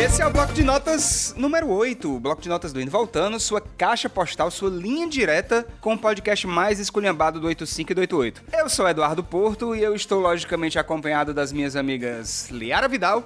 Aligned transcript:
Esse 0.00 0.22
é 0.22 0.26
o 0.26 0.30
bloco 0.30 0.54
de 0.54 0.64
notas 0.64 1.34
número 1.36 1.68
8, 1.68 2.16
o 2.16 2.18
bloco 2.18 2.40
de 2.40 2.48
notas 2.48 2.72
do 2.72 2.80
Indo 2.80 2.90
Voltando, 2.90 3.38
sua 3.38 3.60
caixa 3.60 4.08
postal, 4.08 4.50
sua 4.50 4.70
linha 4.70 5.06
direta 5.06 5.66
com 5.78 5.92
o 5.92 5.98
podcast 5.98 6.46
mais 6.46 6.80
esculhambado 6.80 7.38
do 7.38 7.46
85 7.46 7.92
e 7.92 7.94
do 7.94 8.00
88. 8.00 8.42
Eu 8.50 8.70
sou 8.70 8.88
Eduardo 8.88 9.22
Porto 9.22 9.76
e 9.76 9.82
eu 9.82 9.94
estou 9.94 10.18
logicamente 10.18 10.78
acompanhado 10.78 11.34
das 11.34 11.52
minhas 11.52 11.76
amigas 11.76 12.48
Liara 12.48 12.88
Vidal 12.88 13.22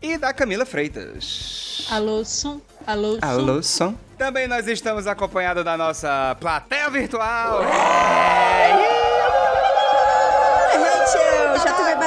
e 0.00 0.16
da 0.16 0.32
Camila 0.32 0.64
Freitas. 0.64 1.86
Alô, 1.90 2.24
som. 2.24 2.58
Alô, 2.86 3.16
som. 3.16 3.26
Alô, 3.26 3.62
som. 3.62 3.94
Também 4.16 4.48
nós 4.48 4.66
estamos 4.66 5.06
acompanhados 5.06 5.62
da 5.62 5.76
nossa 5.76 6.38
plateia 6.40 6.88
virtual. 6.88 7.60
Rachel, 7.64 8.99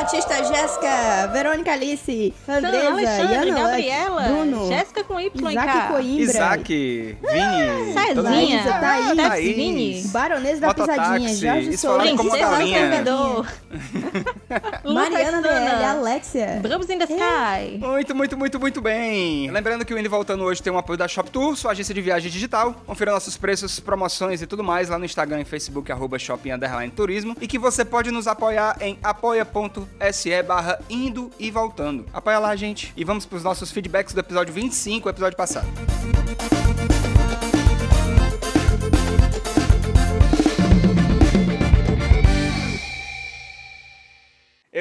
Batista, 0.04 0.44
Jéssica, 0.44 1.28
Verônica 1.32 1.72
Alice, 1.72 2.34
Andresa, 2.46 2.90
Alexandre, 2.90 3.48
Yana 3.48 3.62
Gabriela, 3.62 4.22
Bruno, 4.24 4.68
Jéssica 4.68 5.02
com 5.06 5.18
Y, 5.18 5.32
Isaac. 5.34 5.88
Coimbra, 5.88 6.24
Isaac, 6.24 7.18
Vini, 7.22 7.72
mundo. 7.72 7.94
Cezinha, 7.94 8.22
Laísa, 8.22 8.74
Thaís. 8.74 9.16
Thaís, 9.16 9.56
Vini, 9.56 10.04
Baronesa 10.08 10.60
da 10.60 10.74
Pisadinha, 10.74 11.36
Jorge 11.36 11.78
Souza. 11.78 12.04
Servidor, 12.04 13.48
Mariana 14.84 15.42
Sana, 15.42 15.92
Alexia. 15.92 16.60
Brubs 16.62 16.90
in 16.90 16.98
the 16.98 17.06
Sky. 17.06 17.78
Muito, 17.80 18.14
muito, 18.14 18.38
muito, 18.38 18.60
muito 18.60 18.82
bem. 18.82 19.50
Lembrando 19.52 19.86
que 19.86 19.94
o 19.94 19.98
Indo 19.98 20.10
Voltando 20.10 20.44
hoje 20.44 20.62
tem 20.62 20.74
um 20.74 20.78
apoio 20.78 20.98
da 20.98 21.08
Shop 21.08 21.32
Tour, 21.32 21.56
sua 21.56 21.72
agência 21.72 21.96
de 21.96 22.02
viagem 22.02 22.30
digital. 22.30 22.74
Confira 22.86 23.14
nossos 23.14 23.38
preços, 23.38 23.80
promoções 23.80 24.42
e 24.42 24.48
tudo 24.48 24.66
mais 24.66 24.90
lá 24.90 25.00
no 25.00 25.06
Instagram 25.06 25.40
e 25.40 25.46
Facebook, 25.46 25.90
arroba 25.94 26.20
Shopping 26.20 26.52
Underline 26.52 26.92
Turismo. 26.92 27.38
E 27.40 27.48
que 27.48 27.58
você 27.58 27.86
pode 27.86 28.12
nos 28.12 28.28
apoiar 28.28 28.76
em 28.82 29.00
apoia.se 30.00 30.44
barra 30.44 30.80
indo 30.90 31.32
e 31.40 31.52
voltando. 31.52 32.06
Apoia 32.14 32.40
lá, 32.40 32.56
gente. 32.56 32.94
E 32.96 33.04
vamos 33.04 33.26
pros 33.26 33.44
nossos 33.44 33.72
feedbacks 33.72 34.14
do 34.14 34.20
episódio 34.20 34.54
25, 34.54 35.08
o 35.08 35.10
episódio 35.10 35.38
passado. 35.38 35.68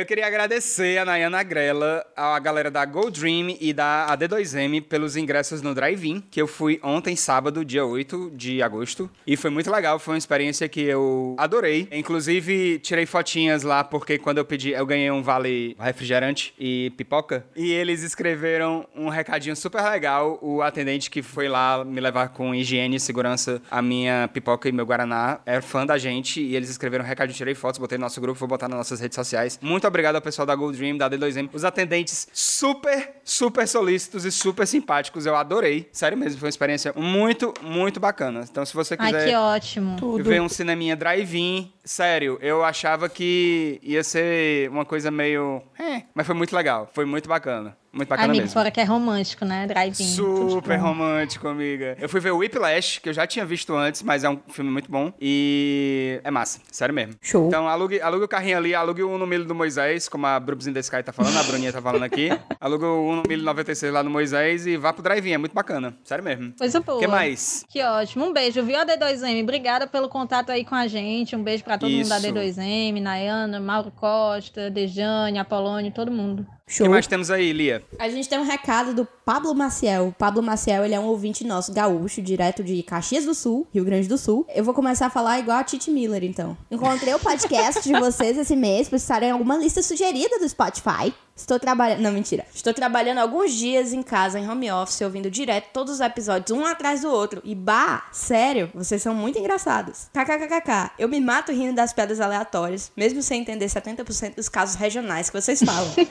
Eu 0.03 0.07
queria 0.07 0.27
agradecer 0.27 0.99
a 0.99 1.05
Nayana 1.05 1.45
Grela, 1.45 2.05
a 2.17 2.37
galera 2.41 2.73
da 2.73 2.85
Go 2.85 3.09
Dream 3.09 3.57
e 3.61 3.73
da 3.73 4.09
AD2M 4.11 4.83
pelos 4.83 5.15
ingressos 5.17 5.63
no 5.63 5.77
Drive-In, 5.77 6.25
que 6.29 6.43
eu 6.43 6.49
fui 6.49 6.81
ontem, 6.83 7.15
sábado, 7.15 7.65
dia 7.65 7.87
8 7.87 8.33
de 8.35 8.61
agosto. 8.65 9.09
E 9.25 9.37
foi 9.37 9.49
muito 9.49 9.71
legal, 9.71 10.01
foi 10.01 10.15
uma 10.15 10.19
experiência 10.19 10.69
que 10.69 10.81
eu 10.81 11.37
adorei. 11.39 11.87
Inclusive, 11.93 12.81
tirei 12.81 13.07
fotinhas 13.07 13.63
lá, 13.63 13.85
porque 13.85 14.19
quando 14.19 14.39
eu 14.39 14.45
pedi, 14.45 14.71
eu 14.71 14.85
ganhei 14.85 15.09
um 15.09 15.23
vale 15.23 15.77
refrigerante 15.79 16.53
e 16.59 16.93
pipoca. 16.97 17.47
E 17.55 17.71
eles 17.71 18.03
escreveram 18.03 18.85
um 18.97 19.09
recadinho 19.09 19.55
super 19.55 19.85
legal. 19.85 20.37
O 20.43 20.63
atendente 20.63 21.13
que 21.13 21.23
foi 21.23 21.49
lá 21.49 21.85
me 21.85 22.01
levar 22.01 22.31
com 22.31 22.53
higiene 22.53 22.97
e 22.97 23.01
segurança 23.01 23.63
a 23.71 23.81
minha 23.81 24.29
pipoca 24.35 24.69
e 24.69 24.73
meu 24.73 24.85
Guaraná 24.85 25.39
é 25.47 25.61
fã 25.61 25.87
da 25.87 25.97
gente. 25.97 26.41
E 26.41 26.57
eles 26.57 26.71
escreveram 26.71 27.05
um 27.05 27.07
recadinho, 27.07 27.37
tirei 27.37 27.55
fotos, 27.55 27.79
botei 27.79 27.97
no 27.97 28.03
nosso 28.03 28.21
grupo, 28.21 28.41
vou 28.41 28.49
botar 28.49 28.67
nas 28.67 28.79
nossas 28.79 28.99
redes 28.99 29.15
sociais. 29.15 29.61
Muito 29.63 29.92
obrigado 29.93 30.17
ao 30.17 30.23
pessoal 30.23 30.47
da 30.47 30.55
Gold 30.55 30.77
Dream, 30.77 30.97
da 30.97 31.09
D2M. 31.09 31.51
Os 31.53 31.65
atendentes 31.65 32.27
super, 32.33 33.17
super 33.23 33.69
solícitos 33.69 34.25
e 34.25 34.33
super 34.33 34.67
simpáticos. 34.67 35.27
Eu 35.27 35.37
adorei. 35.37 35.89
Sério 35.93 36.17
mesmo, 36.17 36.41
foi 36.41 36.47
uma 36.47 36.51
experiência 36.51 36.93
muito, 36.97 37.53
muito 37.63 38.01
bacana. 38.01 38.45
Então, 38.51 38.65
se 38.65 38.75
você 38.75 38.97
Ai, 38.99 39.13
quiser 39.13 39.29
que 39.29 39.37
ótimo. 39.37 39.97
Ver 40.23 40.41
um 40.41 40.49
cineminha 40.49 40.97
drive-in, 40.97 41.73
sério, 41.85 42.39
eu 42.41 42.65
achava 42.65 43.09
que 43.09 43.79
ia 43.83 44.03
ser 44.03 44.71
uma 44.71 44.85
coisa 44.85 45.11
meio... 45.11 45.63
É, 45.79 46.03
mas 46.15 46.27
foi 46.27 46.35
muito 46.35 46.57
legal. 46.57 46.91
Foi 46.93 47.05
muito 47.05 47.29
bacana. 47.29 47.77
Muito 47.93 48.09
bacana 48.09 48.29
Amigo, 48.29 48.43
mesmo. 48.45 48.55
fora 48.55 48.71
que 48.71 48.81
é 48.81 48.85
romântico, 48.85 49.45
né? 49.45 49.67
Drive-in. 49.67 50.05
Super 50.05 50.77
romântico, 50.77 51.47
amiga. 51.47 51.95
Eu 52.01 52.09
fui 52.09 52.21
ver 52.21 52.31
o 52.31 52.39
Whiplash, 52.39 53.01
que 53.01 53.11
eu 53.11 53.13
já 53.13 53.27
tinha 53.27 53.45
visto 53.45 53.75
antes, 53.75 54.03
mas 54.03 54.25
é 54.25 54.31
um 54.31 54.39
filme 54.49 54.71
muito 54.71 54.91
bom. 54.91 55.13
E 55.21 56.19
é 56.25 56.31
massa, 56.31 56.61
sério 56.71 56.95
mesmo. 56.95 57.15
Show. 57.21 57.49
Então 57.49 57.69
alugue, 57.69 58.01
alugue 58.01 58.25
o 58.25 58.29
carrinho 58.29 58.57
ali, 58.57 58.75
alugue 58.75 59.03
o 59.03 59.11
Uno 59.11 59.27
Mille 59.27 59.45
do 59.45 59.55
Moisés, 59.55 60.09
como 60.09 60.27
a 60.27 60.41
Brubs 60.41 60.67
in 60.67 60.73
the 60.73 60.81
Sky 60.81 61.03
tá 61.03 61.13
falando, 61.13 61.37
a 61.37 61.43
Bruninha 61.43 61.71
tá 61.73 61.83
falando 61.83 62.05
aqui. 62.05 62.31
alugue 62.59 62.85
o 62.85 63.07
Uno 63.07 63.23
Mille 63.29 63.43
96 63.43 63.93
lá 63.93 64.03
no 64.03 64.09
Moisés 64.11 64.67
e 64.67 64.79
vá 64.79 64.93
pro 64.93 65.03
drive-in, 65.03 65.33
é 65.33 65.39
muito 65.39 65.53
bacana. 65.53 65.95
Sério 66.03 66.25
mesmo. 66.25 66.55
Coisa 66.59 66.81
boa. 66.81 66.97
O 66.97 67.01
que 67.01 67.07
mais? 67.07 67.65
Que 67.69 67.83
ótimo. 67.83 68.25
Um 68.25 68.33
beijo, 68.33 68.63
viu, 68.63 68.77
AD2M? 68.79 69.43
Obrigada 69.43 69.87
pelo 69.87 70.09
contato 70.09 70.51
aí 70.51 70.65
com 70.65 70.75
a 70.75 70.87
gente. 70.87 71.37
Um 71.37 71.43
beijo 71.43 71.63
pra 71.63 71.77
todo 71.77 71.91
mundo 71.91 72.09
da 72.09 72.19
Isso. 72.19 72.29
AD2M, 72.29 73.01
Nayana, 73.03 73.61
Mauro 73.61 73.91
Costa, 73.91 74.71
Dejane, 74.71 75.39
Apolônio, 75.39 75.93
todo 75.93 76.11
mundo. 76.11 76.47
O 76.67 76.71
Show. 76.71 76.87
que 76.87 76.91
mais 76.91 77.07
temos 77.07 77.31
aí, 77.31 77.53
Lia? 77.53 77.83
A 77.99 78.09
gente 78.09 78.29
tem 78.29 78.39
um 78.39 78.45
recado 78.45 78.95
do 78.95 79.07
Pablo 79.25 79.55
Maciel. 79.55 80.15
Pablo 80.19 80.43
Maciel, 80.43 80.85
ele 80.85 80.95
é 80.95 81.01
um 81.01 81.07
ouvinte 81.07 81.45
nosso, 81.45 81.73
gaúcho, 81.73 82.21
direto 82.21 82.65
de 82.65 82.83
Caxias 82.83 83.25
do 83.25 83.35
Sul, 83.35 83.67
Rio 83.73 83.85
Grande 83.85 84.09
do 84.09 84.19
Sul. 84.19 84.45
Eu 84.55 84.65
vou 84.65 84.75
começar 84.75 85.07
a 85.07 85.11
falar 85.11 85.39
igual 85.39 85.59
a 85.59 85.65
Titi 85.65 85.91
Miller, 85.91 86.25
então. 86.25 86.57
Encontrei 86.71 87.15
o 87.15 87.19
podcast 87.19 87.83
de 87.83 87.99
vocês 87.99 88.37
esse 88.37 88.57
mês 88.57 88.89
por 88.89 88.97
estarem 88.97 89.29
em 89.29 89.33
alguma 89.33 89.57
lista 89.57 89.81
sugerida 89.81 90.39
do 90.39 90.49
Spotify. 90.49 91.15
Estou 91.35 91.59
trabalhando... 91.59 92.01
Não, 92.01 92.13
mentira. 92.13 92.45
Estou 92.55 92.75
trabalhando 92.75 93.19
alguns 93.19 93.53
dias 93.53 93.93
em 93.93 94.03
casa, 94.03 94.39
em 94.39 94.49
home 94.49 94.71
office, 94.71 95.01
ouvindo 95.01 95.31
direto 95.31 95.71
todos 95.73 95.95
os 95.95 96.01
episódios, 96.01 96.51
um 96.57 96.65
atrás 96.67 97.01
do 97.01 97.11
outro. 97.11 97.41
E, 97.43 97.55
bah, 97.55 98.07
sério, 98.13 98.71
vocês 98.75 99.01
são 99.01 99.15
muito 99.15 99.39
engraçados. 99.39 100.09
KKKKK. 100.13 100.93
Eu 100.99 101.09
me 101.09 101.21
mato 101.21 101.51
rindo 101.51 101.75
das 101.75 101.93
piadas 101.93 102.21
aleatórias, 102.21 102.93
mesmo 102.97 103.23
sem 103.23 103.41
entender 103.41 103.67
70% 103.67 104.37
dos 104.37 104.49
casos 104.49 104.75
regionais 104.77 105.31
que 105.31 105.41
vocês 105.41 105.63
falam. 105.63 105.91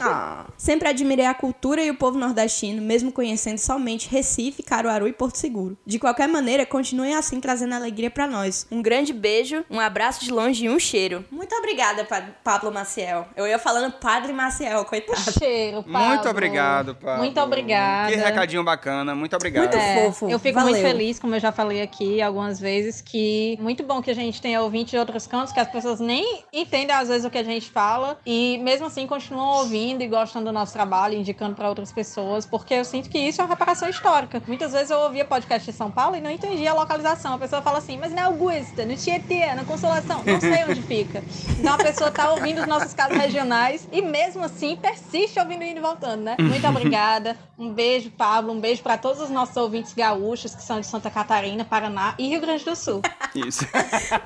Ah. 0.00 0.46
Sempre 0.58 0.88
admirei 0.88 1.24
a 1.24 1.32
cultura 1.32 1.82
e 1.82 1.90
o 1.90 1.94
povo 1.94 2.18
nordestino, 2.18 2.53
mesmo 2.62 3.10
conhecendo 3.12 3.58
somente 3.58 4.08
Recife, 4.08 4.62
Caruaru 4.62 5.08
e 5.08 5.12
Porto 5.12 5.36
Seguro. 5.36 5.76
De 5.86 5.98
qualquer 5.98 6.28
maneira, 6.28 6.64
continuem 6.66 7.14
assim 7.14 7.40
trazendo 7.40 7.74
alegria 7.74 8.10
pra 8.10 8.26
nós. 8.26 8.66
Um 8.70 8.82
grande 8.82 9.12
beijo, 9.12 9.64
um 9.70 9.80
abraço 9.80 10.24
de 10.24 10.30
longe 10.32 10.64
e 10.66 10.70
um 10.70 10.78
cheiro. 10.78 11.24
Muito 11.30 11.54
obrigada, 11.56 12.04
Pa- 12.04 12.22
Pablo 12.42 12.72
Maciel. 12.72 13.26
Eu 13.36 13.46
ia 13.46 13.58
falando 13.58 13.92
Padre 13.92 14.32
Maciel, 14.32 14.84
coitado. 14.84 15.14
Cheiro, 15.38 15.82
Pablo. 15.82 16.08
Muito 16.08 16.28
obrigado, 16.28 16.94
Pablo. 16.94 17.18
Muito 17.24 17.40
obrigada. 17.40 18.10
Que 18.12 18.16
recadinho 18.18 18.62
bacana, 18.64 19.14
muito 19.14 19.34
obrigado. 19.34 19.64
Muito 19.64 19.76
É, 19.76 20.04
fofo. 20.06 20.28
Eu 20.30 20.38
fico 20.38 20.58
Valeu. 20.58 20.72
muito 20.72 20.86
feliz, 20.86 21.18
como 21.18 21.34
eu 21.34 21.40
já 21.40 21.50
falei 21.52 21.82
aqui 21.82 22.20
algumas 22.22 22.58
vezes, 22.60 23.00
que 23.00 23.58
muito 23.60 23.82
bom 23.82 24.00
que 24.02 24.10
a 24.10 24.14
gente 24.14 24.40
tenha 24.40 24.60
ouvinte 24.62 24.92
de 24.92 24.98
outros 24.98 25.26
cantos, 25.26 25.52
que 25.52 25.60
as 25.60 25.68
pessoas 25.70 26.00
nem 26.00 26.44
entendem 26.52 26.94
às 26.94 27.08
vezes 27.08 27.24
o 27.24 27.30
que 27.30 27.38
a 27.38 27.42
gente 27.42 27.70
fala 27.70 28.18
e 28.26 28.58
mesmo 28.62 28.86
assim 28.86 29.06
continuam 29.06 29.58
ouvindo 29.58 30.02
e 30.02 30.06
gostando 30.08 30.46
do 30.46 30.52
nosso 30.52 30.72
trabalho, 30.72 31.14
indicando 31.16 31.54
para 31.54 31.68
outras 31.68 31.92
pessoas, 31.92 32.43
porque 32.46 32.74
eu 32.74 32.84
sinto 32.84 33.08
que 33.08 33.18
isso 33.18 33.40
é 33.40 33.44
uma 33.44 33.50
reparação 33.50 33.88
histórica. 33.88 34.42
Muitas 34.46 34.72
vezes 34.72 34.90
eu 34.90 34.98
ouvia 34.98 35.24
podcast 35.24 35.70
de 35.70 35.76
São 35.76 35.90
Paulo 35.90 36.16
e 36.16 36.20
não 36.20 36.30
entendia 36.30 36.70
a 36.70 36.74
localização. 36.74 37.34
A 37.34 37.38
pessoa 37.38 37.62
fala 37.62 37.78
assim, 37.78 37.98
mas 37.98 38.12
na 38.12 38.24
Augusta, 38.24 38.84
no 38.84 38.96
Tietê, 38.96 39.54
na 39.54 39.64
Consolação, 39.64 40.22
não 40.24 40.40
sei 40.40 40.64
onde 40.64 40.82
fica. 40.86 41.22
Então 41.58 41.74
a 41.74 41.78
pessoa 41.78 42.10
tá 42.10 42.30
ouvindo 42.32 42.60
os 42.60 42.66
nossos 42.66 42.94
casos 42.94 43.16
regionais 43.16 43.88
e 43.92 44.02
mesmo 44.02 44.44
assim 44.44 44.76
persiste 44.76 45.38
ouvindo 45.38 45.64
indo 45.64 45.78
e 45.78 45.82
voltando, 45.82 46.22
né? 46.22 46.36
Muito 46.38 46.66
obrigada. 46.68 47.36
Um 47.58 47.72
beijo, 47.72 48.10
Pablo. 48.10 48.52
Um 48.52 48.60
beijo 48.60 48.82
para 48.82 48.98
todos 48.98 49.20
os 49.20 49.30
nossos 49.30 49.56
ouvintes 49.56 49.92
gaúchos 49.94 50.54
que 50.54 50.62
são 50.62 50.80
de 50.80 50.86
Santa 50.86 51.10
Catarina, 51.10 51.64
Paraná 51.64 52.14
e 52.18 52.28
Rio 52.28 52.40
Grande 52.40 52.64
do 52.64 52.74
Sul. 52.76 53.02
Isso. 53.34 53.66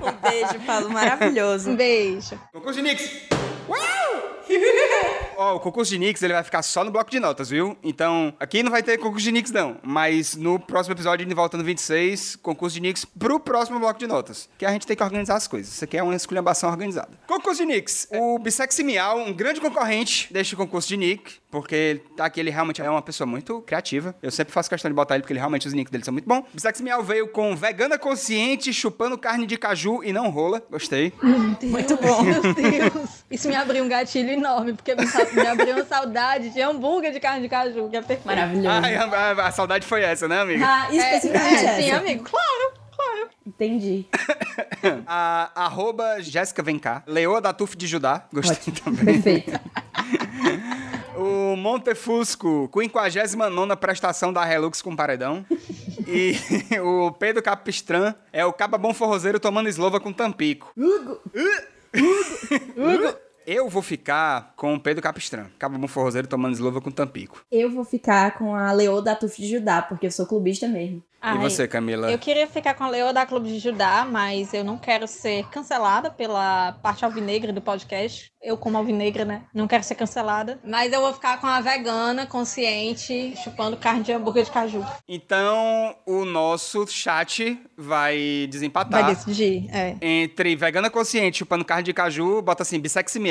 Um 0.01 0.29
beijo, 0.29 0.59
Pablo, 0.65 0.89
maravilhoso. 0.89 1.69
Um 1.71 1.75
beijo. 1.75 2.39
Concurso 2.53 2.81
de 2.81 2.83
Nix! 2.83 3.29
Ó, 5.37 5.55
o 5.55 5.59
concurso 5.59 5.91
de 5.91 5.97
Nix 5.97 6.21
ele 6.21 6.33
vai 6.33 6.43
ficar 6.43 6.61
só 6.61 6.83
no 6.83 6.91
bloco 6.91 7.09
de 7.09 7.19
notas, 7.19 7.49
viu? 7.49 7.77
Então, 7.81 8.33
aqui 8.39 8.61
não 8.61 8.71
vai 8.71 8.83
ter 8.83 8.97
concurso 8.97 9.23
de 9.23 9.31
Nix, 9.31 9.51
não. 9.51 9.77
Mas 9.81 10.35
no 10.35 10.59
próximo 10.59 10.93
episódio, 10.93 11.25
de 11.25 11.33
Voltando 11.33 11.63
26, 11.63 12.35
concurso 12.37 12.75
de 12.75 12.81
Nix 12.81 13.05
pro 13.05 13.39
próximo 13.39 13.79
bloco 13.79 13.97
de 13.97 14.07
notas. 14.07 14.49
Que 14.57 14.65
a 14.65 14.71
gente 14.71 14.85
tem 14.85 14.97
que 14.97 15.03
organizar 15.03 15.35
as 15.35 15.47
coisas. 15.47 15.73
Isso 15.73 15.83
aqui 15.83 15.97
é 15.97 16.03
uma 16.03 16.15
esculhambação 16.15 16.69
organizada. 16.69 17.11
Concurso 17.25 17.61
de 17.61 17.67
Nix. 17.67 18.07
O 18.11 18.37
Bissex 18.39 18.79
Miau, 18.79 19.19
um 19.19 19.31
grande 19.31 19.61
concorrente 19.61 20.31
deste 20.33 20.55
concurso 20.55 20.87
de 20.89 20.97
Nick, 20.97 21.35
porque 21.49 22.01
tá 22.15 22.25
aqui, 22.25 22.39
ele 22.39 22.49
realmente 22.49 22.81
é 22.81 22.89
uma 22.89 23.01
pessoa 23.01 23.25
muito 23.25 23.61
criativa. 23.61 24.13
Eu 24.21 24.31
sempre 24.31 24.53
faço 24.53 24.69
questão 24.69 24.89
de 24.89 24.95
botar 24.95 25.15
ele, 25.15 25.21
porque 25.21 25.33
ele 25.33 25.39
realmente, 25.39 25.67
os 25.67 25.73
nicks 25.73 25.91
dele 25.91 26.03
são 26.03 26.11
muito 26.11 26.27
bons. 26.27 26.43
Bissex 26.53 26.81
Miau 26.81 27.01
veio 27.01 27.27
com 27.29 27.55
vegana 27.55 27.97
consciente, 27.97 28.73
chupando 28.73 29.17
carne 29.17 29.45
de 29.45 29.57
caju 29.57 30.03
e 30.03 30.11
não 30.11 30.29
rola. 30.29 30.61
Gostei. 30.69 31.13
Muito 31.23 31.95
bom. 31.97 32.23
Meu 32.23 32.41
Deus. 32.53 33.23
Isso 33.31 33.47
me 33.47 33.55
abriu 33.55 33.83
um 33.83 33.89
gatilho 33.89 34.38
enorme, 34.39 34.73
porque 34.73 34.95
me, 34.95 35.05
me 35.05 35.47
abriu 35.47 35.75
uma 35.75 35.85
saudade 35.85 36.49
de 36.49 36.61
hambúrguer 36.61 37.11
de 37.11 37.19
carne 37.19 37.41
de 37.41 37.49
caju, 37.49 37.89
que 37.89 37.95
é 37.97 38.01
perfeito. 38.01 38.25
Maravilhoso. 38.25 38.69
Ai, 38.83 38.95
a, 38.95 39.03
a- 39.05 39.47
a 39.47 39.51
saudade 39.51 39.85
foi 39.85 40.01
essa, 40.01 40.27
né, 40.27 40.41
amiga? 40.41 40.65
Ah, 40.67 40.87
especificamente 40.91 41.65
é, 41.65 41.75
sim, 41.81 41.89
essa. 41.91 41.97
amigo. 41.99 42.23
Claro, 42.23 42.73
claro. 42.95 43.29
Entendi. 43.45 44.05
A 45.07 45.51
arroba 45.65 46.21
Jéssica 46.21 46.61
Vem 46.63 46.77
cá. 46.79 47.03
Leoa 47.05 47.41
da 47.41 47.51
Tuf 47.53 47.75
de 47.75 47.85
Judá. 47.87 48.25
Gostei 48.33 48.73
também. 48.73 49.05
Perfeito. 49.21 49.51
O 51.15 51.55
Montefusco, 51.57 52.69
59 52.73 53.75
prestação 53.75 54.31
da 54.31 54.45
Relux 54.45 54.81
com 54.81 54.95
paredão. 54.95 55.45
E 56.07 56.33
o 56.79 57.11
Pedro 57.11 57.43
Capistran 57.43 58.13
é 58.31 58.45
o 58.45 58.53
caba 58.53 58.77
bom 58.77 58.93
forrozeiro 58.93 59.37
tomando 59.37 59.67
eslova 59.67 59.99
com 59.99 60.13
tampico. 60.13 60.71
Hugo. 60.77 61.19
Hugo! 62.77 63.17
Eu 63.51 63.67
vou 63.67 63.81
ficar 63.81 64.53
com 64.55 64.75
o 64.75 64.79
Pedro 64.79 65.01
Capistrano. 65.01 65.49
Cabo 65.57 65.75
bom 65.79 65.87
forrozeiro 65.87 66.27
tomando 66.27 66.53
esluva 66.53 66.79
com 66.79 66.91
tampico. 66.91 67.43
Eu 67.51 67.71
vou 67.71 67.83
ficar 67.83 68.37
com 68.37 68.53
a 68.53 68.71
Leô 68.71 69.01
da 69.01 69.15
Tuf 69.15 69.41
de 69.41 69.49
Judá, 69.49 69.81
porque 69.81 70.05
eu 70.05 70.11
sou 70.11 70.27
clubista 70.27 70.67
mesmo. 70.67 71.03
E 71.21 71.37
você, 71.37 71.67
Camila? 71.67 72.09
Eu 72.09 72.17
queria 72.17 72.47
ficar 72.47 72.73
com 72.73 72.83
a 72.85 72.89
Leo 72.89 73.13
da 73.13 73.25
Clube 73.25 73.49
de 73.49 73.59
Judá, 73.59 74.07
mas 74.09 74.53
eu 74.53 74.63
não 74.63 74.77
quero 74.77 75.05
ser 75.05 75.45
cancelada 75.49 76.09
pela 76.09 76.73
parte 76.81 77.03
alvinegra 77.03 77.51
do 77.51 77.61
podcast. 77.61 78.31
Eu, 78.41 78.55
como 78.55 78.77
alvinegra, 78.77 79.25
né? 79.25 79.43
Não 79.53 79.67
quero 79.67 79.83
ser 79.83 79.95
cancelada. 79.95 80.61
Mas 80.63 80.93
eu 80.93 81.01
vou 81.01 81.13
ficar 81.13 81.41
com 81.41 81.47
a 81.47 81.59
vegana, 81.59 82.25
consciente, 82.25 83.35
chupando 83.43 83.75
carne 83.75 84.01
de 84.01 84.13
hambúrguer 84.13 84.45
de 84.45 84.51
caju. 84.51 84.85
Então, 85.09 85.93
o 86.05 86.23
nosso 86.23 86.87
chat 86.87 87.61
vai 87.77 88.47
desempatar. 88.49 89.03
Vai 89.03 89.13
decidir, 89.13 89.69
é. 89.75 89.97
Entre 90.01 90.55
vegana 90.55 90.89
consciente 90.89 91.39
chupando 91.39 91.65
carne 91.65 91.83
de 91.83 91.93
caju, 91.93 92.41
bota 92.41 92.63
assim, 92.63 92.79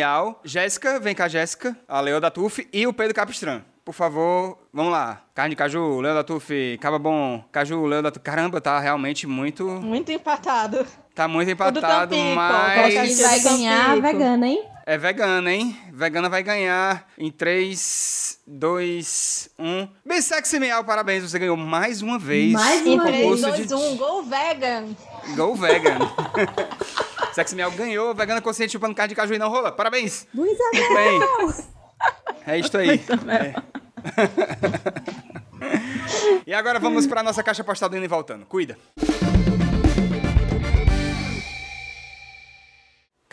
bisseximial. 0.08 0.40
Jéssica, 0.44 0.99
vem 1.00 1.14
cá, 1.14 1.28
Jéssica. 1.28 1.76
A 1.87 2.00
Leo 2.00 2.20
da 2.20 2.31
Tuf 2.31 2.66
e 2.72 2.87
o 2.87 2.93
Pedro 2.93 3.14
Capistran. 3.14 3.62
Por 3.84 3.94
favor, 3.94 4.58
vamos 4.72 4.93
lá. 4.93 5.22
Carne 5.34 5.50
de 5.50 5.56
caju, 5.56 6.00
Leo 6.00 6.14
da 6.14 6.22
Tuf, 6.22 6.76
Caba 6.78 6.99
Bom, 6.99 7.43
caju, 7.50 7.87
Leo 7.87 8.02
da 8.02 8.10
Tuf. 8.10 8.22
Caramba, 8.22 8.60
tá 8.60 8.78
realmente 8.78 9.26
muito. 9.26 9.64
Muito 9.64 10.12
empatado. 10.12 10.87
Tá 11.14 11.26
muito 11.26 11.50
empatado, 11.50 12.14
mas. 12.16 12.75
qual 12.75 13.06
que 13.06 13.14
vai 13.22 13.40
ganhar 13.40 13.90
a 13.90 13.96
vegana, 13.96 14.46
hein? 14.46 14.62
É 14.87 14.96
vegana, 14.96 15.52
hein? 15.52 15.76
Vegana 15.93 16.28
vai 16.31 16.43
ganhar 16.43 17.06
em 17.19 17.31
3, 17.31 18.40
2, 18.46 19.50
1. 19.58 19.88
Bisseximial, 20.05 20.84
parabéns, 20.84 21.22
você 21.22 21.38
ganhou 21.38 21.56
mais 21.56 22.00
uma 22.00 22.19
vez. 22.19 22.52
Mais 22.52 22.87
uma 22.87 23.05
vez. 23.05 23.25
um, 23.26 23.43
3, 23.43 23.43
concurso 23.43 23.69
2, 23.69 23.72
1, 23.93 23.96
gol 23.96 24.22
vegan! 24.22 24.84
de 25.28 25.34
Go 25.37 25.55
Vegan. 25.55 25.99
Seximial 27.32 27.70
ganhou, 27.72 28.14
vegana 28.14 28.40
consciente 28.40 28.72
chupando 28.72 28.94
carne 28.94 29.10
de 29.10 29.14
caju 29.14 29.34
e 29.34 29.38
não 29.38 29.48
rola. 29.48 29.72
Parabéns! 29.72 30.26
Luiz 30.34 30.56
Muito 30.75 30.94
bem. 30.94 31.20
É 32.46 32.58
isto 32.58 32.78
aí. 32.78 33.00
É. 33.28 33.54
e 36.46 36.54
agora 36.54 36.78
vamos 36.78 37.06
para 37.06 37.22
nossa 37.22 37.42
caixa 37.42 37.64
postal 37.64 37.88
do 37.88 37.96
indo 37.96 38.04
e 38.04 38.08
voltando. 38.08 38.46
Cuida. 38.46 38.76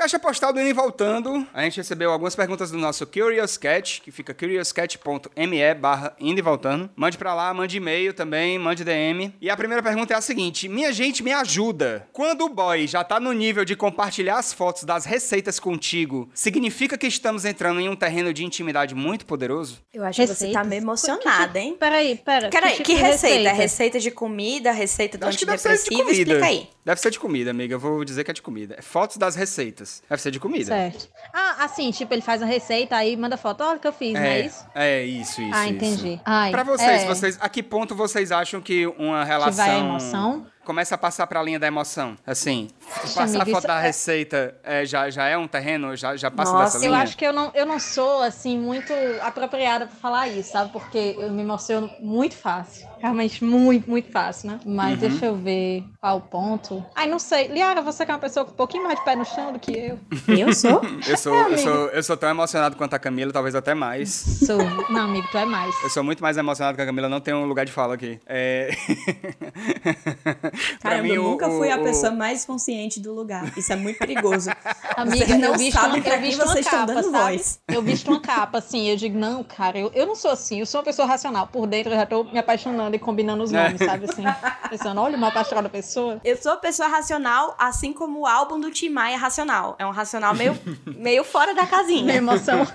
Caixa 0.06 0.19
postal 0.19 0.54
do 0.54 0.60
indo 0.60 0.69
e 0.69 0.74
voltando. 0.74 1.48
A 1.52 1.63
gente 1.63 1.78
recebeu 1.78 2.12
algumas 2.12 2.36
perguntas 2.36 2.69
do 2.69 2.78
nosso 2.78 3.07
Curious 3.07 3.57
Cat, 3.57 4.00
que 4.04 4.12
fica 4.12 4.36
curiouscat.me 4.36 5.74
barra 5.74 6.16
indo 6.19 6.38
e 6.38 6.44
voltando. 6.44 6.92
Mande 6.96 7.18
pra 7.18 7.34
lá, 7.34 7.52
mande 7.52 7.78
e-mail 7.78 8.13
também, 8.13 8.60
mande 8.60 8.84
DM. 8.84 9.34
E 9.42 9.50
a 9.50 9.57
primeira 9.57 9.81
pergunta 9.81 10.13
é 10.13 10.18
a 10.18 10.22
seguinte: 10.22 10.69
Minha 10.69 10.94
gente, 10.94 11.24
me 11.24 11.31
ajuda. 11.34 12.07
Quando 12.13 12.46
o 12.46 12.50
boy 12.50 12.86
já 12.86 13.04
tá 13.04 13.19
no 13.19 13.31
nível 13.34 13.66
de 13.66 13.75
compartilhar 13.75 14.38
as 14.38 14.54
fotos 14.54 14.84
das 14.84 15.06
receitas 15.06 15.60
contigo, 15.60 16.30
significa 16.36 17.00
que 17.00 17.08
estamos 17.08 17.44
entrando 17.44 17.80
em 17.80 17.90
um 17.90 17.96
terreno 17.96 18.31
de 18.31 18.46
intimidade 18.46 18.94
muito 18.94 19.25
poderoso? 19.25 19.81
Eu 19.92 20.06
acho 20.06 20.22
que 20.22 20.28
você 20.28 20.34
tá 20.34 20.40
Receitas? 20.46 20.68
meio 20.68 20.81
emocionada, 20.84 21.60
hein? 21.60 21.75
Peraí, 21.80 22.16
pera. 22.16 22.51
Peraí, 22.51 22.74
tipo 22.74 22.84
que 22.84 22.94
receita? 22.94 23.50
É 23.50 23.54
receita 23.54 24.00
de 24.00 24.12
comida, 24.12 24.72
receita 24.72 25.18
do 25.18 25.25
Acho 25.25 25.40
que 25.40 25.48
deve 25.48 25.58
ser 25.58 25.69
de 25.69 25.74
antidepressivo? 25.74 26.04
comida. 26.04 26.22
Explica 26.34 26.46
aí. 26.46 26.69
Deve 26.86 27.01
ser 27.01 27.10
de 27.10 27.19
comida, 27.19 27.50
amiga. 27.50 27.74
Eu 27.74 27.80
vou 27.80 28.06
dizer 28.06 28.24
que 28.24 28.30
é 28.30 28.34
de 28.36 28.44
comida. 28.44 28.75
É 28.78 28.81
fotos 28.84 29.18
das 29.18 29.36
receitas. 29.36 29.94
Deve 30.09 30.21
ser 30.21 30.31
de 30.31 30.39
comida. 30.39 30.65
Certo. 30.65 31.09
Ah, 31.33 31.65
assim, 31.65 31.92
tipo, 31.92 32.13
ele 32.13 32.21
faz 32.21 32.42
a 32.42 32.45
receita, 32.45 32.95
aí 32.95 33.15
manda 33.15 33.38
foto. 33.38 33.63
Olha 33.63 33.77
o 33.77 33.80
que 33.80 33.88
eu 33.88 33.94
fiz, 33.94 34.13
não 34.13 34.21
é 34.21 34.42
isso? 34.42 34.65
É, 34.75 35.03
isso, 35.03 35.42
isso. 35.42 35.51
ah, 35.53 35.65
isso. 35.65 35.74
entendi. 35.74 36.21
Ai, 36.25 36.51
Pra 36.51 36.63
vocês, 36.63 37.03
é, 37.03 37.06
vocês, 37.07 37.38
a 37.42 37.50
que 37.50 37.62
ponto 37.63 37.95
vocês 37.95 38.31
acham 38.31 38.62
que 38.62 38.88
uma 38.88 39.24
relação 39.24 39.65
vai 39.65 39.75
a 39.75 39.80
emoção? 39.80 40.45
Começa 40.65 40.95
a 40.95 40.97
passar 40.97 41.27
pra 41.27 41.41
linha 41.41 41.59
da 41.59 41.67
emoção? 41.67 42.17
Assim, 42.25 42.69
passar 43.15 43.23
amiga, 43.23 43.44
a 43.44 43.45
foto 43.45 43.67
da 43.67 43.79
é- 43.79 43.83
receita 43.83 44.56
é, 44.63 44.85
já, 44.85 45.09
já 45.09 45.27
é 45.27 45.38
um 45.38 45.47
terreno? 45.47 45.95
Já, 45.95 46.15
já 46.17 46.29
passa 46.31 46.51
Nossa, 46.53 46.63
dessa 46.73 46.85
Eu 46.85 46.91
linha? 46.91 47.03
acho 47.03 47.15
que 47.15 47.25
eu 47.25 47.31
não, 47.31 47.51
eu 47.53 47.65
não 47.65 47.79
sou, 47.79 48.21
assim, 48.21 48.57
muito 48.57 48.91
apropriada 49.21 49.85
pra 49.88 49.95
falar 49.95 50.27
isso, 50.27 50.51
sabe? 50.51 50.71
Porque 50.71 51.15
eu 51.17 51.31
me 51.31 51.41
emociono 51.44 51.89
muito 52.00 52.35
fácil. 52.35 52.88
Realmente 53.00 53.44
muito, 53.44 53.89
muito 53.89 54.12
fácil, 54.12 54.50
né? 54.50 54.59
Mas 54.65 54.94
Uhum. 54.94 55.09
deixa 55.09 55.25
eu 55.27 55.35
ver 55.35 55.83
qual 56.01 56.17
o 56.17 56.21
ponto. 56.21 56.83
Ai, 56.95 57.07
não 57.07 57.19
sei. 57.19 57.47
Liara, 57.47 57.81
você 57.81 58.03
que 58.06 58.12
é 58.12 58.13
uma 58.13 58.19
pessoa 58.19 58.45
com 58.45 58.51
um 58.51 58.56
pouquinho 58.56 58.83
mais 58.83 58.97
de 58.97 59.06
pé 59.06 59.15
no 59.15 59.23
chão 59.25 59.53
do 59.53 59.59
que 59.59 59.71
eu. 59.71 60.00
Eu 60.27 60.51
sou? 60.53 60.81
Eu 61.07 61.17
sou, 61.17 61.35
eu, 61.50 61.57
sou, 61.57 61.88
eu 61.89 62.03
sou 62.03 62.17
tão 62.17 62.29
emocionado 62.29 62.75
quanto 62.75 62.94
a 62.95 63.00
Camila, 63.00 63.31
talvez 63.31 63.53
até 63.53 63.73
mais. 63.75 64.09
Sou. 64.45 64.57
Não, 64.89 65.01
amigo, 65.01 65.27
tu 65.31 65.38
é 65.38 65.45
mais. 65.45 65.73
Eu 65.83 65.89
sou 65.89 66.03
muito 66.03 66.21
mais 66.23 66.35
emocionado 66.38 66.75
que 66.75 66.81
a 66.81 66.85
Camila, 66.85 67.07
não 67.07 67.19
tenho 67.21 67.38
um 67.38 67.45
lugar 67.45 67.65
de 67.65 67.71
fala 67.71 67.94
aqui. 67.94 68.19
É... 68.25 68.69
Caramba, 70.81 71.04
mim, 71.04 71.13
eu 71.13 71.24
o- 71.25 71.30
nunca 71.31 71.50
fui 71.50 71.69
a 71.72 71.78
o- 71.78 71.84
pessoa 71.84 72.12
mais 72.12 72.46
consciente 72.46 73.00
do 73.00 73.13
lugar. 73.13 73.52
Isso 73.57 73.72
é 73.72 73.75
muito 73.75 73.98
perigoso. 74.00 74.50
Amiga, 74.96 75.25
Vocês 75.25 75.40
não 75.40 75.52
eu 75.54 75.57
visto, 75.57 75.74
sabem 75.74 75.98
uma, 75.98 76.04
pra 76.04 76.16
eu 76.16 76.22
visto 76.22 76.40
uma 76.42 76.48
vocês 76.54 76.66
estão 76.66 76.80
capa, 76.80 76.94
dando 76.94 77.12
sabe? 77.12 77.18
voz. 77.36 77.60
Eu 77.68 77.81
visto 77.81 78.07
uma 78.10 78.19
capa, 78.22 78.57
assim, 78.60 78.90
eu 78.90 78.96
digo, 78.96 79.18
não, 79.18 79.44
cara, 79.44 79.78
eu, 79.78 79.92
eu 79.94 80.06
não 80.06 80.16
sou 80.16 80.31
assim, 80.31 80.60
eu 80.60 80.66
sou 80.66 80.80
uma 80.80 80.86
pessoa 80.86 81.07
racional. 81.07 81.48
Por 81.48 81.68
dentro 81.68 81.92
eu 81.92 81.98
já 81.98 82.06
tô 82.06 82.24
me 82.24 82.40
apaixonando 82.40 82.96
e 82.96 83.00
combinando 83.00 83.44
os 83.44 83.52
nomes, 83.52 83.80
sabe, 83.84 84.06
assim. 84.06 84.24
Pensando, 84.69 85.02
olha 85.02 85.18
o 85.18 85.19
mapa 85.19 85.42
astral 85.42 85.62
da 85.62 85.69
pessoa. 85.69 86.19
Eu 86.24 86.38
sou 86.38 86.56
pessoa 86.58 86.88
racional, 86.88 87.56
assim 87.60 87.92
como 87.94 88.22
o 88.22 88.25
álbum 88.25 88.60
do 88.60 88.72
Tim 88.72 88.90
Maia 88.90 89.13
é 89.16 89.18
racional. 89.18 89.75
É 89.78 89.86
um 89.86 89.92
racional 89.92 90.34
meio, 90.34 90.58
meio 90.86 91.24
fora 91.24 91.54
da 91.54 91.63
Minha 91.63 91.68
casinha. 91.68 92.13
emoção. 92.16 92.66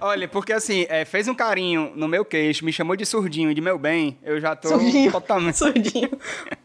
Olha, 0.00 0.28
porque 0.28 0.52
assim, 0.52 0.86
é, 0.88 1.04
fez 1.04 1.28
um 1.28 1.34
carinho 1.34 1.92
no 1.94 2.06
meu 2.08 2.24
queixo, 2.24 2.64
me 2.64 2.72
chamou 2.72 2.96
de 2.96 3.06
surdinho 3.06 3.50
e 3.50 3.54
de 3.54 3.60
meu 3.60 3.78
bem, 3.78 4.18
eu 4.22 4.40
já 4.40 4.54
tô 4.56 4.68
Surdinho. 4.68 5.10
totalmente. 5.12 5.53
Surdinho. 5.56 6.10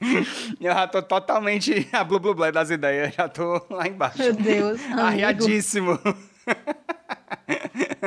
Eu 0.59 0.73
já 0.73 0.87
tô 0.87 1.01
totalmente 1.01 1.87
a 1.91 2.03
blu 2.03 2.19
blu 2.19 2.33
blé 2.33 2.51
das 2.51 2.69
ideias, 2.69 3.13
já 3.13 3.29
tô 3.29 3.61
lá 3.69 3.87
embaixo. 3.87 4.17
Meu 4.17 4.33
Deus. 4.33 4.81
amigo. 4.91 4.99
Arriadíssimo. 4.99 5.99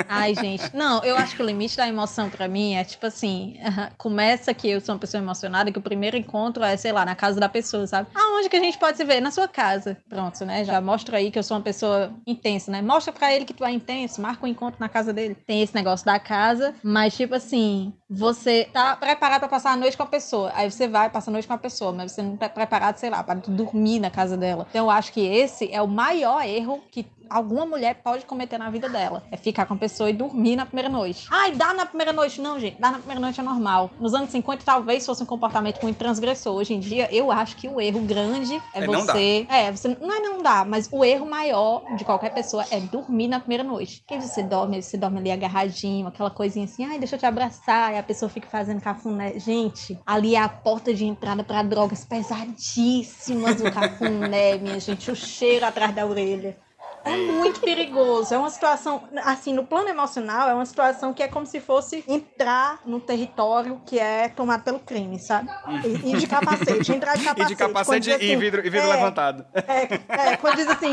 Ai, 0.08 0.34
gente. 0.34 0.74
Não, 0.74 1.02
eu 1.04 1.16
acho 1.16 1.36
que 1.36 1.42
o 1.42 1.46
limite 1.46 1.76
da 1.76 1.88
emoção 1.88 2.30
pra 2.30 2.48
mim 2.48 2.74
é 2.74 2.84
tipo 2.84 3.06
assim: 3.06 3.56
começa 3.98 4.52
que 4.54 4.68
eu 4.68 4.80
sou 4.80 4.94
uma 4.94 4.98
pessoa 5.00 5.22
emocionada, 5.22 5.70
que 5.70 5.78
o 5.78 5.82
primeiro 5.82 6.16
encontro 6.16 6.62
é, 6.62 6.76
sei 6.76 6.92
lá, 6.92 7.04
na 7.04 7.14
casa 7.14 7.38
da 7.38 7.48
pessoa, 7.48 7.86
sabe? 7.86 8.08
Aonde 8.14 8.48
que 8.48 8.56
a 8.56 8.60
gente 8.60 8.78
pode 8.78 8.96
se 8.96 9.04
ver? 9.04 9.20
Na 9.20 9.30
sua 9.30 9.48
casa. 9.48 9.96
Pronto, 10.08 10.44
né? 10.44 10.64
Já 10.64 10.80
mostra 10.80 11.18
aí 11.18 11.30
que 11.30 11.38
eu 11.38 11.42
sou 11.42 11.56
uma 11.56 11.62
pessoa 11.62 12.12
intensa, 12.26 12.70
né? 12.70 12.82
Mostra 12.82 13.12
pra 13.12 13.32
ele 13.32 13.44
que 13.44 13.54
tu 13.54 13.64
é 13.64 13.70
intenso, 13.70 14.20
marca 14.20 14.44
um 14.44 14.48
encontro 14.48 14.80
na 14.80 14.88
casa 14.88 15.12
dele. 15.12 15.34
Tem 15.34 15.62
esse 15.62 15.74
negócio 15.74 16.04
da 16.06 16.18
casa, 16.18 16.74
mas 16.82 17.14
tipo 17.16 17.34
assim, 17.34 17.92
você 18.08 18.68
tá 18.72 18.96
preparado 18.96 19.40
pra 19.40 19.48
passar 19.48 19.72
a 19.72 19.76
noite 19.76 19.96
com 19.96 20.02
a 20.02 20.06
pessoa. 20.06 20.52
Aí 20.54 20.70
você 20.70 20.88
vai, 20.88 21.10
passa 21.10 21.30
a 21.30 21.32
noite 21.32 21.46
com 21.46 21.54
a 21.54 21.58
pessoa, 21.58 21.92
mas 21.92 22.12
você 22.12 22.22
não 22.22 22.36
tá 22.36 22.48
preparado, 22.48 22.96
sei 22.96 23.10
lá, 23.10 23.22
pra 23.22 23.34
dormir 23.34 24.00
na 24.00 24.10
casa 24.10 24.36
dela. 24.36 24.66
Então 24.70 24.86
eu 24.86 24.90
acho 24.90 25.12
que 25.12 25.20
esse 25.20 25.72
é 25.72 25.80
o 25.80 25.88
maior 25.88 26.44
erro 26.44 26.82
que 26.90 27.06
alguma 27.28 27.66
mulher 27.66 28.00
pode 28.02 28.24
cometer 28.24 28.58
na 28.58 28.70
vida 28.70 28.88
dela. 28.88 29.22
É 29.30 29.36
ficar 29.36 29.66
com 29.66 29.74
a 29.74 29.76
pessoa 29.76 30.10
e 30.10 30.12
dormir 30.12 30.56
na 30.56 30.66
primeira 30.66 30.88
noite. 30.88 31.26
Ai, 31.30 31.52
dá 31.52 31.72
na 31.74 31.86
primeira 31.86 32.12
noite. 32.12 32.40
Não, 32.40 32.58
gente, 32.58 32.80
dá 32.80 32.90
na 32.90 32.98
primeira 32.98 33.20
noite 33.20 33.40
é 33.40 33.42
normal. 33.42 33.90
Nos 33.98 34.14
anos 34.14 34.30
50 34.30 34.64
talvez 34.64 35.04
fosse 35.04 35.22
um 35.22 35.26
comportamento 35.26 35.82
muito 35.82 35.96
transgressor. 35.96 36.54
Hoje 36.54 36.74
em 36.74 36.80
dia, 36.80 37.08
eu 37.14 37.30
acho 37.30 37.56
que 37.56 37.68
o 37.68 37.80
erro 37.80 38.00
grande 38.00 38.60
é, 38.74 38.80
É 38.82 38.86
você... 38.86 39.46
É, 39.48 39.70
você... 39.70 39.88
Não 40.00 40.12
é 40.12 40.20
não 40.20 40.42
dá, 40.42 40.64
mas 40.64 40.88
o 40.90 41.04
erro 41.04 41.26
maior 41.26 41.84
de 41.96 42.04
qualquer 42.04 42.32
pessoa 42.32 42.64
é 42.70 42.80
dormir 42.80 43.28
na 43.28 43.40
primeira 43.40 43.64
noite. 43.64 44.02
Porque 44.06 44.20
você 44.20 44.42
dorme, 44.42 44.82
você 44.82 44.96
dorme 44.96 45.18
ali 45.18 45.30
agarradinho, 45.30 46.06
aquela 46.06 46.30
coisinha 46.30 46.64
assim, 46.64 46.84
ai, 46.84 46.98
deixa 46.98 47.16
eu 47.16 47.18
te 47.18 47.26
abraçar, 47.26 47.92
e 47.94 47.98
a 47.98 48.02
pessoa 48.02 48.28
fica 48.28 48.48
fazendo 48.48 48.80
cafuné. 48.80 49.38
Gente, 49.38 49.98
ali 50.06 50.34
é 50.34 50.40
a 50.40 50.48
porta 50.48 50.92
de 50.92 51.04
entrada 51.04 51.44
pra 51.44 51.62
drogas 51.62 52.04
pesadíssimas 52.04 53.56
do 53.56 53.70
cafuné, 53.70 54.58
minha 54.58 54.80
gente. 54.80 55.10
O 55.10 55.16
cheiro 55.16 55.64
atrás 55.64 55.94
da 55.94 56.06
orelha. 56.06 56.56
É 57.04 57.16
muito 57.16 57.60
perigoso. 57.60 58.34
É 58.34 58.38
uma 58.38 58.50
situação, 58.50 59.02
assim, 59.24 59.52
no 59.52 59.64
plano 59.64 59.88
emocional, 59.88 60.48
é 60.48 60.54
uma 60.54 60.66
situação 60.66 61.12
que 61.12 61.22
é 61.22 61.28
como 61.28 61.46
se 61.46 61.60
fosse 61.60 62.04
entrar 62.06 62.80
no 62.84 63.00
território 63.00 63.80
que 63.86 63.98
é 63.98 64.28
tomado 64.28 64.62
pelo 64.62 64.78
crime, 64.78 65.18
sabe? 65.18 65.48
E, 65.84 66.12
e 66.12 66.16
de 66.16 66.26
capacete, 66.26 66.92
entrar 66.92 67.16
de 67.16 67.22
E 67.22 67.24
capacete. 67.24 67.48
de 67.48 67.56
capacete 67.56 68.10
e 68.10 68.12
assim, 68.12 68.36
vidro, 68.36 68.60
e 68.66 68.70
vidro 68.70 68.88
é, 68.88 68.94
levantado. 68.94 69.44
É, 69.54 70.30
é, 70.32 70.36
quando 70.36 70.56
diz 70.56 70.68
assim, 70.68 70.90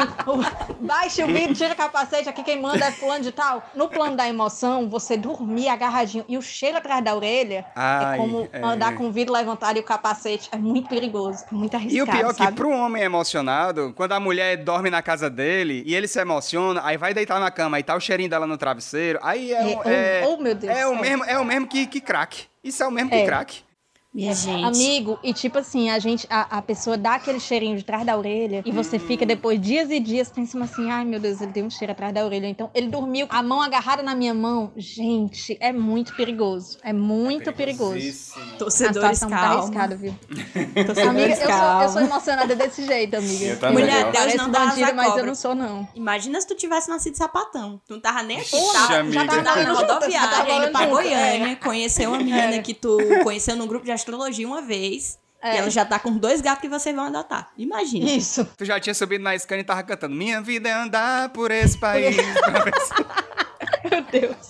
baixa 0.79 1.25
o 1.25 1.27
vidro, 1.27 1.53
tira 1.53 1.73
o 1.73 1.75
capacete, 1.75 2.29
aqui 2.29 2.43
quem 2.43 2.61
manda 2.61 2.85
é 2.85 2.91
fulano 2.91 3.23
de 3.23 3.31
tal. 3.31 3.63
No 3.75 3.87
plano 3.87 4.15
da 4.15 4.27
emoção, 4.27 4.89
você 4.89 5.17
dormir 5.17 5.67
agarradinho 5.69 6.25
e 6.27 6.37
o 6.37 6.41
cheiro 6.41 6.77
atrás 6.77 7.03
da 7.03 7.15
orelha 7.15 7.65
Ai, 7.75 8.15
é 8.15 8.17
como 8.17 8.47
é. 8.51 8.61
andar 8.63 8.95
com 8.95 9.07
o 9.07 9.11
vidro 9.11 9.33
levantado 9.33 9.77
e 9.77 9.79
o 9.79 9.83
capacete. 9.83 10.49
É 10.51 10.57
muito 10.57 10.89
perigoso, 10.89 11.45
é 11.51 11.55
muito 11.55 11.75
arriscado, 11.75 11.97
E 11.97 12.01
o 12.01 12.05
pior 12.05 12.29
é 12.29 12.33
que 12.33 12.43
sabe? 12.43 12.55
pro 12.55 12.69
homem 12.69 13.03
emocionado, 13.03 13.93
quando 13.95 14.13
a 14.13 14.19
mulher 14.19 14.57
dorme 14.57 14.89
na 14.89 15.01
casa 15.01 15.29
dele 15.29 15.83
e 15.85 15.93
ele 15.99 16.07
se 16.07 16.19
emociona, 16.19 16.81
aí 16.83 16.97
vai 16.97 17.13
deitar 17.13 17.39
na 17.39 17.51
cama 17.51 17.79
e 17.79 17.83
tá 17.83 17.95
o 17.95 17.99
cheirinho 17.99 18.29
dela 18.29 18.47
no 18.47 18.57
travesseiro, 18.57 19.19
aí 19.21 19.53
é, 19.53 19.61
É, 19.61 19.65
um- 19.65 19.77
oh, 19.77 19.83
é, 19.89 20.23
oh, 20.25 20.37
meu 20.37 20.55
Deus, 20.55 20.75
é 20.75 20.87
o 20.87 20.93
é. 20.95 21.01
mesmo, 21.01 21.23
é 21.25 21.39
o 21.39 21.45
mesmo 21.45 21.67
que, 21.67 21.85
que 21.85 22.01
crack. 22.01 22.45
Isso 22.63 22.81
é 22.81 22.87
o 22.87 22.91
mesmo 22.91 23.09
que 23.11 23.15
É. 23.17 23.25
crack. 23.25 23.63
Minha 24.11 24.33
gente. 24.33 24.63
Amigo, 24.65 25.19
e 25.23 25.33
tipo 25.33 25.59
assim, 25.59 25.89
a 25.89 25.99
gente, 25.99 26.25
a, 26.31 26.57
a 26.57 26.61
pessoa 26.63 26.97
dá 26.97 27.15
aquele 27.15 27.39
cheirinho 27.39 27.77
de 27.77 27.83
trás 27.83 28.03
da 28.03 28.17
orelha 28.17 28.63
e 28.65 28.71
você 28.71 28.97
fica 28.97 29.23
depois 29.23 29.61
dias 29.61 29.91
e 29.91 29.99
dias 29.99 30.31
pensando 30.31 30.63
assim, 30.63 30.89
ai 30.89 31.05
meu 31.05 31.19
Deus, 31.19 31.39
ele 31.41 31.51
tem 31.51 31.63
um 31.63 31.69
cheiro 31.69 31.91
atrás 31.91 32.11
da 32.13 32.25
orelha. 32.25 32.47
Então, 32.47 32.71
ele 32.73 32.87
dormiu, 32.87 33.27
a 33.29 33.43
mão 33.43 33.61
agarrada 33.61 34.01
na 34.01 34.15
minha 34.15 34.33
mão. 34.33 34.71
Gente, 34.75 35.55
é 35.61 35.71
muito 35.71 36.15
perigoso. 36.15 36.79
É 36.83 36.91
muito 36.91 37.53
perigoso. 37.53 37.99
A 38.35 38.57
Torcedores, 38.57 39.19
tá 39.19 39.27
calma. 39.27 39.61
arriscada, 39.61 39.95
viu? 39.95 40.15
Torcedores, 40.85 40.97
Amiga, 40.97 41.33
eu 41.35 41.47
sou, 41.47 41.81
eu 41.83 41.89
sou 41.89 42.01
emocionada 42.01 42.55
desse 42.55 42.85
jeito, 42.85 43.15
amiga. 43.15 43.59
Eu 43.61 43.71
Mulher. 43.73 44.03
Deus 44.05 44.17
Parece 44.17 44.37
não 44.37 44.49
dá 44.49 44.61
à 44.63 44.65
mas 44.65 44.87
eu 44.87 45.11
cobra. 45.11 45.25
não 45.25 45.35
sou, 45.35 45.53
não. 45.53 45.87
Imagina 45.93 46.41
se 46.41 46.47
tu 46.47 46.55
tivesse 46.55 46.89
nascido 46.89 47.15
sapatão. 47.15 47.79
Tu 47.87 47.93
não 47.93 48.01
tava 48.01 48.23
nem 48.23 48.39
aqui, 48.39 48.55
Ixi, 48.55 48.73
tá? 48.73 49.03
Já 49.11 49.25
tava 49.25 49.41
na 49.41 49.55
Não, 49.55 49.75
já 49.75 49.85
tava 49.85 49.93
rodoviária, 49.93 50.53
indo 50.53 50.71
pra 50.71 50.85
Goiânia, 50.87 51.55
conheceu 51.57 52.09
uma 52.09 52.17
menina 52.23 52.59
que 52.61 52.73
tu 52.73 52.97
conheceu 53.23 53.55
no 53.55 53.67
grupo 53.67 53.85
de 53.85 53.91
astrologia 53.99 54.47
uma 54.47 54.61
vez. 54.61 55.19
É. 55.41 55.55
E 55.55 55.57
ela 55.59 55.69
já 55.69 55.85
tá 55.85 55.97
com 55.97 56.11
dois 56.17 56.41
gatos 56.41 56.61
que 56.61 56.67
vocês 56.67 56.93
vão 56.93 57.05
adotar. 57.05 57.51
Imagina. 57.57 58.09
Isso. 58.11 58.45
Tu 58.57 58.65
já 58.65 58.79
tinha 58.79 58.93
subido 58.93 59.23
na 59.23 59.35
escana 59.35 59.61
e 59.61 59.63
tava 59.63 59.83
cantando 59.83 60.13
Minha 60.13 60.41
vida 60.41 60.67
é 60.67 60.73
andar 60.73 61.29
por 61.29 61.49
esse 61.49 61.77
país. 61.77 62.17
Meu 63.89 64.03
Deus. 64.11 64.49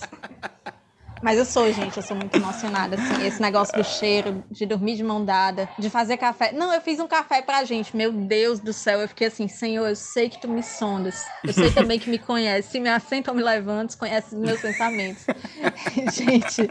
Mas 1.22 1.38
eu 1.38 1.44
sou, 1.44 1.70
gente, 1.72 1.96
eu 1.96 2.02
sou 2.02 2.16
muito 2.16 2.34
emocionada, 2.36 2.96
assim. 2.96 3.26
Esse 3.26 3.40
negócio 3.40 3.76
do 3.76 3.84
cheiro, 3.84 4.42
de 4.50 4.64
dormir 4.64 4.96
de 4.96 5.02
mão 5.02 5.24
dada, 5.24 5.68
de 5.78 5.90
fazer 5.90 6.16
café. 6.16 6.52
Não, 6.52 6.72
eu 6.72 6.80
fiz 6.80 6.98
um 6.98 7.06
café 7.06 7.42
pra 7.42 7.64
gente, 7.64 7.96
meu 7.96 8.12
Deus 8.12 8.60
do 8.60 8.72
céu. 8.72 9.00
Eu 9.00 9.08
fiquei 9.08 9.26
assim, 9.26 9.48
Senhor, 9.48 9.86
eu 9.86 9.96
sei 9.96 10.28
que 10.30 10.40
tu 10.40 10.48
me 10.48 10.62
sondas. 10.62 11.24
Eu 11.44 11.52
sei 11.52 11.70
também 11.70 11.98
que 11.98 12.08
me 12.08 12.18
conhece. 12.18 12.70
Se 12.70 12.80
me 12.80 12.88
assenta 12.88 13.30
ou 13.30 13.36
me 13.36 13.42
levantas, 13.42 13.94
conhece 13.94 14.34
os 14.34 14.40
meus 14.40 14.60
pensamentos. 14.60 15.24
gente, 16.14 16.68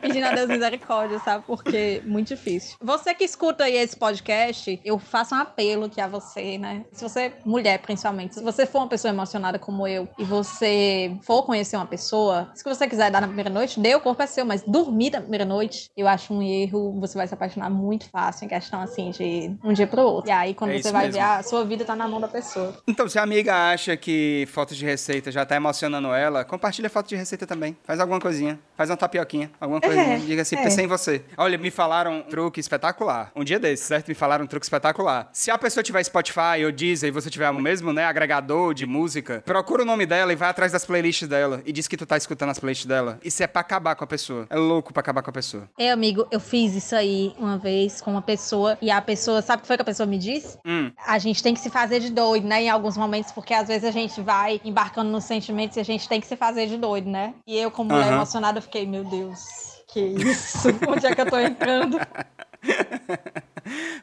pedindo 0.00 0.26
a 0.26 0.32
Deus 0.32 0.48
misericórdia, 0.48 1.18
sabe? 1.20 1.44
Porque 1.46 2.02
muito 2.04 2.28
difícil. 2.28 2.76
Você 2.82 3.14
que 3.14 3.24
escuta 3.24 3.64
aí 3.64 3.76
esse 3.76 3.96
podcast, 3.96 4.80
eu 4.84 4.98
faço 4.98 5.34
um 5.34 5.38
apelo 5.38 5.86
aqui 5.86 6.00
a 6.00 6.08
você, 6.08 6.58
né? 6.58 6.84
Se 6.92 7.02
você, 7.02 7.32
mulher 7.44 7.78
principalmente, 7.78 8.34
se 8.34 8.42
você 8.42 8.66
for 8.66 8.80
uma 8.80 8.88
pessoa 8.88 9.12
emocionada 9.12 9.58
como 9.58 9.86
eu 9.86 10.08
e 10.18 10.24
você 10.24 11.16
for 11.22 11.42
conhecer 11.42 11.76
uma 11.76 11.86
pessoa, 11.86 12.50
se 12.54 12.64
você 12.64 12.86
quiser 12.86 13.10
dar 13.10 13.20
na 13.20 13.26
primeira 13.26 13.50
noite, 13.50 13.69
dê, 13.78 13.94
o 13.94 14.00
corpo 14.00 14.22
é 14.22 14.26
seu, 14.26 14.44
mas 14.44 14.62
dormir 14.66 15.10
na 15.10 15.20
primeira 15.20 15.44
noite, 15.44 15.90
eu 15.96 16.08
acho 16.08 16.32
um 16.32 16.42
erro, 16.42 16.98
você 16.98 17.16
vai 17.16 17.26
se 17.28 17.34
apaixonar 17.34 17.68
muito 17.70 18.08
fácil 18.08 18.46
em 18.46 18.48
questão 18.48 18.80
assim 18.80 19.10
de 19.10 19.54
um 19.62 19.72
dia 19.72 19.86
pro 19.86 20.02
outro. 20.02 20.30
E 20.30 20.32
aí, 20.32 20.54
quando 20.54 20.70
É 20.70 20.80
você 20.82 20.90
vai 20.90 21.06
mesmo. 21.06 21.20
ver, 21.20 21.26
a 21.26 21.42
sua 21.42 21.64
vida 21.64 21.84
tá 21.84 21.94
na 21.94 22.08
mão 22.08 22.20
da 22.20 22.28
pessoa. 22.28 22.74
Então, 22.88 23.08
se 23.08 23.18
a 23.18 23.22
amiga 23.22 23.54
acha 23.70 23.96
que 23.96 24.48
fotos 24.50 24.76
de 24.76 24.84
receita 24.84 25.30
já 25.30 25.44
tá 25.44 25.56
emocionando 25.56 26.08
ela, 26.14 26.44
compartilha 26.44 26.88
foto 26.88 27.08
de 27.08 27.16
receita 27.16 27.46
também. 27.46 27.76
Faz 27.84 28.00
alguma 28.00 28.18
coisinha. 28.18 28.58
Faz 28.76 28.88
uma 28.90 28.96
tapioquinha. 28.96 29.50
Alguma 29.60 29.80
coisinha. 29.80 30.18
Diga 30.20 30.42
assim, 30.42 30.56
é. 30.56 30.62
pensei 30.62 30.84
em 30.84 30.88
você. 30.88 31.22
Olha, 31.36 31.58
me 31.58 31.70
falaram 31.70 32.18
um 32.18 32.22
truque 32.22 32.60
espetacular. 32.60 33.30
Um 33.36 33.44
dia 33.44 33.58
desses, 33.58 33.86
certo? 33.86 34.08
Me 34.08 34.14
falaram 34.14 34.44
um 34.44 34.48
truque 34.48 34.64
espetacular. 34.64 35.28
Se 35.32 35.50
a 35.50 35.58
pessoa 35.58 35.82
tiver 35.82 36.02
Spotify 36.02 36.64
ou 36.64 36.72
Deezer 36.72 37.08
e 37.08 37.12
você 37.12 37.28
tiver 37.28 37.50
o 37.50 37.54
mesmo, 37.60 37.92
né, 37.92 38.04
agregador 38.04 38.72
de 38.74 38.86
música, 38.86 39.42
procura 39.44 39.82
o 39.82 39.84
nome 39.84 40.06
dela 40.06 40.32
e 40.32 40.36
vai 40.36 40.48
atrás 40.48 40.72
das 40.72 40.84
playlists 40.84 41.28
dela. 41.28 41.62
E 41.66 41.72
diz 41.72 41.86
que 41.88 41.96
tu 41.96 42.06
tá 42.06 42.16
escutando 42.16 42.50
as 42.50 42.58
playlists 42.58 42.86
dela. 42.86 43.18
Isso 43.24 43.42
é 43.42 43.46
pra 43.60 43.76
acabar 43.76 43.94
com 43.94 44.04
a 44.04 44.06
pessoa. 44.06 44.46
É 44.48 44.56
louco 44.56 44.92
pra 44.92 45.00
acabar 45.00 45.22
com 45.22 45.30
a 45.30 45.32
pessoa. 45.32 45.68
É, 45.78 45.90
amigo, 45.90 46.26
eu 46.30 46.40
fiz 46.40 46.74
isso 46.74 46.94
aí 46.96 47.34
uma 47.38 47.58
vez 47.58 48.00
com 48.00 48.10
uma 48.10 48.22
pessoa 48.22 48.78
e 48.80 48.90
a 48.90 49.00
pessoa, 49.00 49.42
sabe 49.42 49.60
o 49.60 49.62
que 49.62 49.66
foi 49.66 49.76
que 49.76 49.82
a 49.82 49.84
pessoa 49.84 50.06
me 50.06 50.18
disse? 50.18 50.58
Hum. 50.64 50.90
A 51.06 51.18
gente 51.18 51.42
tem 51.42 51.54
que 51.54 51.60
se 51.60 51.70
fazer 51.70 52.00
de 52.00 52.10
doido, 52.10 52.46
né? 52.46 52.62
Em 52.62 52.70
alguns 52.70 52.96
momentos, 52.96 53.32
porque 53.32 53.52
às 53.52 53.68
vezes 53.68 53.84
a 53.84 53.90
gente 53.90 54.20
vai 54.20 54.60
embarcando 54.64 55.10
nos 55.10 55.24
sentimentos 55.24 55.76
e 55.76 55.80
a 55.80 55.84
gente 55.84 56.08
tem 56.08 56.20
que 56.20 56.26
se 56.26 56.36
fazer 56.36 56.66
de 56.66 56.76
doido, 56.76 57.08
né? 57.08 57.34
E 57.46 57.58
eu, 57.58 57.70
como 57.70 57.90
mulher 57.90 58.06
Aham. 58.06 58.16
emocionada, 58.16 58.58
eu 58.58 58.62
fiquei, 58.62 58.86
meu 58.86 59.04
Deus, 59.04 59.40
que 59.88 60.00
isso? 60.00 60.68
Onde 60.88 61.06
é 61.06 61.14
que 61.14 61.20
eu 61.20 61.28
tô 61.28 61.38
entrando? 61.38 61.98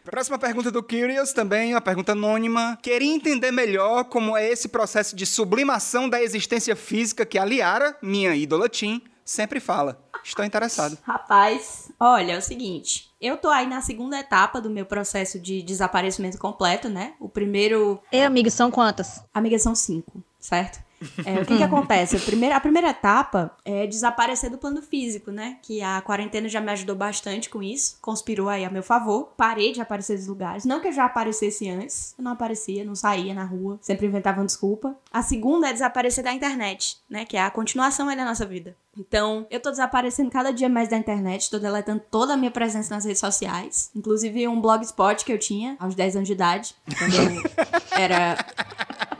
Próxima 0.03 0.39
pergunta 0.39 0.71
do 0.71 0.81
Curious, 0.81 1.33
também 1.33 1.73
uma 1.73 1.81
pergunta 1.81 2.13
anônima. 2.13 2.77
Queria 2.81 3.13
entender 3.13 3.51
melhor 3.51 4.05
como 4.05 4.37
é 4.37 4.49
esse 4.49 4.69
processo 4.69 5.15
de 5.15 5.25
sublimação 5.25 6.07
da 6.09 6.21
existência 6.21 6.75
física 6.75 7.25
que 7.25 7.37
a 7.37 7.45
Liara, 7.45 7.95
minha 8.01 8.35
ídola 8.35 8.69
Tim, 8.69 9.01
sempre 9.27 9.59
fala. 9.59 10.01
Estou 10.23 10.43
interessado. 10.43 10.97
Rapaz, 11.03 11.91
olha, 11.99 12.33
é 12.33 12.37
o 12.37 12.41
seguinte. 12.41 13.11
Eu 13.19 13.37
tô 13.37 13.49
aí 13.49 13.67
na 13.67 13.81
segunda 13.81 14.19
etapa 14.19 14.61
do 14.61 14.69
meu 14.69 14.85
processo 14.85 15.39
de 15.39 15.61
desaparecimento 15.61 16.37
completo, 16.37 16.89
né? 16.89 17.13
O 17.19 17.29
primeiro. 17.29 18.01
Ei, 18.11 18.23
amigo, 18.23 18.49
são 18.49 18.71
quantas? 18.71 19.23
Amiga, 19.33 19.59
são 19.59 19.75
cinco, 19.75 20.23
certo? 20.39 20.86
É, 21.25 21.41
o 21.41 21.45
que 21.45 21.57
que 21.57 21.63
acontece? 21.63 22.15
A 22.15 22.19
primeira, 22.19 22.55
a 22.55 22.59
primeira 22.59 22.89
etapa 22.89 23.55
é 23.63 23.85
desaparecer 23.85 24.49
do 24.49 24.57
plano 24.57 24.81
físico, 24.81 25.31
né? 25.31 25.57
Que 25.61 25.81
a 25.81 26.01
quarentena 26.01 26.49
já 26.49 26.59
me 26.59 26.71
ajudou 26.71 26.95
bastante 26.95 27.49
com 27.49 27.61
isso. 27.61 27.97
Conspirou 28.01 28.49
aí 28.49 28.65
a 28.65 28.69
meu 28.69 28.83
favor. 28.83 29.33
Parei 29.37 29.71
de 29.71 29.81
aparecer 29.81 30.17
nos 30.17 30.27
lugares. 30.27 30.65
Não 30.65 30.79
que 30.79 30.87
eu 30.87 30.93
já 30.93 31.05
aparecesse 31.05 31.69
antes. 31.69 32.15
Eu 32.17 32.23
não 32.23 32.31
aparecia, 32.31 32.83
não 32.83 32.95
saía 32.95 33.33
na 33.33 33.43
rua. 33.43 33.77
Sempre 33.81 34.07
inventava 34.07 34.39
uma 34.39 34.45
desculpa. 34.45 34.95
A 35.11 35.21
segunda 35.21 35.69
é 35.69 35.73
desaparecer 35.73 36.23
da 36.23 36.33
internet, 36.33 36.97
né? 37.09 37.25
Que 37.25 37.37
é 37.37 37.41
a 37.41 37.51
continuação 37.51 38.09
aí 38.09 38.15
da 38.15 38.25
nossa 38.25 38.45
vida. 38.45 38.75
Então, 38.97 39.45
eu 39.51 39.59
tô 39.59 39.69
desaparecendo 39.69 40.31
cada 40.31 40.51
dia 40.51 40.67
mais 40.67 40.89
da 40.89 40.97
internet, 40.97 41.51
tô 41.51 41.59
deletando 41.59 42.01
toda 42.09 42.33
a 42.33 42.37
minha 42.37 42.49
presença 42.49 42.95
nas 42.95 43.05
redes 43.05 43.19
sociais. 43.19 43.91
Inclusive 43.95 44.47
um 44.47 44.59
blogspot 44.59 45.23
que 45.23 45.31
eu 45.31 45.37
tinha 45.37 45.77
aos 45.79 45.93
10 45.93 46.15
anos 46.15 46.27
de 46.27 46.33
idade, 46.33 46.75
quando 46.97 47.13
eu 47.13 47.43
era 47.91 48.37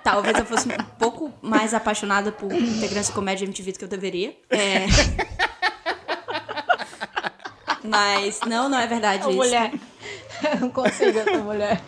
Talvez 0.07 0.39
eu 0.39 0.45
fosse 0.45 0.69
um 0.69 0.83
pouco 0.97 1.33
mais 1.41 1.73
apaixonada 1.73 2.31
por 2.31 2.49
integrantes 2.49 3.07
de 3.07 3.11
comédia 3.11 3.43
MTV 3.43 3.73
do 3.73 3.79
que 3.79 3.83
eu 3.83 3.89
deveria. 3.89 4.33
É. 4.49 4.85
Mas 7.83 8.39
não, 8.47 8.69
não 8.69 8.79
é 8.79 8.87
verdade 8.87 9.25
Ô, 9.25 9.31
isso. 9.31 9.35
mulher. 9.43 9.73
Eu 10.53 10.59
não 10.61 10.69
consigo 10.69 11.19
essa 11.19 11.37
mulher. 11.39 11.81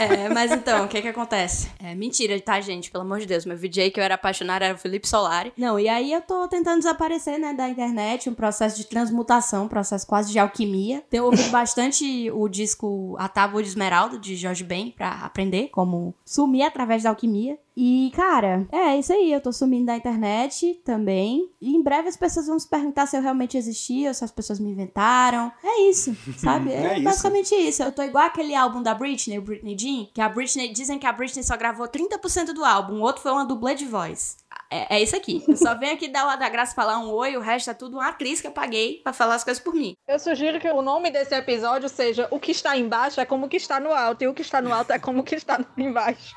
É, 0.00 0.28
mas 0.28 0.50
então, 0.50 0.84
o 0.84 0.88
que 0.88 1.00
que 1.02 1.08
acontece? 1.08 1.68
É 1.82 1.94
mentira, 1.94 2.38
tá, 2.40 2.60
gente? 2.60 2.90
Pelo 2.90 3.04
amor 3.04 3.20
de 3.20 3.26
Deus. 3.26 3.44
Meu 3.44 3.56
VJ 3.56 3.90
que 3.90 4.00
eu 4.00 4.04
era 4.04 4.14
apaixonada 4.14 4.64
era 4.64 4.74
o 4.74 4.78
Felipe 4.78 5.06
Solari. 5.08 5.52
Não, 5.56 5.78
e 5.78 5.88
aí 5.88 6.12
eu 6.12 6.20
tô 6.22 6.48
tentando 6.48 6.78
desaparecer, 6.78 7.38
né, 7.38 7.52
da 7.52 7.68
internet, 7.68 8.28
um 8.30 8.34
processo 8.34 8.76
de 8.76 8.84
transmutação, 8.86 9.64
um 9.64 9.68
processo 9.68 10.06
quase 10.06 10.32
de 10.32 10.38
alquimia. 10.38 11.02
Tenho 11.10 11.24
ouvido 11.24 11.48
bastante 11.50 12.30
o 12.32 12.48
disco 12.48 13.14
A 13.18 13.28
Tábua 13.28 13.62
de 13.62 13.68
Esmeralda, 13.68 14.18
de 14.18 14.36
Jorge 14.36 14.64
Ben, 14.64 14.90
pra 14.96 15.10
aprender 15.22 15.68
como 15.70 16.14
sumir 16.24 16.62
através 16.62 17.02
da 17.02 17.10
alquimia. 17.10 17.58
E, 17.76 18.12
cara, 18.14 18.66
é 18.72 18.98
isso 18.98 19.12
aí. 19.12 19.32
Eu 19.32 19.40
tô 19.40 19.52
sumindo 19.52 19.86
da 19.86 19.96
internet 19.96 20.80
também. 20.84 21.48
E 21.62 21.74
em 21.74 21.82
breve 21.82 22.08
as 22.08 22.16
pessoas 22.16 22.46
vão 22.46 22.58
se 22.58 22.68
perguntar 22.68 23.06
se 23.06 23.16
eu 23.16 23.22
realmente 23.22 23.56
existi 23.56 24.06
ou 24.06 24.12
se 24.12 24.22
as 24.24 24.30
pessoas 24.30 24.60
me 24.60 24.70
inventaram. 24.70 25.50
É 25.64 25.82
isso, 25.88 26.14
sabe? 26.36 26.70
É 26.80 26.84
É, 26.90 26.94
isso. 26.94 27.04
basicamente 27.04 27.54
isso. 27.54 27.82
Eu 27.82 27.92
tô 27.92 28.02
igual 28.02 28.24
aquele 28.26 28.54
álbum 28.54 28.82
da 28.82 28.92
Britney, 28.94 29.38
o 29.38 29.42
Britney 29.42 29.76
Jean, 29.78 29.89
que 30.14 30.20
a 30.20 30.28
Britney. 30.28 30.72
Dizem 30.72 30.98
que 30.98 31.06
a 31.06 31.12
Britney 31.12 31.42
só 31.42 31.56
gravou 31.56 31.86
30% 31.88 32.52
do 32.52 32.64
álbum, 32.64 33.00
o 33.00 33.02
outro 33.02 33.22
foi 33.22 33.32
uma 33.32 33.44
dublê 33.44 33.74
de 33.74 33.86
voz. 33.86 34.36
É, 34.70 34.96
é 34.96 35.02
isso 35.02 35.16
aqui. 35.16 35.42
Eu 35.48 35.56
só 35.56 35.76
venho 35.76 35.94
aqui 35.94 36.08
dar 36.08 36.26
o 36.26 36.36
da 36.38 36.48
graça 36.48 36.74
falar 36.74 36.98
um 36.98 37.10
oi, 37.10 37.36
o 37.36 37.40
resto 37.40 37.70
é 37.70 37.74
tudo 37.74 37.96
uma 37.96 38.08
atriz 38.08 38.40
que 38.40 38.46
eu 38.46 38.52
paguei 38.52 39.00
pra 39.02 39.12
falar 39.12 39.34
as 39.34 39.44
coisas 39.44 39.62
por 39.62 39.74
mim. 39.74 39.96
Eu 40.06 40.18
sugiro 40.18 40.60
que 40.60 40.70
o 40.70 40.80
nome 40.80 41.10
desse 41.10 41.34
episódio 41.34 41.88
seja 41.88 42.28
O 42.30 42.38
que 42.38 42.52
está 42.52 42.76
embaixo 42.76 43.20
é 43.20 43.24
como 43.24 43.46
o 43.46 43.48
que 43.48 43.56
está 43.56 43.80
no 43.80 43.92
alto, 43.92 44.22
e 44.22 44.28
o 44.28 44.34
que 44.34 44.42
está 44.42 44.62
no 44.62 44.72
alto 44.72 44.92
é 44.92 44.98
como 44.98 45.20
o 45.20 45.24
que 45.24 45.34
está 45.34 45.58
embaixo. 45.76 46.34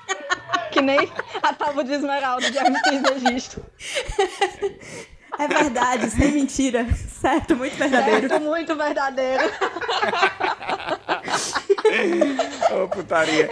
que 0.72 0.82
nem 0.82 1.00
a 1.42 1.54
tábua 1.54 1.84
de 1.84 1.94
esmeralda 1.94 2.50
de 2.50 2.58
Hermes 2.58 2.82
Registro. 3.24 3.64
É 5.40 5.48
verdade, 5.48 6.10
sem 6.10 6.32
mentira. 6.32 6.86
Certo, 7.22 7.56
muito 7.56 7.76
verdadeiro. 7.78 8.30
Certo, 8.30 8.44
muito 8.44 8.76
verdadeiro. 8.76 9.44
Ô, 12.72 12.88
putaria. 12.88 13.50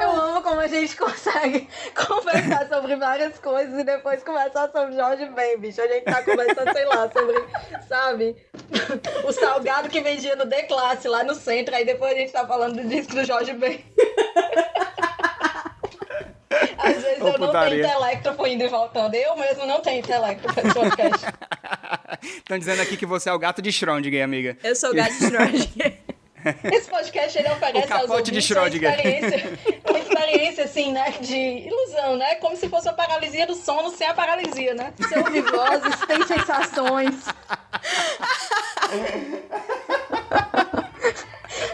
Eu 0.00 0.10
amo 0.12 0.42
como 0.42 0.60
a 0.60 0.66
gente 0.66 0.96
consegue 0.96 1.68
conversar 1.94 2.68
sobre 2.68 2.96
várias 2.96 3.38
coisas 3.38 3.78
e 3.78 3.84
depois 3.84 4.22
conversar 4.22 4.70
sobre 4.70 4.96
Jorge 4.96 5.26
Ben, 5.26 5.58
bicho. 5.58 5.80
A 5.80 5.88
gente 5.88 6.04
tá 6.04 6.22
conversando, 6.22 6.72
sei 6.72 6.84
lá, 6.84 7.10
sobre, 7.10 7.44
sabe, 7.88 8.36
o 9.24 9.32
salgado 9.32 9.88
que 9.88 10.00
vendia 10.00 10.36
no 10.36 10.44
D-Classe 10.46 11.08
lá 11.08 11.24
no 11.24 11.34
centro, 11.34 11.74
aí 11.74 11.84
depois 11.84 12.12
a 12.12 12.16
gente 12.16 12.32
tá 12.32 12.46
falando 12.46 12.76
do 12.76 12.88
disco 12.88 13.14
do 13.14 13.24
Jorge 13.24 13.52
Ben. 13.54 13.84
Às 16.78 17.02
vezes 17.02 17.20
Ô, 17.20 17.28
eu 17.28 17.38
não 17.38 17.46
putaria. 17.46 17.82
tenho 17.82 17.86
intelecto 17.86 18.46
indo 18.46 18.64
e 18.64 18.68
voltando. 18.68 19.14
Eu 19.14 19.36
mesmo 19.36 19.66
não 19.66 19.80
tenho 19.80 19.98
intelecto 20.00 20.52
pra 20.52 20.62
esse 20.62 20.74
podcast. 20.74 21.26
Estão 22.38 22.58
dizendo 22.58 22.82
aqui 22.82 22.96
que 22.96 23.06
você 23.06 23.28
é 23.28 23.32
o 23.32 23.38
gato 23.38 23.60
de 23.60 23.70
Schrödinger, 23.70 24.24
amiga. 24.24 24.56
Eu 24.62 24.74
sou 24.74 24.90
o 24.90 24.94
Gato 24.94 25.12
Schrödinger. 25.12 25.98
Esse 26.72 26.88
podcast 26.88 27.36
ele 27.36 27.48
oferece 27.50 27.84
O 27.84 27.88
capote 27.88 28.00
aos 28.12 28.22
de 28.22 28.30
ouvintes 28.30 28.50
uma 28.50 28.60
Schrödinger. 28.62 28.90
experiência, 28.94 29.58
uma 29.90 29.98
experiência 29.98 30.64
assim, 30.64 30.92
né, 30.92 31.10
de 31.20 31.36
ilusão, 31.36 32.16
né? 32.16 32.36
Como 32.36 32.56
se 32.56 32.68
fosse 32.68 32.86
uma 32.88 32.94
paralisia 32.94 33.44
do 33.46 33.54
sono 33.56 33.90
sem 33.90 34.06
a 34.06 34.14
paralisia, 34.14 34.72
né? 34.72 34.92
Você 34.96 35.18
ouve 35.18 35.40
vozes, 35.42 36.00
tem 36.06 36.24
sensações. 36.26 37.14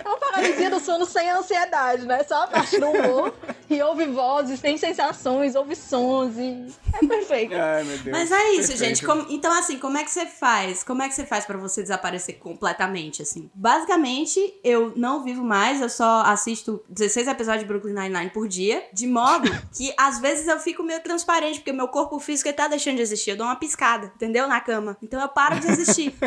É 0.05 0.09
uma 0.09 0.17
paralisia 0.19 0.71
do 0.71 0.81
sono 0.81 1.05
sem 1.07 1.29
ansiedade, 1.31 2.07
né? 2.07 2.25
Só 2.25 2.45
a 2.45 2.47
parte 2.47 2.79
do 2.79 2.89
humor. 2.89 3.35
E 3.71 3.81
ouve 3.83 4.05
vozes, 4.07 4.61
tem 4.61 4.77
sensações, 4.77 5.55
ouve 5.55 5.75
sons 5.75 6.37
e 6.37 6.67
é 6.93 7.07
perfeito. 7.07 7.55
Ai, 7.55 7.83
meu 7.85 7.97
Deus. 7.99 8.17
Mas 8.19 8.31
é 8.31 8.51
isso, 8.51 8.69
Perfeito. 8.69 8.79
gente. 8.79 9.07
Como- 9.07 9.27
então, 9.31 9.53
assim, 9.59 9.79
como 9.79 9.97
é 9.97 10.05
que 10.05 10.11
você 10.11 10.27
faz? 10.27 10.83
Como 10.85 11.03
é 11.03 11.09
que 11.09 11.15
você 11.15 11.25
faz 11.25 11.45
pra 11.47 11.57
você 11.57 11.81
desaparecer 11.83 12.39
completamente, 12.39 13.23
assim? 13.23 13.51
Basicamente, 13.55 14.39
eu 14.63 14.93
não 14.97 15.23
vivo 15.23 15.43
mais, 15.43 15.81
eu 15.81 15.89
só 15.89 16.23
assisto 16.27 16.83
16 16.89 17.27
episódios 17.27 17.63
de 17.63 17.69
Brooklyn 17.69 17.95
Nine-Nine 17.95 18.31
por 18.31 18.47
dia, 18.47 18.85
de 18.93 19.07
modo 19.07 19.49
que 19.77 19.95
às 19.99 20.19
vezes 20.21 20.47
eu 20.47 20.59
fico 20.61 20.83
meio 20.83 21.03
transparente, 21.03 21.59
porque 21.61 21.71
o 21.71 21.75
meu 21.75 21.89
corpo 21.89 22.19
físico 22.21 22.53
tá 22.53 22.69
deixando 22.69 22.97
de 22.97 23.03
existir. 23.03 23.31
Eu 23.31 23.37
dou 23.37 23.47
uma 23.47 23.57
piscada, 23.57 24.13
entendeu? 24.15 24.47
Na 24.47 24.61
cama. 24.61 24.97
Então 25.03 25.21
eu 25.21 25.29
paro 25.29 25.59
de 25.59 25.67
existir. 25.69 26.15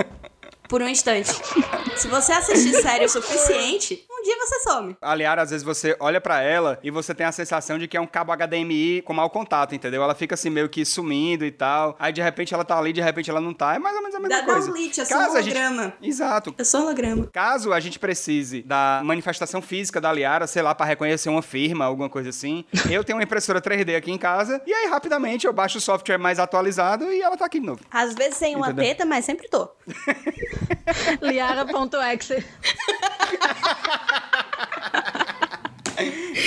Por 0.67 0.81
um 0.81 0.87
instante. 0.87 1.31
Se 1.95 2.07
você 2.07 2.31
assistir 2.33 2.73
série 2.81 3.05
o 3.05 3.09
suficiente, 3.09 4.03
um 4.11 4.21
dia 4.23 4.35
você 4.37 4.59
some. 4.59 4.95
Aliás, 5.01 5.39
às 5.39 5.49
vezes 5.49 5.63
você 5.65 5.95
olha 5.99 6.19
pra 6.21 6.41
ela 6.41 6.77
e 6.83 6.91
você 6.91 7.13
tem 7.15 7.25
a 7.25 7.31
sensação 7.31 7.79
de 7.79 7.87
que 7.87 7.95
é 7.97 8.01
um 8.01 8.05
cabo 8.05 8.31
HDMI 8.35 9.01
com 9.03 9.13
mau 9.13 9.29
contato, 9.29 9.73
entendeu? 9.73 10.03
Ela 10.03 10.13
fica 10.13 10.35
assim 10.35 10.49
meio 10.49 10.69
que 10.69 10.83
sumindo 10.85 11.45
e 11.45 11.51
tal. 11.51 11.95
Aí 11.97 12.11
de 12.13 12.21
repente 12.21 12.53
ela 12.53 12.63
tá 12.63 12.77
ali, 12.77 12.91
de 12.93 13.01
repente 13.01 13.29
ela 13.29 13.41
não 13.41 13.53
tá. 13.53 13.75
É 13.75 13.79
mais 13.79 13.95
ou 13.95 14.01
menos 14.01 14.15
a 14.15 14.19
mesma 14.19 14.35
Dá, 14.35 14.45
dá 14.45 14.53
coisa. 14.53 14.69
um 14.69 14.73
lit, 14.75 14.99
eu 14.99 15.05
sou 15.05 15.17
Caso 15.17 15.41
gente- 15.41 15.57
holograma. 15.57 15.93
Exato. 16.01 16.53
Eu 16.57 16.65
sou 16.65 16.81
holograma. 16.81 17.27
Caso 17.33 17.73
a 17.73 17.79
gente 17.79 17.97
precise 17.97 18.61
da 18.61 19.01
manifestação 19.03 19.61
física 19.61 19.99
da 20.01 20.11
Liara, 20.11 20.45
sei 20.45 20.61
lá, 20.61 20.75
pra 20.75 20.85
reconhecer 20.85 21.29
uma 21.29 21.41
firma, 21.41 21.85
alguma 21.85 22.09
coisa 22.09 22.29
assim, 22.29 22.63
eu 22.91 23.03
tenho 23.03 23.17
uma 23.17 23.23
impressora 23.23 23.61
3D 23.61 23.95
aqui 23.95 24.11
em 24.11 24.17
casa 24.17 24.61
e 24.67 24.73
aí 24.73 24.87
rapidamente 24.89 25.47
eu 25.47 25.53
baixo 25.53 25.77
o 25.77 25.81
software 25.81 26.17
mais 26.17 26.37
atualizado 26.37 27.05
e 27.11 27.21
ela 27.21 27.37
tá 27.37 27.45
aqui 27.45 27.59
de 27.59 27.65
novo. 27.65 27.79
Às 27.89 28.13
vezes 28.13 28.35
sem 28.37 28.55
uma 28.55 28.73
teta, 28.73 29.05
mas 29.05 29.25
sempre 29.25 29.47
tô. 29.49 29.67
Liara.exe. 31.21 32.43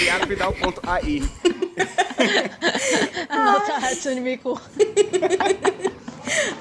liarapidal.ai. 0.03 1.23
Anota 3.29 3.73
a 3.75 3.79
Hatsune 3.79 4.21
Miku. 4.21 4.61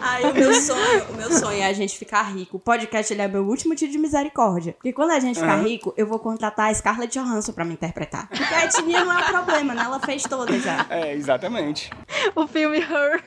Aí 0.01 0.23
o 0.25 0.33
meu 0.33 0.53
sonho, 0.53 1.05
o 1.09 1.13
meu 1.13 1.31
sonho 1.31 1.61
é 1.61 1.67
a 1.67 1.73
gente 1.73 1.97
ficar 1.97 2.23
rico. 2.23 2.57
O 2.57 2.59
podcast 2.59 3.13
ele 3.13 3.21
é 3.21 3.27
meu 3.27 3.45
último 3.45 3.75
tiro 3.75 3.91
de 3.91 3.97
misericórdia. 3.97 4.73
Porque 4.73 4.93
quando 4.93 5.11
a 5.11 5.19
gente 5.19 5.39
ficar 5.39 5.61
rico, 5.61 5.93
eu 5.95 6.07
vou 6.07 6.19
contratar 6.19 6.69
a 6.69 6.73
Scarlett 6.73 7.19
Johansson 7.19 7.51
pra 7.51 7.65
me 7.65 7.73
interpretar. 7.73 8.27
Porque 8.29 8.53
a 8.53 8.65
etnia 8.65 9.05
não 9.05 9.17
é 9.17 9.23
problema, 9.23 9.73
né? 9.73 9.83
Ela 9.83 9.99
fez 9.99 10.23
toda 10.23 10.57
já. 10.59 10.85
É, 10.89 11.13
exatamente. 11.13 11.91
O 12.35 12.47
filme 12.47 12.79
Her. 12.79 13.23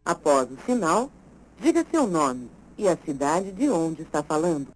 Após 0.05 0.51
o 0.51 0.57
sinal, 0.67 1.11
diga 1.61 1.87
seu 1.91 2.07
nome 2.07 2.51
e 2.77 2.89
a 2.89 2.97
cidade 2.97 3.53
de 3.53 3.69
onde 3.71 4.03
está 4.03 4.23
falando. 4.23 4.76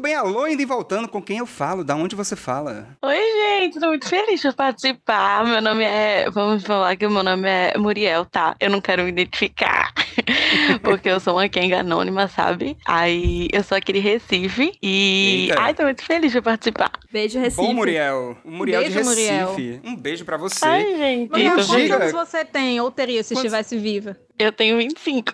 Muito 0.00 0.08
bem, 0.08 0.14
alô 0.14 0.46
Indo 0.48 0.62
e 0.62 0.64
Voltando, 0.64 1.06
com 1.08 1.20
quem 1.20 1.36
eu 1.36 1.46
falo? 1.46 1.84
Da 1.84 1.94
onde 1.94 2.16
você 2.16 2.34
fala? 2.34 2.88
Oi, 3.02 3.16
gente, 3.60 3.78
tô 3.78 3.88
muito 3.88 4.08
feliz 4.08 4.40
por 4.40 4.54
participar. 4.54 5.44
Meu 5.44 5.60
nome 5.60 5.84
é. 5.84 6.30
Vamos 6.30 6.62
falar 6.64 6.96
que 6.96 7.04
o 7.04 7.10
meu 7.10 7.22
nome 7.22 7.46
é 7.46 7.76
Muriel, 7.76 8.24
tá? 8.24 8.56
Eu 8.58 8.70
não 8.70 8.80
quero 8.80 9.02
me 9.02 9.10
identificar. 9.10 9.92
Porque 10.82 11.06
eu 11.10 11.20
sou 11.20 11.34
uma 11.34 11.46
Kenga 11.50 11.80
anônima, 11.80 12.28
sabe? 12.28 12.78
Aí 12.86 13.48
eu 13.52 13.62
sou 13.62 13.76
aqui 13.76 13.92
de 13.92 13.98
Recife. 13.98 14.72
E. 14.82 15.48
Eita. 15.50 15.60
Ai, 15.60 15.74
tô 15.74 15.82
muito 15.82 16.02
feliz 16.02 16.32
por 16.32 16.40
participar. 16.44 16.92
Beijo, 17.12 17.38
Recife. 17.38 17.60
Bom, 17.60 17.74
Muriel. 17.74 18.38
O 18.42 18.50
Muriel 18.50 18.82
de 18.82 18.88
Beijo, 18.88 19.06
Recife. 19.10 19.32
Muriel. 19.34 19.80
Um 19.84 19.94
beijo 19.96 20.24
pra 20.24 20.38
você. 20.38 20.64
Ai, 20.64 20.96
gente. 20.96 21.28
Muriel, 21.30 21.54
quantos 21.56 21.90
anos 21.90 22.12
você 22.12 22.42
tem 22.42 22.80
ou 22.80 22.90
teria 22.90 23.22
se 23.22 23.34
Quantos- 23.34 23.44
estivesse 23.52 23.76
viva? 23.76 24.16
Eu 24.38 24.50
tenho 24.50 24.78
25. 24.78 25.30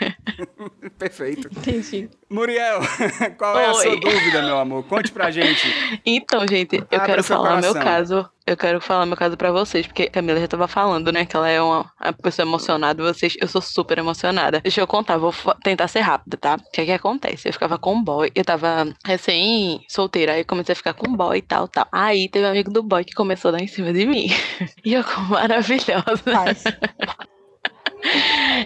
Perfeito. 0.98 1.48
Entendi. 1.48 2.08
Muriel, 2.28 2.80
qual 3.38 3.58
é 3.58 3.66
a 3.66 3.72
Oi. 3.72 3.82
sua 3.82 3.96
dúvida, 4.00 4.42
meu 4.42 4.58
amor? 4.58 4.84
Conte 4.84 5.10
pra 5.10 5.30
gente. 5.30 5.62
Então, 6.04 6.46
gente, 6.46 6.76
eu 6.76 6.84
Abra 6.92 7.06
quero 7.06 7.24
falar 7.24 7.60
meu 7.60 7.72
coração. 7.72 7.82
caso. 7.82 8.30
Eu 8.46 8.56
quero 8.56 8.80
falar 8.80 9.06
meu 9.06 9.16
caso 9.16 9.36
pra 9.36 9.52
vocês, 9.52 9.86
porque 9.86 10.04
a 10.04 10.10
Camila 10.10 10.40
já 10.40 10.48
tava 10.48 10.66
falando, 10.66 11.12
né? 11.12 11.24
Que 11.24 11.36
ela 11.36 11.48
é 11.48 11.62
uma, 11.62 11.88
uma 12.00 12.12
pessoa 12.12 12.44
emocionada. 12.44 13.00
Vocês, 13.00 13.36
eu 13.40 13.46
sou 13.46 13.60
super 13.62 13.98
emocionada. 13.98 14.60
Deixa 14.60 14.80
eu 14.80 14.88
contar, 14.88 15.18
vou 15.18 15.32
tentar 15.62 15.86
ser 15.86 16.00
rápida, 16.00 16.36
tá? 16.36 16.56
O 16.56 16.70
que 16.72 16.80
é 16.80 16.84
que 16.84 16.90
acontece? 16.92 17.48
Eu 17.48 17.52
ficava 17.52 17.78
com 17.78 17.94
um 17.94 18.02
boy, 18.02 18.30
eu 18.34 18.44
tava 18.44 18.92
recém 19.04 19.84
solteira, 19.88 20.32
aí 20.32 20.42
comecei 20.44 20.72
a 20.72 20.76
ficar 20.76 20.94
com 20.94 21.08
um 21.08 21.14
boy 21.16 21.38
e 21.38 21.42
tal, 21.42 21.68
tal. 21.68 21.86
Aí 21.92 22.28
teve 22.28 22.44
um 22.44 22.50
amigo 22.50 22.72
do 22.72 22.82
boy 22.82 23.04
que 23.04 23.12
começou 23.12 23.50
a 23.50 23.52
dar 23.52 23.60
em 23.62 23.68
cima 23.68 23.92
de 23.92 24.06
mim. 24.06 24.26
E 24.84 24.94
eu, 24.94 25.04
como 25.04 25.30
maravilhosa. 25.30 26.22
Faz. 26.24 26.64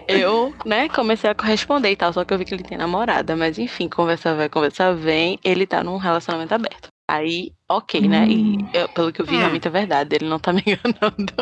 Eu, 0.09 0.55
né, 0.65 0.89
comecei 0.89 1.29
a 1.31 1.35
corresponder 1.35 1.91
e 1.91 1.97
tal, 1.97 2.13
só 2.13 2.25
que 2.25 2.33
eu 2.33 2.39
vi 2.39 2.45
que 2.45 2.55
ele 2.55 2.63
tem 2.63 2.79
namorada, 2.79 3.37
mas 3.37 3.59
enfim, 3.59 3.89
conversar 3.89 4.35
vai, 4.35 4.49
conversar 4.49 4.95
vem, 4.95 5.39
ele 5.45 5.67
tá 5.67 5.83
num 5.83 5.97
relacionamento 5.97 6.55
aberto. 6.55 6.89
Aí, 7.09 7.53
ok, 7.69 8.09
né? 8.09 8.27
E 8.31 8.57
eu- 8.73 8.89
pelo 8.89 9.13
que 9.13 9.21
eu 9.21 9.27
vi, 9.27 9.37
realmente 9.37 9.69
é 9.69 9.71
verdade, 9.71 10.17
ele 10.17 10.27
não 10.29 10.39
tá 10.39 10.53
me 10.53 10.63
enganando. 10.67 11.33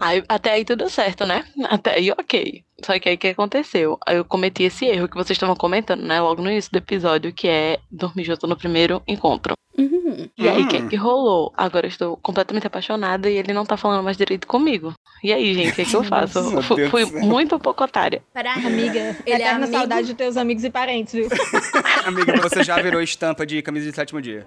Aí, 0.00 0.22
até 0.28 0.52
aí 0.52 0.64
tudo 0.64 0.88
certo, 0.88 1.24
né? 1.26 1.44
Até 1.68 1.94
aí, 1.94 2.10
ok. 2.10 2.64
Só 2.84 2.98
que 2.98 3.08
aí 3.08 3.14
o 3.16 3.18
que 3.18 3.28
aconteceu? 3.28 3.98
Eu 4.08 4.24
cometi 4.24 4.64
esse 4.64 4.86
erro 4.86 5.08
que 5.08 5.14
vocês 5.16 5.36
estavam 5.36 5.56
comentando, 5.56 6.02
né? 6.02 6.20
Logo 6.20 6.42
no 6.42 6.50
início 6.50 6.70
do 6.72 6.78
episódio, 6.78 7.32
que 7.32 7.48
é 7.48 7.78
dormir 7.90 8.24
junto 8.24 8.46
no 8.46 8.56
primeiro 8.56 9.02
encontro. 9.06 9.54
Uhum. 9.78 10.28
E 10.36 10.48
aí, 10.48 10.62
o 10.64 10.68
que 10.68 10.76
é 10.76 10.80
Hum. 10.80 10.88
que 10.88 10.96
rolou? 10.96 11.52
Agora 11.56 11.86
eu 11.86 11.88
estou 11.88 12.16
completamente 12.16 12.66
apaixonada 12.66 13.30
e 13.30 13.36
ele 13.36 13.52
não 13.52 13.64
tá 13.64 13.76
falando 13.76 14.02
mais 14.02 14.16
direito 14.16 14.46
comigo. 14.46 14.92
E 15.22 15.32
aí, 15.32 15.54
gente, 15.54 15.70
o 15.70 15.74
que, 15.74 15.82
é 15.82 15.84
que 15.84 15.94
eu 15.96 16.02
faço? 16.04 16.62
Fui 16.62 17.06
céu. 17.06 17.20
muito 17.22 17.58
pouco 17.58 17.84
otária. 17.84 18.22
Peraí, 18.34 18.66
Amiga, 18.66 19.16
Ele 19.24 19.36
é 19.42 19.46
eterna 19.46 19.64
amigo? 19.66 19.72
saudade 19.78 20.06
de 20.08 20.14
teus 20.14 20.36
amigos 20.36 20.64
e 20.64 20.70
parentes, 20.70 21.12
viu? 21.14 21.28
Amiga, 22.04 22.36
você 22.40 22.62
já 22.64 22.80
virou 22.82 23.00
estampa 23.00 23.46
de 23.46 23.62
camisa 23.62 23.88
de 23.88 23.94
sétimo 23.94 24.20
dia. 24.20 24.46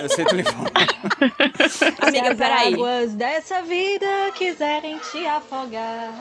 Eu 0.00 0.08
sei 0.08 0.24
tu 0.24 0.34
uniforme. 0.34 0.70
Amiga, 2.00 2.24
Se 2.24 2.32
as 2.32 2.36
peraí. 2.38 2.74
águas 2.74 3.12
dessa 3.14 3.62
vida 3.62 4.06
quiserem 4.34 4.98
te 5.10 5.26
afogar. 5.26 6.12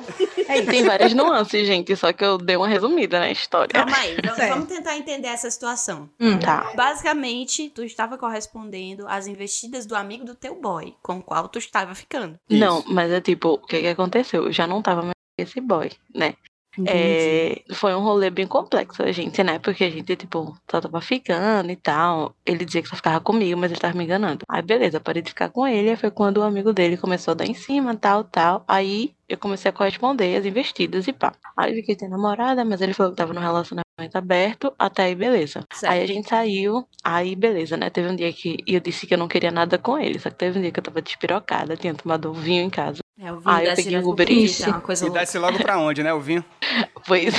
É. 0.48 0.62
Tem 0.62 0.84
várias 0.84 1.14
nuances, 1.14 1.66
gente, 1.66 1.96
só 1.96 2.12
que 2.14 2.24
eu 2.24 2.38
dei 2.38 2.56
uma 2.56 2.68
resumida 2.68 3.20
na 3.20 3.32
história. 3.32 3.70
Calma 3.74 3.96
aí, 3.98 4.16
vamos, 4.24 4.38
vamos 4.50 4.68
tentar 4.68 4.98
entender 4.98 5.28
essa 5.28 5.50
situação. 5.50 6.10
Tá. 6.42 6.72
Basicamente, 6.76 7.70
tu 7.74 7.84
estava 7.84 8.18
correspondendo 8.44 9.08
às 9.08 9.28
investidas 9.28 9.86
do 9.86 9.96
amigo 9.96 10.26
do 10.26 10.36
teu 10.36 10.60
boy, 10.60 10.96
com 11.02 11.18
o 11.18 11.24
qual 11.24 11.48
tu 11.48 11.60
estava 11.60 11.96
ficando. 11.96 12.38
Não, 12.50 12.84
mas 12.88 13.12
é 13.12 13.22
tipo, 13.22 13.54
o 13.54 13.58
que 13.60 13.82
que 13.82 13.88
aconteceu? 13.88 14.46
Eu 14.46 14.52
já 14.52 14.68
não 14.68 14.82
tava 14.82 15.02
mais 15.02 15.14
com 15.14 15.44
esse 15.44 15.62
boy, 15.62 15.92
né? 16.14 16.36
É, 16.86 17.64
foi 17.74 17.94
um 17.96 18.02
rolê 18.02 18.30
bem 18.30 18.48
complexo 18.48 19.04
a 19.04 19.12
gente, 19.12 19.42
né? 19.44 19.60
Porque 19.60 19.84
a 19.84 19.90
gente, 19.90 20.16
tipo, 20.16 20.58
só 20.70 20.82
tava 20.82 21.00
ficando 21.02 21.72
e 21.72 21.76
tal. 21.76 22.36
Ele 22.46 22.66
dizia 22.66 22.82
que 22.82 22.90
só 22.90 22.96
ficava 22.96 23.20
comigo, 23.22 23.60
mas 23.60 23.72
ele 23.72 23.80
tava 23.80 23.98
me 23.98 24.04
enganando. 24.04 24.40
Aí, 24.50 24.62
beleza, 24.62 25.00
parei 25.00 25.22
de 25.22 25.30
ficar 25.30 25.50
com 25.50 25.68
ele. 25.68 25.90
Aí 25.92 25.96
foi 25.96 26.12
quando 26.12 26.38
o 26.38 26.44
amigo 26.44 26.74
dele 26.74 26.98
começou 26.98 27.32
a 27.34 27.36
dar 27.36 27.46
em 27.46 27.54
cima, 27.54 27.96
tal, 27.96 28.24
tal. 28.24 28.64
Aí 28.68 29.14
eu 29.30 29.38
comecei 29.38 29.70
a 29.70 29.74
corresponder 29.74 30.36
as 30.38 30.46
investidas 30.46 31.08
e 31.08 31.14
pá. 31.14 31.34
Aí 31.58 31.72
eu 31.72 31.76
vi 31.76 31.84
que 31.84 31.92
ele 31.92 32.00
tem 32.00 32.10
namorada, 32.10 32.66
mas 32.66 32.82
ele 32.82 32.94
falou 32.94 33.12
que 33.12 33.18
tava 33.18 33.34
no 33.34 33.40
relacionamento 33.40 33.84
aberto. 34.18 34.74
Até 34.78 35.04
aí, 35.04 35.16
beleza. 35.16 35.64
Certo. 35.72 35.92
Aí 35.92 36.02
a 36.02 36.08
gente 36.08 36.28
saiu, 36.28 36.88
aí 37.04 37.36
beleza, 37.36 37.78
né? 37.78 37.90
Teve 37.90 38.10
um 38.10 38.16
dia 38.16 38.34
que 38.34 38.58
eu 38.68 38.80
disse 38.80 39.06
que 39.06 39.14
eu 39.14 39.18
não 39.18 39.28
queria 39.28 39.52
nada 39.52 39.78
com 39.78 39.98
ele. 39.98 40.18
Só 40.20 40.30
que 40.30 40.38
teve 40.38 40.58
um 40.58 40.62
dia 40.62 40.72
que 40.72 40.80
eu 40.80 40.84
tava 40.84 41.02
despirocada, 41.02 41.78
tinha 41.78 41.94
tomado 41.94 42.34
vinho 42.34 42.64
em 42.64 42.70
casa. 42.70 43.03
É, 43.20 43.32
o 43.32 43.36
vinho 43.40 43.44
Ah, 43.46 43.64
eu 43.64 43.76
peguei 43.76 43.98
um 44.00 44.10
Uber 44.10 44.32
Eats. 44.32 44.62
É 44.62 44.68
uma 44.70 44.82
coisa 44.82 45.06
E 45.06 45.08
louca. 45.08 45.20
desce 45.20 45.38
logo 45.38 45.58
pra 45.60 45.78
onde, 45.78 46.02
né, 46.02 46.14
o 46.14 46.20
vinho? 46.20 46.44
Pois 47.06 47.34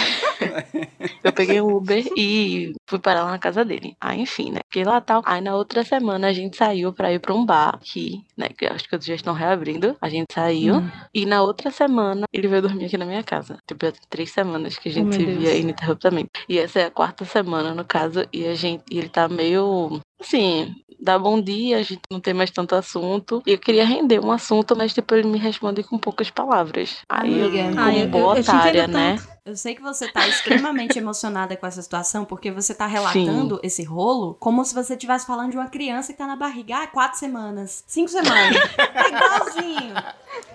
eu 1.24 1.32
peguei 1.32 1.58
o 1.58 1.76
Uber 1.78 2.04
e 2.18 2.74
fui 2.86 2.98
parar 2.98 3.24
lá 3.24 3.30
na 3.30 3.38
casa 3.38 3.64
dele. 3.64 3.96
Aí, 3.98 4.20
enfim, 4.20 4.52
né? 4.52 4.60
Fiquei 4.66 4.84
lá 4.84 5.00
tal. 5.00 5.22
Aí 5.24 5.40
na 5.40 5.56
outra 5.56 5.82
semana 5.82 6.28
a 6.28 6.32
gente 6.34 6.54
saiu 6.58 6.92
pra 6.92 7.10
ir 7.10 7.18
pra 7.18 7.32
um 7.32 7.46
bar 7.46 7.76
aqui, 7.76 8.22
né? 8.36 8.48
Que 8.50 8.66
acho 8.66 8.86
que 8.86 8.94
eles 8.94 9.06
já 9.06 9.14
estão 9.14 9.32
reabrindo. 9.32 9.96
A 10.02 10.08
gente 10.10 10.34
saiu. 10.34 10.82
E 11.14 11.24
na 11.24 11.40
outra 11.42 11.70
semana 11.70 12.26
ele 12.30 12.46
veio 12.46 12.60
dormir 12.60 12.84
aqui 12.84 12.98
na 12.98 13.06
minha 13.06 13.22
casa. 13.22 13.56
Tipo, 13.66 13.86
três 14.10 14.30
semanas 14.30 14.76
que 14.76 14.90
a 14.90 14.92
gente 14.92 15.16
meu 15.16 15.18
se 15.18 15.24
via 15.24 15.56
ininterruptamente. 15.56 16.28
E 16.46 16.58
essa 16.58 16.80
é 16.80 16.84
a 16.84 16.90
quarta 16.90 17.24
semana, 17.24 17.74
no 17.74 17.86
caso, 17.86 18.26
e 18.30 18.46
a 18.46 18.54
gente. 18.54 18.84
E 18.90 18.98
ele 18.98 19.08
tá 19.08 19.26
meio. 19.28 19.98
Assim, 20.20 20.74
dá 21.04 21.18
bom 21.18 21.38
dia, 21.40 21.76
a 21.76 21.82
gente 21.82 22.00
não 22.10 22.18
tem 22.18 22.32
mais 22.32 22.50
tanto 22.50 22.74
assunto. 22.74 23.42
E 23.46 23.52
eu 23.52 23.58
queria 23.58 23.84
render 23.84 24.18
um 24.24 24.32
assunto, 24.32 24.74
mas 24.74 24.94
tipo, 24.94 25.14
ele 25.14 25.28
me 25.28 25.36
responde 25.38 25.82
com 25.82 25.98
poucas 25.98 26.30
palavras. 26.30 26.96
Aí 27.08 27.38
eu, 27.38 27.46
Amiga. 27.48 27.68
como 27.76 27.90
eu- 27.90 28.08
boa 28.08 28.36
eu 28.36 28.40
otária, 28.40 28.78
entendo 28.84 28.92
né? 28.94 29.16
tanto. 29.18 29.34
Eu 29.44 29.54
sei 29.56 29.74
que 29.74 29.82
você 29.82 30.08
tá 30.10 30.26
extremamente 30.26 30.98
emocionada 31.04 31.54
com 31.54 31.66
essa 31.66 31.82
situação, 31.82 32.24
porque 32.24 32.50
você 32.50 32.74
tá 32.74 32.86
relatando 32.86 33.60
esse 33.62 33.84
rolo 33.84 34.34
como 34.40 34.64
se 34.64 34.74
você 34.74 34.94
estivesse 34.94 35.26
falando 35.26 35.50
de 35.50 35.58
uma 35.58 35.68
criança 35.68 36.10
que 36.12 36.18
tá 36.18 36.26
na 36.26 36.36
barriga. 36.36 36.76
Ah, 36.78 36.86
quatro 36.86 37.18
semanas. 37.18 37.84
Cinco 37.86 38.08
semanas. 38.10 38.56
É 38.94 39.08
igualzinho. 39.08 39.94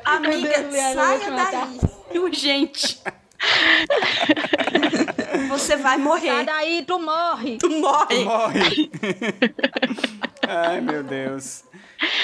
Amiga, 0.04 0.64
Deus, 0.64 0.76
eu 0.76 0.94
saia 0.96 1.32
daí. 1.32 2.20
Urgente. 2.20 3.00
Você 5.50 5.76
vai 5.78 5.96
Sai 5.96 6.04
morrer. 6.04 6.44
daí, 6.46 6.84
tu 6.86 7.00
morre! 7.00 7.58
Tu 7.58 7.70
morre. 7.70 8.24
Morre! 8.26 8.92
Ai, 10.52 10.82
meu 10.82 11.04
Deus. 11.04 11.64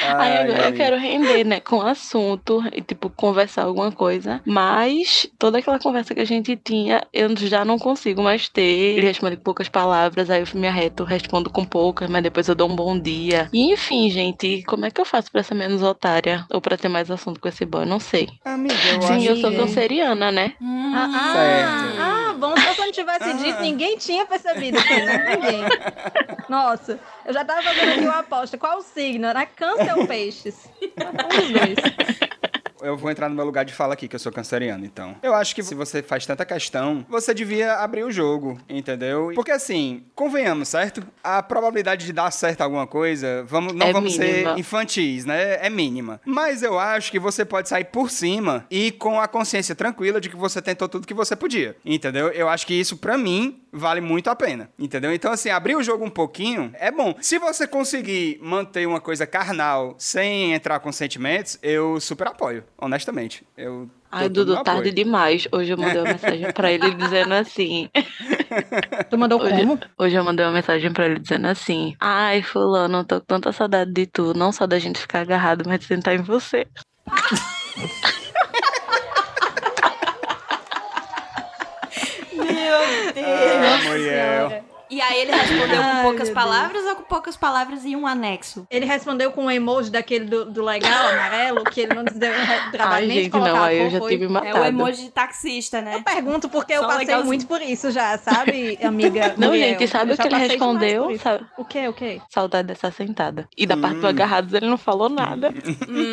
Aí 0.01 0.37
Ai, 0.37 0.43
agora 0.43 0.63
ai. 0.63 0.71
eu 0.71 0.73
quero 0.73 0.97
render, 0.97 1.43
né, 1.43 1.59
com 1.59 1.77
o 1.77 1.81
assunto 1.81 2.63
e, 2.73 2.81
tipo, 2.81 3.09
conversar 3.09 3.63
alguma 3.63 3.91
coisa. 3.91 4.41
Mas 4.45 5.27
toda 5.37 5.59
aquela 5.59 5.79
conversa 5.79 6.13
que 6.13 6.21
a 6.21 6.25
gente 6.25 6.55
tinha, 6.55 7.05
eu 7.13 7.35
já 7.35 7.65
não 7.65 7.77
consigo 7.77 8.21
mais 8.21 8.47
ter. 8.47 8.61
Ele 8.61 9.07
responde 9.07 9.37
com 9.37 9.43
poucas 9.43 9.67
palavras, 9.69 10.29
aí 10.29 10.41
eu 10.41 10.47
me 10.59 10.67
arreto, 10.67 11.03
respondo 11.03 11.49
com 11.49 11.65
poucas, 11.65 12.09
mas 12.09 12.23
depois 12.23 12.47
eu 12.47 12.55
dou 12.55 12.69
um 12.69 12.75
bom 12.75 12.97
dia. 12.97 13.49
E 13.51 13.71
enfim, 13.73 14.09
gente, 14.09 14.63
como 14.63 14.85
é 14.85 14.91
que 14.91 15.01
eu 15.01 15.05
faço 15.05 15.31
pra 15.31 15.43
ser 15.43 15.55
menos 15.55 15.81
otária? 15.83 16.45
Ou 16.51 16.61
pra 16.61 16.77
ter 16.77 16.87
mais 16.87 17.11
assunto 17.11 17.39
com 17.39 17.47
esse 17.47 17.65
boy? 17.65 17.85
Não 17.85 17.99
sei. 17.99 18.29
Amiga, 18.45 18.75
eu 18.93 19.01
Sim, 19.01 19.13
acho 19.13 19.27
eu 19.27 19.37
sou 19.37 19.51
canceriana, 19.51 20.31
né? 20.31 20.53
Ah, 20.61 21.31
Certo. 21.33 22.01
ah, 22.01 22.33
bom, 22.37 22.55
só 22.57 22.73
quando 22.75 22.91
tivesse 22.93 23.33
dito, 23.33 23.61
ninguém 23.61 23.97
tinha 23.97 24.25
percebido 24.25 24.77
isso, 24.77 24.89
né? 24.89 25.35
Ninguém. 25.35 25.63
Nossa, 26.47 26.99
eu 27.25 27.33
já 27.33 27.43
tava 27.43 27.63
fazendo 27.63 27.89
aqui 27.89 28.05
uma 28.05 28.19
aposta. 28.19 28.57
Qual 28.57 28.77
o 28.77 28.81
signo? 28.83 29.25
Era 29.25 29.45
câncer 29.45 29.64
ou 29.65 30.07
peixes? 30.07 30.55
Um 30.95 31.27
dos 31.27 31.49
dois. 31.51 32.44
Eu 32.85 32.95
vou 32.97 33.09
entrar 33.09 33.27
no 33.29 33.35
meu 33.35 33.45
lugar 33.45 33.65
de 33.65 33.73
fala 33.73 33.93
aqui, 33.93 34.07
que 34.07 34.15
eu 34.15 34.19
sou 34.19 34.31
canceriano, 34.31 34.85
então. 34.85 35.15
Eu 35.23 35.33
acho 35.33 35.55
que 35.55 35.63
se 35.63 35.73
você 35.73 36.03
faz 36.03 36.25
tanta 36.25 36.45
questão, 36.45 37.05
você 37.09 37.33
devia 37.33 37.73
abrir 37.75 38.03
o 38.03 38.11
jogo, 38.11 38.59
entendeu? 38.69 39.31
Porque 39.33 39.51
assim, 39.51 40.03
convenhamos, 40.13 40.69
certo? 40.69 41.03
A 41.23 41.41
probabilidade 41.41 42.05
de 42.05 42.13
dar 42.13 42.31
certo 42.31 42.61
alguma 42.61 42.85
coisa, 42.87 43.43
vamos, 43.47 43.73
não 43.73 43.87
É 43.87 43.93
vamos 43.93 44.17
mínima. 44.17 44.53
ser 44.53 44.59
infantis, 44.59 45.25
né? 45.25 45.65
É 45.65 45.69
mínima. 45.69 46.21
Mas 46.25 46.61
eu 46.63 46.77
acho 46.79 47.11
que 47.11 47.19
você 47.19 47.43
pode 47.43 47.69
sair 47.69 47.85
por 47.85 48.09
cima 48.09 48.65
e 48.69 48.91
com 48.91 49.19
a 49.19 49.27
consciência 49.27 49.73
tranquila 49.75 50.21
de 50.21 50.29
que 50.29 50.35
você 50.35 50.61
tentou 50.61 50.87
tudo 50.87 51.07
que 51.07 51.13
você 51.13 51.35
podia, 51.35 51.75
entendeu? 51.85 52.27
Eu 52.29 52.47
acho 52.49 52.67
que 52.67 52.73
isso, 52.73 52.97
pra 52.97 53.17
mim, 53.17 53.61
vale 53.71 54.01
muito 54.01 54.29
a 54.29 54.35
pena, 54.35 54.69
entendeu? 54.77 55.13
Então, 55.13 55.31
assim, 55.31 55.49
abrir 55.49 55.75
o 55.75 55.83
jogo 55.83 56.05
um 56.05 56.09
pouquinho 56.09 56.71
é 56.75 56.91
bom. 56.91 57.15
Se 57.21 57.37
você 57.39 57.67
conseguir 57.67 58.39
manter 58.41 58.87
uma 58.87 59.01
coisa 59.01 59.25
carnal 59.25 59.95
sem 59.97 60.53
entrar 60.53 60.79
com 60.79 60.91
sentimentos, 60.91 61.57
eu 61.61 61.99
super 61.99 62.27
apoio, 62.27 62.63
honestamente. 62.77 63.45
Eu. 63.57 63.89
Ai, 64.11 64.29
Dudu, 64.29 64.63
tarde 64.63 64.91
demais. 64.91 65.47
Hoje 65.51 65.73
eu 65.73 65.77
mandei 65.77 66.01
uma 66.01 66.11
mensagem 66.13 66.51
pra 66.53 66.71
ele 66.71 66.93
dizendo 66.95 67.33
assim. 67.33 67.89
Tu 69.09 69.17
mandou 69.17 69.41
Hoje, 69.41 69.55
como? 69.57 69.79
hoje 69.97 70.15
eu 70.15 70.23
mandei 70.23 70.45
uma 70.45 70.51
mensagem 70.53 70.91
pra 70.93 71.05
ele 71.05 71.19
dizendo 71.19 71.47
assim: 71.47 71.95
Ai, 71.99 72.41
Fulano, 72.41 73.03
tô 73.03 73.19
com 73.19 73.25
tanta 73.25 73.51
saudade 73.51 73.91
de 73.91 74.05
tu. 74.05 74.33
Não 74.33 74.51
só 74.51 74.65
da 74.65 74.79
gente 74.79 74.99
ficar 74.99 75.21
agarrado, 75.21 75.63
mas 75.67 75.79
de 75.79 75.85
sentar 75.85 76.15
em 76.15 76.21
você. 76.21 76.65
Meu 82.33 83.13
Deus. 83.13 83.27
Ah, 83.27 83.89
Muriel. 83.89 84.64
E 84.95 85.01
aí 85.01 85.19
ele 85.23 85.31
respondeu 85.33 85.83
com 85.83 86.01
poucas 86.03 86.29
palavras 86.29 86.85
ou 86.85 86.95
com 86.95 87.03
poucas 87.03 87.35
palavras 87.35 87.83
e 87.83 87.95
um 87.97 88.07
anexo? 88.07 88.65
Ele 88.71 88.85
respondeu 88.85 89.29
com 89.31 89.45
um 89.45 89.51
emoji 89.51 89.89
daquele 89.91 90.23
do, 90.23 90.45
do 90.45 90.63
legal, 90.63 91.07
amarelo, 91.09 91.65
que 91.65 91.81
ele 91.81 91.93
não 91.95 92.05
deu 92.05 92.31
trabalho 92.71 92.95
Ai, 93.03 93.05
nem 93.07 93.17
de 93.17 93.23
gente, 93.23 93.31
colocar 93.31 93.51
não, 93.53 93.63
aí 93.63 93.77
eu 93.79 93.89
já 93.89 93.99
tive 93.99 94.23
É 94.23 94.27
matado. 94.29 94.59
o 94.61 94.63
emoji 94.63 95.03
de 95.03 95.11
taxista, 95.11 95.81
né? 95.81 95.95
Eu 95.95 96.01
pergunto 96.03 96.47
porque 96.47 96.71
eu 96.71 96.79
Só 96.79 96.87
passei 96.87 96.99
legalzinho. 97.01 97.27
muito 97.27 97.45
por 97.45 97.61
isso 97.61 97.91
já, 97.91 98.17
sabe, 98.23 98.79
amiga? 98.81 99.33
Não, 99.37 99.49
Muriel? 99.49 99.69
gente, 99.71 99.87
sabe 99.89 100.11
Eu 100.11 100.15
o 100.15 100.17
que 100.17 100.27
ele 100.27 100.35
respondeu? 100.37 101.19
Sabe? 101.19 101.45
O 101.57 101.65
que, 101.65 101.87
o 101.89 101.93
que? 101.93 102.21
Saudade 102.29 102.69
dessa 102.69 102.89
sentada. 102.89 103.49
E 103.57 103.65
da 103.65 103.75
parte 103.75 103.97
do 103.99 104.07
agarrados 104.07 104.53
ele 104.53 104.67
não 104.67 104.77
falou 104.77 105.09
nada. 105.09 105.53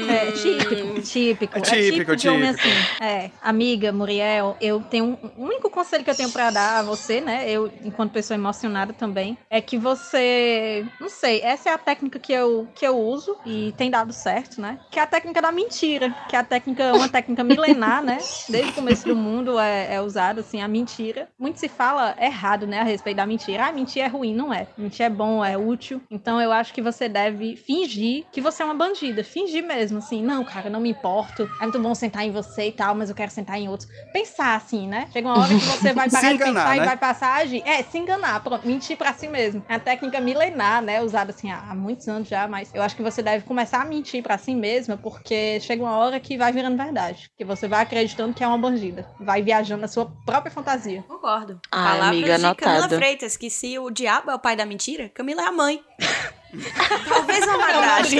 É 0.08 0.32
típico, 0.32 0.91
típico. 1.02 1.56
É 1.56 1.60
É 1.60 1.62
típico, 1.62 2.16
típico 2.16 2.16
típico. 2.16 2.68
assim. 2.68 3.04
É, 3.04 3.30
amiga, 3.40 3.92
Muriel, 3.92 4.56
eu 4.60 4.80
tenho 4.80 5.04
um, 5.04 5.42
o 5.42 5.44
único 5.46 5.70
conselho 5.70 6.04
que 6.04 6.10
eu 6.10 6.14
tenho 6.14 6.30
pra 6.30 6.50
dar 6.50 6.78
a 6.78 6.82
você, 6.82 7.20
né? 7.20 7.48
Eu, 7.50 7.70
enquanto 7.84 8.12
pessoa 8.12 8.36
emocionada 8.36 8.92
também, 8.92 9.36
é 9.50 9.60
que 9.60 9.76
você, 9.78 10.84
não 11.00 11.08
sei, 11.08 11.40
essa 11.42 11.70
é 11.70 11.72
a 11.72 11.78
técnica 11.78 12.18
que 12.18 12.32
eu, 12.32 12.68
que 12.74 12.86
eu 12.86 12.98
uso 12.98 13.36
e 13.44 13.72
tem 13.76 13.90
dado 13.90 14.12
certo, 14.12 14.60
né? 14.60 14.78
Que 14.90 14.98
é 14.98 15.02
a 15.02 15.06
técnica 15.06 15.40
da 15.42 15.50
mentira, 15.52 16.14
que 16.28 16.36
é 16.36 16.38
a 16.38 16.44
técnica, 16.44 16.94
uma 16.94 17.08
técnica 17.08 17.42
milenar, 17.44 18.02
né? 18.02 18.18
Desde 18.48 18.70
o 18.70 18.74
começo 18.74 19.06
do 19.06 19.16
mundo 19.16 19.58
é, 19.58 19.94
é 19.94 20.00
usada 20.00 20.40
assim 20.40 20.60
a 20.60 20.68
mentira. 20.68 21.28
Muito 21.38 21.58
se 21.58 21.68
fala 21.68 22.14
errado, 22.20 22.66
né, 22.66 22.80
a 22.80 22.84
respeito 22.84 23.16
da 23.16 23.26
mentira. 23.26 23.66
Ah, 23.66 23.72
mentir 23.72 24.02
é 24.02 24.06
ruim, 24.06 24.34
não 24.34 24.52
é. 24.52 24.66
Mentir 24.76 25.04
é 25.04 25.10
bom, 25.10 25.44
é 25.44 25.56
útil. 25.56 26.00
Então 26.10 26.40
eu 26.40 26.52
acho 26.52 26.72
que 26.72 26.82
você 26.82 27.08
deve 27.08 27.56
fingir 27.56 28.24
que 28.32 28.40
você 28.40 28.62
é 28.62 28.64
uma 28.64 28.74
bandida, 28.74 29.24
fingir 29.24 29.64
mesmo, 29.64 29.98
assim, 29.98 30.22
não, 30.22 30.44
cara, 30.44 30.70
não 30.70 30.80
me 30.80 30.91
importo. 30.92 31.48
É 31.60 31.62
muito 31.64 31.80
bom 31.80 31.94
sentar 31.94 32.24
em 32.24 32.30
você 32.30 32.68
e 32.68 32.72
tal, 32.72 32.94
mas 32.94 33.08
eu 33.08 33.14
quero 33.14 33.30
sentar 33.30 33.58
em 33.58 33.68
outros. 33.68 33.88
Pensar 34.12 34.54
assim, 34.54 34.86
né? 34.86 35.08
Chega 35.12 35.28
uma 35.28 35.38
hora 35.38 35.48
que 35.48 35.64
você 35.64 35.92
vai 35.92 36.08
Se 36.10 36.16
parar 36.16 36.28
de 36.28 36.34
enganar, 36.34 36.52
pensar 36.52 36.76
né? 36.76 36.82
e 36.82 36.86
vai 36.86 36.96
passar 36.96 37.26
a 37.28 37.36
agir. 37.36 37.62
É, 37.66 37.82
se 37.82 37.98
enganar, 37.98 38.40
pronto, 38.42 38.66
mentir 38.66 38.96
pra 38.96 39.12
si 39.12 39.26
mesmo. 39.28 39.64
É 39.68 39.74
a 39.74 39.80
técnica 39.80 40.20
milenar, 40.20 40.82
né? 40.82 41.02
Usada 41.02 41.30
assim 41.30 41.50
há, 41.50 41.74
muitos 41.74 42.06
anos 42.08 42.28
já, 42.28 42.46
mas 42.46 42.70
eu 42.74 42.82
acho 42.82 42.94
que 42.94 43.02
você 43.02 43.22
deve 43.22 43.44
começar 43.44 43.80
a 43.80 43.84
mentir 43.84 44.22
pra 44.22 44.38
si 44.38 44.54
mesma, 44.54 44.96
porque 44.96 45.58
chega 45.60 45.82
uma 45.82 45.96
hora 45.96 46.20
que 46.20 46.36
vai 46.36 46.52
virando 46.52 46.76
verdade. 46.76 47.30
Que 47.36 47.44
você 47.44 47.66
vai 47.66 47.82
acreditando 47.82 48.34
que 48.34 48.44
é 48.44 48.46
uma 48.46 48.58
bandida. 48.58 49.06
Vai 49.18 49.42
viajando 49.42 49.80
na 49.80 49.88
sua 49.88 50.10
própria 50.24 50.52
fantasia. 50.52 51.02
Concordo. 51.08 51.60
Ai, 51.70 51.98
Palavras 51.98 52.08
amiga, 52.08 52.38
de 52.38 52.54
Camila 52.56 52.84
anotado. 52.84 52.96
Freitas, 52.96 53.36
que 53.36 53.50
se 53.50 53.78
o 53.78 53.90
diabo 53.90 54.30
é 54.30 54.34
o 54.34 54.38
pai 54.38 54.56
da 54.56 54.66
mentira, 54.66 55.08
Camila 55.08 55.42
é 55.42 55.46
a 55.46 55.52
mãe. 55.52 55.82
Talvez 57.08 57.46
uma 57.46 57.58
madrasta. 57.58 58.16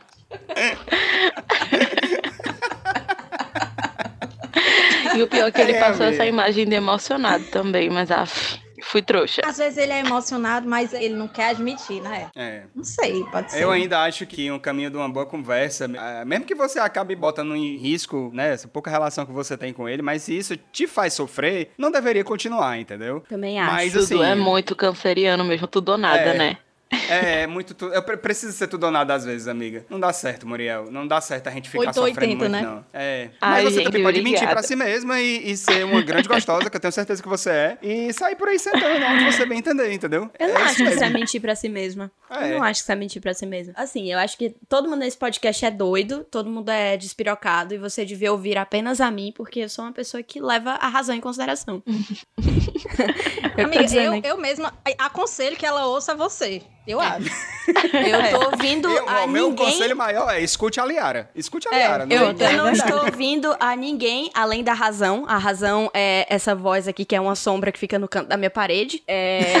E 5.16 5.22
o 5.22 5.26
pior 5.26 5.48
é 5.48 5.50
que 5.50 5.60
ele 5.60 5.72
É, 5.72 5.80
passou 5.80 6.06
amiga. 6.06 6.22
essa 6.22 6.26
imagem 6.26 6.66
de 6.68 6.74
emocionado 6.74 7.44
também, 7.46 7.90
mas 7.90 8.10
af, 8.10 8.60
fui 8.82 9.02
trouxa. 9.02 9.42
Às 9.44 9.58
vezes 9.58 9.76
ele 9.76 9.92
é 9.92 10.00
emocionado, 10.00 10.68
mas 10.68 10.92
ele 10.92 11.14
não 11.14 11.26
quer 11.26 11.50
admitir, 11.50 12.00
né? 12.00 12.28
É. 12.36 12.62
Não 12.74 12.84
sei, 12.84 13.24
pode 13.24 13.50
ser. 13.50 13.62
Eu 13.62 13.70
ainda 13.70 14.00
acho 14.02 14.24
que 14.26 14.50
um 14.50 14.58
caminho 14.58 14.88
de 14.90 14.96
uma 14.96 15.08
boa 15.08 15.26
conversa, 15.26 15.90
ah, 15.98 16.24
mesmo 16.24 16.44
que 16.44 16.54
você 16.54 16.78
acabe 16.78 17.16
botando 17.16 17.56
em 17.56 17.76
risco, 17.76 18.30
né, 18.32 18.52
essa 18.52 18.68
pouca 18.68 18.90
relação 18.90 19.26
que 19.26 19.32
você 19.32 19.56
tem 19.56 19.72
com 19.72 19.88
ele, 19.88 20.00
mas 20.02 20.22
se 20.22 20.36
isso 20.36 20.56
te 20.72 20.86
faz 20.86 21.12
sofrer, 21.14 21.70
não 21.76 21.90
deveria 21.90 22.22
continuar, 22.24 22.78
entendeu? 22.78 23.20
Também 23.28 23.58
acho. 23.60 23.72
Mas 23.72 23.92
Tudo 23.92 24.04
assim, 24.04 24.22
é 24.22 24.34
muito 24.36 24.76
canceriano 24.76 25.44
mesmo, 25.44 25.66
tudo 25.66 25.90
ou 25.92 25.98
nada, 25.98 26.20
É. 26.20 26.38
né? 26.38 26.56
É, 27.08 27.42
é 27.42 27.46
muito. 27.46 27.74
Tu... 27.74 27.86
Eu 27.86 28.02
pre- 28.02 28.16
preciso 28.16 28.52
ser 28.52 28.66
tudo 28.66 28.84
ou 28.84 28.90
nada 28.90 29.14
às 29.14 29.24
vezes, 29.24 29.46
amiga. 29.48 29.84
Não 29.88 29.98
dá 30.00 30.12
certo, 30.12 30.46
Muriel. 30.46 30.90
Não 30.90 31.06
dá 31.06 31.20
certo 31.20 31.48
a 31.48 31.50
gente 31.50 31.68
ficar 31.70 31.88
880, 31.88 32.10
sofrendo 32.14 32.36
muito, 32.38 32.50
né? 32.50 32.62
não. 32.62 32.84
É. 32.92 33.30
Ai, 33.40 33.62
Mas 33.62 33.64
você 33.64 33.74
gente, 33.76 33.84
também 33.86 34.02
pode 34.02 34.18
mentir 34.18 34.34
obrigada. 34.38 34.54
pra 34.56 34.62
si 34.62 34.76
mesma 34.76 35.20
e, 35.20 35.50
e 35.52 35.56
ser 35.56 35.84
uma 35.84 36.02
grande 36.02 36.28
gostosa, 36.28 36.68
que 36.68 36.76
eu 36.76 36.80
tenho 36.80 36.92
certeza 36.92 37.22
que 37.22 37.28
você 37.28 37.50
é, 37.50 37.78
e 37.82 38.12
sair 38.12 38.36
por 38.36 38.48
aí 38.48 38.58
sentando 38.58 39.04
onde 39.06 39.24
você 39.24 39.46
bem 39.46 39.58
entender, 39.58 39.92
entendeu? 39.92 40.30
Eu 40.38 40.48
não 40.48 40.56
É 40.56 40.62
acho 40.62 40.76
que 40.76 40.82
isso 40.84 41.04
é 41.04 41.10
mentir 41.10 41.40
pra 41.40 41.54
si 41.54 41.68
mesma. 41.68 42.10
É. 42.30 42.52
Eu 42.54 42.58
não 42.58 42.64
acho 42.64 42.80
que 42.80 42.84
isso 42.84 42.92
é 42.92 42.96
mentir 42.96 43.22
pra 43.22 43.34
si 43.34 43.46
mesma. 43.46 43.72
Assim, 43.76 44.12
eu 44.12 44.18
acho 44.18 44.36
que 44.36 44.54
todo 44.68 44.88
mundo 44.88 45.00
nesse 45.00 45.16
podcast 45.16 45.64
é 45.64 45.70
doido, 45.70 46.24
todo 46.30 46.50
mundo 46.50 46.70
é 46.70 46.96
despirocado 46.96 47.74
e 47.74 47.78
você 47.78 48.04
devia 48.04 48.32
ouvir 48.32 48.58
apenas 48.58 49.00
a 49.00 49.10
mim, 49.10 49.32
porque 49.36 49.60
eu 49.60 49.68
sou 49.68 49.84
uma 49.84 49.92
pessoa 49.92 50.22
que 50.22 50.40
leva 50.40 50.72
a 50.72 50.88
razão 50.88 51.14
em 51.14 51.20
consideração. 51.20 51.82
eu 53.56 53.64
Amiga, 53.64 53.84
dizendo 53.84 54.16
eu, 54.16 54.32
eu 54.32 54.36
mesma 54.38 54.72
aconselho 54.98 55.56
que 55.56 55.66
ela 55.66 55.86
ouça 55.86 56.14
você. 56.14 56.62
Eu 56.90 57.00
acho. 57.00 57.28
Eu 57.70 58.30
tô 58.40 58.46
ouvindo 58.50 58.90
Eu- 58.90 59.08
a 59.08 59.24
o 59.24 59.28
meu 59.28 59.50
ninguém. 59.50 59.66
conselho 59.66 59.96
maior 59.96 60.28
é 60.34 60.40
escute 60.40 60.80
a 60.80 60.84
Liara. 60.84 61.30
Escute 61.36 61.68
a 61.68 61.72
É, 61.72 61.76
Liara. 61.78 62.02
Eu, 62.04 62.08
não- 62.08 62.16
eu 62.16 62.26
não 62.32 62.34
verdade. 62.64 62.78
estou 62.78 63.04
ouvindo 63.04 63.56
a 63.60 63.76
ninguém 63.76 64.30
além 64.34 64.64
da 64.64 64.72
razão. 64.72 65.24
A 65.28 65.38
razão 65.38 65.88
é 65.94 66.26
essa 66.28 66.54
voz 66.54 66.88
aqui, 66.88 67.04
que 67.04 67.14
é 67.14 67.20
uma 67.20 67.36
sombra 67.36 67.70
que 67.70 67.78
fica 67.78 67.96
no 67.98 68.08
canto 68.08 68.26
da 68.28 68.36
minha 68.36 68.50
parede. 68.50 69.02
É. 69.06 69.40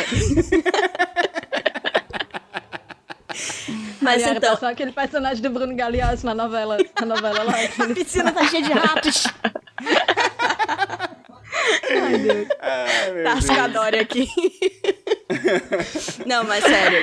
Mas 4.00 4.22
Galeara, 4.22 4.38
então- 4.38 4.56
Só 4.56 4.66
aquele 4.70 4.92
personagem 4.92 5.42
do 5.42 5.50
Bruno 5.50 5.74
Galeazzi 5.76 6.24
na 6.24 6.34
novela, 6.34 6.78
na 6.98 7.06
novela 7.06 7.42
lá. 7.44 7.52
A 7.84 7.94
piscina 7.94 8.32
tá 8.32 8.44
cheia 8.48 8.62
de 8.62 8.72
ratos. 8.72 9.24
Ai, 11.90 12.18
Deus. 12.18 12.48
Ai, 12.60 13.10
meu 13.12 13.22
Deus. 13.24 13.34
Tascadória 13.46 14.00
aqui. 14.02 14.26
Não, 16.26 16.44
mas 16.44 16.64
sério. 16.64 16.98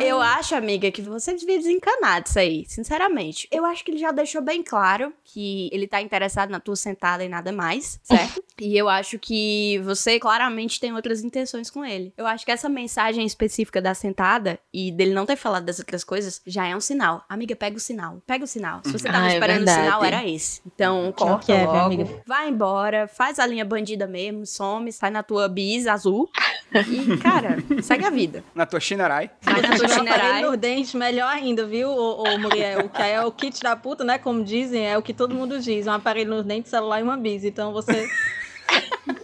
Eu 0.00 0.20
acho, 0.20 0.54
amiga, 0.54 0.90
que 0.90 1.02
você 1.02 1.34
devia 1.34 1.58
desencanar 1.58 2.22
disso 2.22 2.38
aí, 2.38 2.64
sinceramente. 2.68 3.48
Eu 3.50 3.64
acho 3.64 3.84
que 3.84 3.90
ele 3.90 3.98
já 3.98 4.10
deixou 4.12 4.42
bem 4.42 4.62
claro 4.62 5.12
que 5.24 5.68
ele 5.72 5.86
tá 5.86 6.00
interessado 6.00 6.50
na 6.50 6.60
tua 6.60 6.76
sentada 6.76 7.24
e 7.24 7.28
nada 7.28 7.52
mais, 7.52 8.00
certo? 8.02 8.42
e 8.60 8.76
eu 8.76 8.88
acho 8.88 9.18
que 9.18 9.78
você 9.84 10.18
claramente 10.18 10.80
tem 10.80 10.92
outras 10.94 11.22
intenções 11.22 11.70
com 11.70 11.84
ele. 11.84 12.12
Eu 12.16 12.26
acho 12.26 12.44
que 12.44 12.50
essa 12.50 12.68
mensagem 12.68 13.24
específica 13.24 13.80
da 13.80 13.94
sentada 13.94 14.58
e 14.72 14.90
dele 14.90 15.12
não 15.14 15.26
ter 15.26 15.36
falado 15.36 15.64
das 15.64 15.78
outras 15.78 16.04
coisas 16.04 16.40
já 16.46 16.66
é 16.66 16.74
um 16.74 16.80
sinal. 16.80 17.24
Amiga, 17.28 17.54
pega 17.54 17.76
o 17.76 17.80
sinal. 17.80 18.22
Pega 18.26 18.44
o 18.44 18.48
sinal. 18.48 18.80
Se 18.84 18.92
você 18.92 19.06
tava 19.06 19.18
Ah, 19.26 19.30
é 19.30 19.34
esperando 19.34 19.62
o 19.62 19.64
verdade. 19.64 19.84
sinal, 19.84 20.04
era 20.04 20.26
esse. 20.28 20.60
Então, 20.66 21.12
corta 21.16 21.46
que 21.46 21.52
é, 21.52 21.64
logo. 21.66 21.78
amiga? 21.78 22.22
Vai 22.26 22.48
embora, 22.48 23.06
faz 23.08 23.38
a 23.38 23.46
linha 23.46 23.64
bandida 23.64 24.06
mesmo, 24.06 24.46
some, 24.46 24.92
sai 24.92 25.10
na 25.10 25.22
tua 25.22 25.48
bis 25.48 25.86
azul. 25.86 26.28
E, 26.72 27.16
cara, 27.18 27.58
segue 27.82 28.04
a 28.04 28.10
vida. 28.10 28.44
Na 28.54 28.66
tua 28.66 28.80
Shinarai. 28.80 29.30
Vai 29.40 29.62
na 29.62 29.68
um 29.68 29.72
aparelho 29.72 29.94
chinerai. 29.94 30.42
nos 30.42 30.56
dentes, 30.56 30.94
melhor 30.94 31.28
ainda, 31.28 31.66
viu, 31.66 31.88
ô, 31.88 32.22
ô 32.22 32.38
Muriel? 32.38 32.86
O 32.86 32.88
que 32.88 33.02
é 33.02 33.24
o 33.24 33.32
kit 33.32 33.60
da 33.62 33.74
puta, 33.74 34.04
né? 34.04 34.18
Como 34.18 34.44
dizem, 34.44 34.86
é 34.86 34.96
o 34.98 35.02
que 35.02 35.14
todo 35.14 35.34
mundo 35.34 35.58
diz. 35.60 35.86
Um 35.86 35.92
aparelho 35.92 36.30
nos 36.30 36.44
dentes, 36.44 36.70
celular 36.70 37.00
e 37.00 37.02
uma 37.02 37.16
bis. 37.16 37.44
Então 37.44 37.72
você 37.72 38.08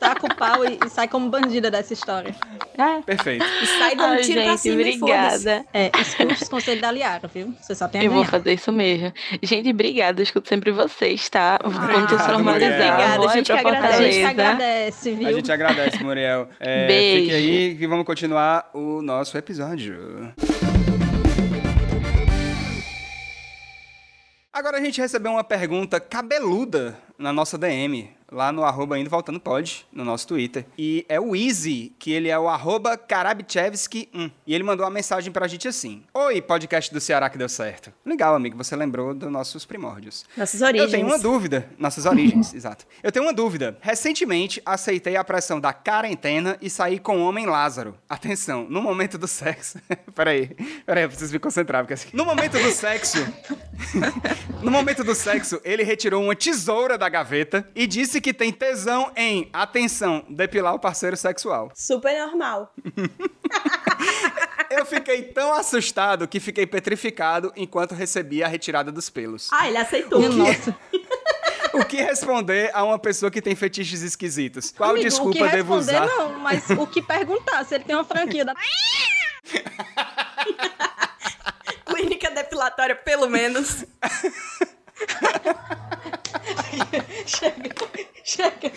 taca 0.04 0.26
o 0.26 0.34
pau 0.34 0.64
e, 0.64 0.78
e 0.84 0.90
sai 0.90 1.08
como 1.08 1.30
bandida 1.30 1.70
dessa 1.70 1.92
história. 1.92 2.34
É, 2.76 3.00
Perfeito. 3.02 3.44
e 3.44 3.66
sai 3.66 3.96
dando 3.96 4.14
Ai, 4.14 4.20
tiro 4.22 4.42
pra 4.42 4.50
gente, 4.50 4.60
cima 4.60 4.82
e 4.82 4.98
foda-se. 4.98 5.46
obrigada. 5.48 5.64
É, 5.72 5.90
escute 6.00 6.42
os 6.42 6.48
conselhos 6.48 6.82
da 6.82 6.90
Liara, 6.90 7.28
viu? 7.28 7.54
Você 7.60 7.74
só 7.74 7.88
tem 7.88 8.02
a 8.02 8.04
Eu 8.04 8.10
vou 8.10 8.24
fazer 8.24 8.52
isso 8.52 8.70
mesmo. 8.72 9.12
Gente, 9.42 9.70
obrigada. 9.70 10.20
Eu 10.20 10.24
escuto 10.24 10.48
sempre 10.48 10.70
vocês, 10.70 11.28
tá? 11.28 11.58
Quando 11.62 11.76
obrigado, 11.76 12.08
vocês 12.08 12.22
formalizar, 12.26 12.92
Muriel. 12.92 13.16
vou 13.16 13.28
A 13.28 13.32
gente 13.32 13.46
pra 13.46 13.60
que 13.62 13.66
agradece. 13.66 14.02
A 14.02 14.10
gente 14.10 14.24
agradece, 14.24 15.10
viu? 15.12 15.28
A 15.28 15.32
gente 15.32 15.52
agradece, 15.52 16.04
Muriel. 16.04 16.48
É, 16.60 16.86
Beijo. 16.86 17.22
Fique 17.24 17.34
aí 17.34 17.76
que 17.76 17.86
vamos 17.86 18.04
continuar 18.04 18.70
o 18.74 19.00
nosso 19.00 19.38
episódio. 19.38 20.34
Agora 24.52 24.78
a 24.78 24.80
gente 24.80 25.00
recebeu 25.00 25.32
uma 25.32 25.42
pergunta 25.42 25.98
cabeluda 25.98 26.96
na 27.18 27.32
nossa 27.32 27.58
DM, 27.58 28.08
lá 28.30 28.50
no 28.50 28.64
arroba 28.64 28.98
indo 28.98 29.08
voltando 29.08 29.38
pode, 29.38 29.86
no 29.92 30.04
nosso 30.04 30.26
Twitter. 30.26 30.66
E 30.76 31.04
é 31.08 31.20
o 31.20 31.36
Easy, 31.36 31.94
que 31.98 32.12
ele 32.12 32.28
é 32.28 32.38
o 32.38 32.48
arroba 32.48 32.96
Karabchevski1. 32.96 34.30
E 34.46 34.54
ele 34.54 34.64
mandou 34.64 34.84
uma 34.84 34.90
mensagem 34.90 35.32
pra 35.32 35.46
gente 35.46 35.68
assim. 35.68 36.02
Oi, 36.12 36.42
podcast 36.42 36.92
do 36.92 37.00
Ceará 37.00 37.30
que 37.30 37.38
deu 37.38 37.48
certo. 37.48 37.92
Legal, 38.04 38.34
amigo, 38.34 38.56
você 38.56 38.74
lembrou 38.74 39.14
dos 39.14 39.30
nossos 39.30 39.64
primórdios. 39.64 40.24
Nossas 40.36 40.60
origens. 40.60 40.92
Eu 40.92 40.98
tenho 40.98 41.06
uma 41.06 41.18
dúvida. 41.18 41.68
Nossas 41.78 42.06
origens, 42.06 42.52
exato. 42.54 42.86
Eu 43.02 43.12
tenho 43.12 43.24
uma 43.24 43.32
dúvida. 43.32 43.78
Recentemente, 43.80 44.60
aceitei 44.64 45.16
a 45.16 45.24
pressão 45.24 45.60
da 45.60 45.72
quarentena 45.72 46.58
e 46.60 46.68
saí 46.68 46.98
com 46.98 47.18
o 47.18 47.28
homem 47.28 47.46
Lázaro. 47.46 47.96
Atenção, 48.08 48.66
no 48.68 48.82
momento 48.82 49.16
do 49.16 49.28
sexo... 49.28 49.78
peraí, 50.14 50.48
peraí, 50.84 51.04
eu 51.04 51.08
preciso 51.08 51.32
me 51.32 51.38
concentrar. 51.38 51.82
Porque 51.82 51.94
assim... 51.94 52.08
No 52.12 52.24
momento 52.24 52.58
do 52.58 52.70
sexo... 52.70 53.18
no 54.62 54.70
momento 54.70 55.04
do 55.04 55.14
sexo, 55.14 55.60
ele 55.64 55.82
retirou 55.82 56.22
uma 56.22 56.34
tesoura 56.34 56.98
da 56.98 57.08
gaveta 57.08 57.68
e 57.74 57.86
disse 57.86 58.13
que 58.20 58.34
tem 58.34 58.52
tesão 58.52 59.10
em, 59.16 59.48
atenção, 59.52 60.24
depilar 60.28 60.74
o 60.74 60.78
parceiro 60.78 61.16
sexual. 61.16 61.70
Super 61.74 62.26
normal. 62.26 62.74
Eu 64.70 64.84
fiquei 64.84 65.22
tão 65.22 65.52
assustado 65.52 66.26
que 66.26 66.40
fiquei 66.40 66.66
petrificado 66.66 67.52
enquanto 67.54 67.94
recebia 67.94 68.46
a 68.46 68.48
retirada 68.48 68.90
dos 68.90 69.08
pelos. 69.08 69.48
Ah, 69.52 69.68
ele 69.68 69.78
aceitou. 69.78 70.20
Nossa. 70.20 70.76
O 71.74 71.84
que 71.84 71.96
responder 71.96 72.70
a 72.72 72.84
uma 72.84 73.00
pessoa 73.00 73.32
que 73.32 73.42
tem 73.42 73.56
fetiches 73.56 74.00
esquisitos? 74.00 74.70
Qual 74.70 74.90
Amigo, 74.90 75.08
desculpa 75.08 75.30
o 75.30 75.32
que 75.32 75.48
devo 75.48 75.74
responder, 75.74 76.04
usar? 76.04 76.16
não, 76.16 76.38
mas 76.38 76.70
o 76.70 76.86
que 76.86 77.02
perguntar, 77.02 77.64
se 77.64 77.74
ele 77.74 77.82
tem 77.82 77.96
uma 77.96 78.04
franquia 78.04 78.44
da... 78.44 78.54
Clínica 81.84 82.30
depilatória, 82.30 82.94
pelo 82.94 83.28
menos. 83.28 83.84
Chega, 87.26 87.74
chega. 88.24 88.70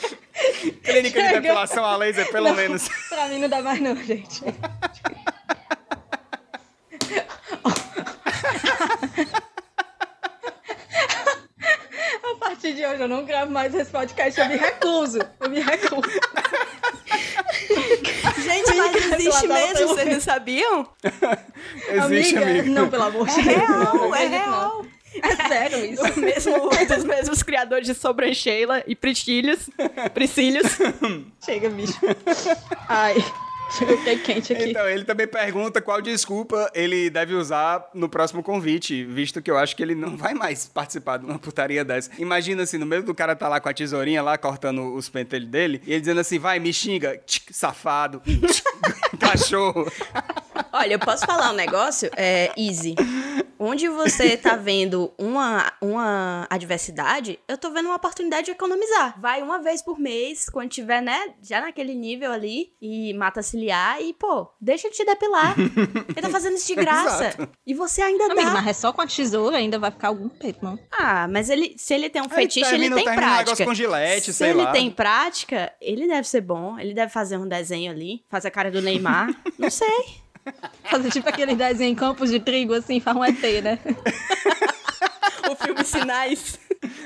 Clínica 0.83 1.21
de 1.21 1.27
Chega. 1.27 1.41
depilação 1.41 1.83
a 1.85 1.95
laser, 1.97 2.29
pelo 2.31 2.49
Não, 2.49 2.55
menos. 2.55 2.87
Pra 3.09 3.27
mim 3.27 3.39
não 3.39 3.49
dá 3.49 3.61
mais 3.61 3.79
não, 3.81 3.95
gente. 3.95 4.41
A 12.23 12.35
partir 12.39 12.73
de 12.73 12.85
hoje 12.85 13.01
eu 13.01 13.07
não 13.07 13.25
gravo 13.25 13.51
mais 13.51 13.73
esse 13.73 13.91
podcast, 13.91 14.39
eu 14.39 14.47
me 14.47 14.57
recuso. 14.57 15.19
Eu 15.39 15.49
me 15.49 15.59
recuso. 15.59 16.01
Gente, 18.43 18.75
mas 18.75 18.95
existe 18.95 19.47
mesmo, 19.47 19.87
vocês 19.87 20.09
não 20.13 20.21
sabiam? 20.21 20.89
Existe, 21.89 22.37
Amiga, 22.37 22.41
amigo. 22.41 22.69
Não, 22.69 22.89
pelo 22.89 23.03
amor 23.03 23.27
de 23.27 23.39
É 23.39 23.43
Deus. 23.43 23.69
não, 23.69 23.77
real, 23.81 23.95
não 24.09 24.15
é 24.15 24.29
não. 24.29 24.87
É 25.21 25.47
sério 25.47 25.85
isso. 25.85 26.03
Do 26.03 26.21
mesmo, 26.21 26.69
dos 26.69 27.03
mesmos 27.03 27.43
criadores 27.43 27.87
de 27.87 27.93
sobrancheila 27.93 28.83
e 28.85 28.95
priscílios. 28.95 29.69
Priscílios. 30.13 30.67
Chega, 31.43 31.69
bicho. 31.69 31.97
Ai, 32.89 33.15
chega, 33.71 33.91
eu 33.91 33.97
fiquei 33.97 34.19
quente 34.19 34.53
aqui. 34.53 34.69
Então, 34.69 34.87
ele 34.87 35.03
também 35.03 35.27
pergunta 35.27 35.81
qual 35.81 36.01
desculpa 36.01 36.69
ele 36.73 37.09
deve 37.09 37.33
usar 37.33 37.89
no 37.93 38.07
próximo 38.09 38.41
convite, 38.41 39.03
visto 39.03 39.41
que 39.41 39.49
eu 39.51 39.57
acho 39.57 39.75
que 39.75 39.83
ele 39.83 39.95
não 39.95 40.15
vai 40.15 40.33
mais 40.33 40.67
participar 40.67 41.17
de 41.17 41.25
uma 41.25 41.39
putaria 41.39 41.83
dessa. 41.83 42.09
Imagina 42.17 42.63
assim, 42.63 42.77
no 42.77 42.85
meio 42.85 43.03
do 43.03 43.13
cara 43.13 43.35
tá 43.35 43.47
lá 43.47 43.59
com 43.59 43.69
a 43.69 43.73
tesourinha 43.73 44.21
lá, 44.21 44.37
cortando 44.37 44.93
os 44.93 45.09
pentelhos 45.09 45.49
dele, 45.49 45.81
e 45.85 45.91
ele 45.91 45.99
dizendo 45.99 46.19
assim, 46.19 46.39
vai, 46.39 46.59
me 46.59 46.73
xinga, 46.73 47.17
tchic, 47.25 47.53
safado, 47.53 48.21
tchic, 48.25 48.63
cachorro. 49.19 49.91
Olha, 50.77 50.93
eu 50.93 50.99
posso 50.99 51.25
falar 51.25 51.51
um 51.51 51.55
negócio? 51.55 52.09
É, 52.15 52.51
easy. 52.57 52.95
Onde 53.59 53.89
você 53.89 54.37
tá 54.37 54.55
vendo 54.55 55.11
uma, 55.17 55.71
uma 55.81 56.45
adversidade, 56.47 57.39
eu 57.47 57.57
tô 57.57 57.71
vendo 57.71 57.87
uma 57.87 57.95
oportunidade 57.95 58.45
de 58.45 58.51
economizar. 58.51 59.19
Vai 59.19 59.41
uma 59.41 59.57
vez 59.59 59.81
por 59.81 59.97
mês, 59.99 60.47
quando 60.47 60.69
tiver, 60.69 61.01
né, 61.01 61.33
já 61.41 61.59
naquele 61.61 61.95
nível 61.95 62.31
ali, 62.31 62.71
e 62.79 63.15
mata 63.15 63.41
ciliar, 63.41 63.99
e, 63.99 64.13
pô, 64.13 64.47
deixa 64.61 64.87
de 64.91 64.95
te 64.97 65.03
depilar. 65.03 65.55
Ele 66.15 66.21
tá 66.21 66.29
fazendo 66.29 66.53
isso 66.55 66.67
de 66.67 66.75
graça. 66.75 67.29
Exato. 67.29 67.49
E 67.65 67.73
você 67.73 68.03
ainda 68.03 68.25
Amigo, 68.25 68.41
dá. 68.43 68.51
mas 68.53 68.67
é 68.67 68.73
só 68.73 68.93
com 68.93 69.01
a 69.01 69.07
tesoura, 69.07 69.57
ainda 69.57 69.79
vai 69.79 69.89
ficar 69.89 70.09
algum 70.09 70.29
peito, 70.29 70.63
não? 70.63 70.77
Ah, 70.91 71.27
mas 71.27 71.49
ele, 71.49 71.73
se 71.79 71.95
ele 71.95 72.11
tem 72.11 72.21
um 72.21 72.25
Aí 72.25 72.43
fetiche, 72.43 72.59
ele 72.59 72.69
termina- 72.89 72.95
tem 72.97 73.05
termina 73.05 73.25
um 73.25 73.25
prática. 73.27 73.45
negócio 73.45 73.65
com 73.65 73.73
gilete, 73.73 74.25
se 74.27 74.33
sei 74.33 74.49
ele 74.51 74.61
lá. 74.63 74.71
tem 74.71 74.91
prática, 74.91 75.73
ele 75.81 76.07
deve 76.07 76.27
ser 76.29 76.41
bom. 76.41 76.77
Ele 76.77 76.93
deve 76.93 77.11
fazer 77.11 77.37
um 77.37 77.47
desenho 77.47 77.91
ali, 77.91 78.23
fazer 78.29 78.49
a 78.49 78.51
cara 78.51 78.69
do 78.69 78.83
Neymar. 78.83 79.35
Não 79.57 79.71
sei. 79.71 79.87
Fazer 80.89 81.11
tipo 81.11 81.27
aquele 81.29 81.55
desenho 81.55 81.91
em 81.91 81.95
campos 81.95 82.29
de 82.29 82.39
trigo, 82.39 82.73
assim, 82.73 82.99
faz 82.99 83.15
um 83.17 83.23
ET, 83.23 83.41
né? 83.63 83.79
o 85.49 85.55
filme 85.55 85.83
Sinais. 85.83 86.59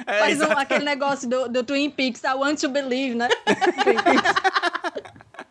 É, 0.05 0.19
Faz 0.19 0.41
um- 0.41 0.51
aquele 0.57 0.83
negócio 0.85 1.29
do, 1.29 1.47
do 1.47 1.63
Twin 1.63 1.89
Peaks, 1.89 2.23
I 2.23 2.33
want 2.35 2.59
to 2.59 2.69
believe, 2.69 3.15
né? 3.15 3.29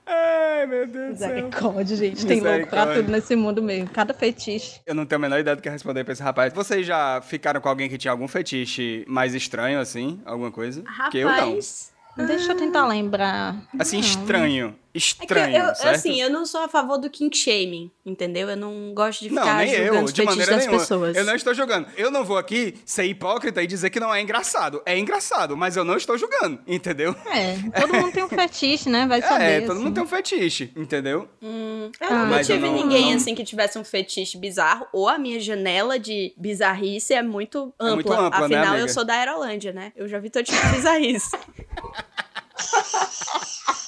Ai, 0.06 0.66
meu 0.66 0.86
Deus 0.86 1.14
do 1.14 1.18
céu. 1.18 1.28
Misericórdia, 1.28 1.96
gente. 1.96 2.26
Tem 2.26 2.40
louco 2.40 2.66
pra 2.66 2.94
tudo 2.94 3.10
nesse 3.12 3.36
mundo 3.36 3.62
mesmo. 3.62 3.88
Cada 3.90 4.12
fetiche. 4.12 4.80
Eu 4.84 4.94
não 4.94 5.06
tenho 5.06 5.18
a 5.18 5.22
menor 5.22 5.38
ideia 5.38 5.54
do 5.54 5.62
que 5.62 5.70
responder 5.70 6.02
pra 6.04 6.12
esse 6.12 6.22
rapaz. 6.22 6.52
Vocês 6.52 6.84
já 6.84 7.20
ficaram 7.22 7.60
com 7.60 7.68
alguém 7.68 7.88
que 7.88 7.96
tinha 7.96 8.10
algum 8.10 8.26
fetiche 8.26 9.04
mais 9.08 9.34
estranho, 9.34 9.78
assim? 9.78 10.20
Alguma 10.24 10.50
coisa? 10.50 10.82
Porque 10.82 11.18
eu 11.18 11.28
não. 11.28 11.34
Rapaz. 11.34 11.92
Deixa 12.16 12.52
eu 12.52 12.56
tentar 12.56 12.86
lembrar. 12.88 13.56
Assim, 13.78 14.00
estranho. 14.00 14.76
É 14.92 14.98
que 14.98 14.98
eu, 14.98 15.22
Estranho, 15.22 15.56
eu- 15.56 15.74
certo? 15.76 15.94
assim, 15.94 16.20
eu 16.20 16.28
não 16.28 16.44
sou 16.44 16.62
a 16.62 16.68
favor 16.68 16.98
do 16.98 17.08
kink 17.08 17.36
shaming, 17.36 17.92
entendeu? 18.04 18.50
Eu 18.50 18.56
não 18.56 18.92
gosto 18.92 19.20
de 19.20 19.30
Não, 19.30 19.40
ficar 19.42 19.58
nem 19.58 19.68
julgando 19.68 19.94
eu, 19.98 20.04
os 20.04 20.12
de 20.12 20.22
fetiches 20.22 20.36
maneira 20.36 20.52
das 20.56 20.66
nenhuma. 20.66 20.80
pessoas. 20.80 21.16
Eu 21.16 21.24
não 21.24 21.34
estou 21.36 21.54
julgando. 21.54 21.86
Eu 21.96 22.10
não 22.10 22.24
vou 22.24 22.36
aqui 22.36 22.76
ser 22.84 23.04
hipócrita 23.04 23.62
e 23.62 23.66
dizer 23.68 23.90
que 23.90 24.00
não 24.00 24.12
é 24.12 24.20
engraçado. 24.20 24.82
É 24.84 24.98
engraçado, 24.98 25.56
mas 25.56 25.76
eu 25.76 25.84
não 25.84 25.96
estou 25.96 26.18
julgando, 26.18 26.58
entendeu? 26.66 27.14
É, 27.26 27.80
todo 27.80 27.94
mundo 27.94 28.12
tem 28.12 28.24
um 28.24 28.28
fetiche, 28.28 28.88
né? 28.88 29.06
Vai 29.06 29.22
saber. 29.22 29.44
É, 29.44 29.60
todo 29.60 29.72
assim. 29.72 29.80
mundo 29.84 29.94
tem 29.94 30.02
um 30.02 30.06
fetiche, 30.08 30.72
entendeu? 30.76 31.28
Eu 31.40 31.92
Ah, 32.00 32.38
eu 32.38 32.44
tive 32.44 32.58
não- 32.58 32.74
ninguém 32.74 33.10
não- 33.10 33.16
assim 33.16 33.32
que 33.34 33.44
tivesse 33.44 33.78
um 33.78 33.84
fetiche 33.84 34.36
bizarro, 34.38 34.86
ou 34.92 35.08
a 35.08 35.16
minha 35.18 35.38
janela 35.38 35.98
de 36.00 36.34
bizarrice 36.36 37.14
é 37.14 37.22
muito 37.22 37.72
ampla. 37.78 37.94
muito 37.94 38.12
ampla, 38.12 38.48
né, 38.48 38.56
Afinal, 38.56 38.74
eu 38.74 38.80
amiga? 38.80 38.88
sou 38.92 39.04
da 39.04 39.14
Aerolândia, 39.14 39.72
né? 39.72 39.92
Eu 39.94 40.08
já 40.08 40.18
vi 40.18 40.30
todo 40.30 40.44
tipo 40.44 40.60
de 40.66 40.72
bizarrice. 40.72 41.30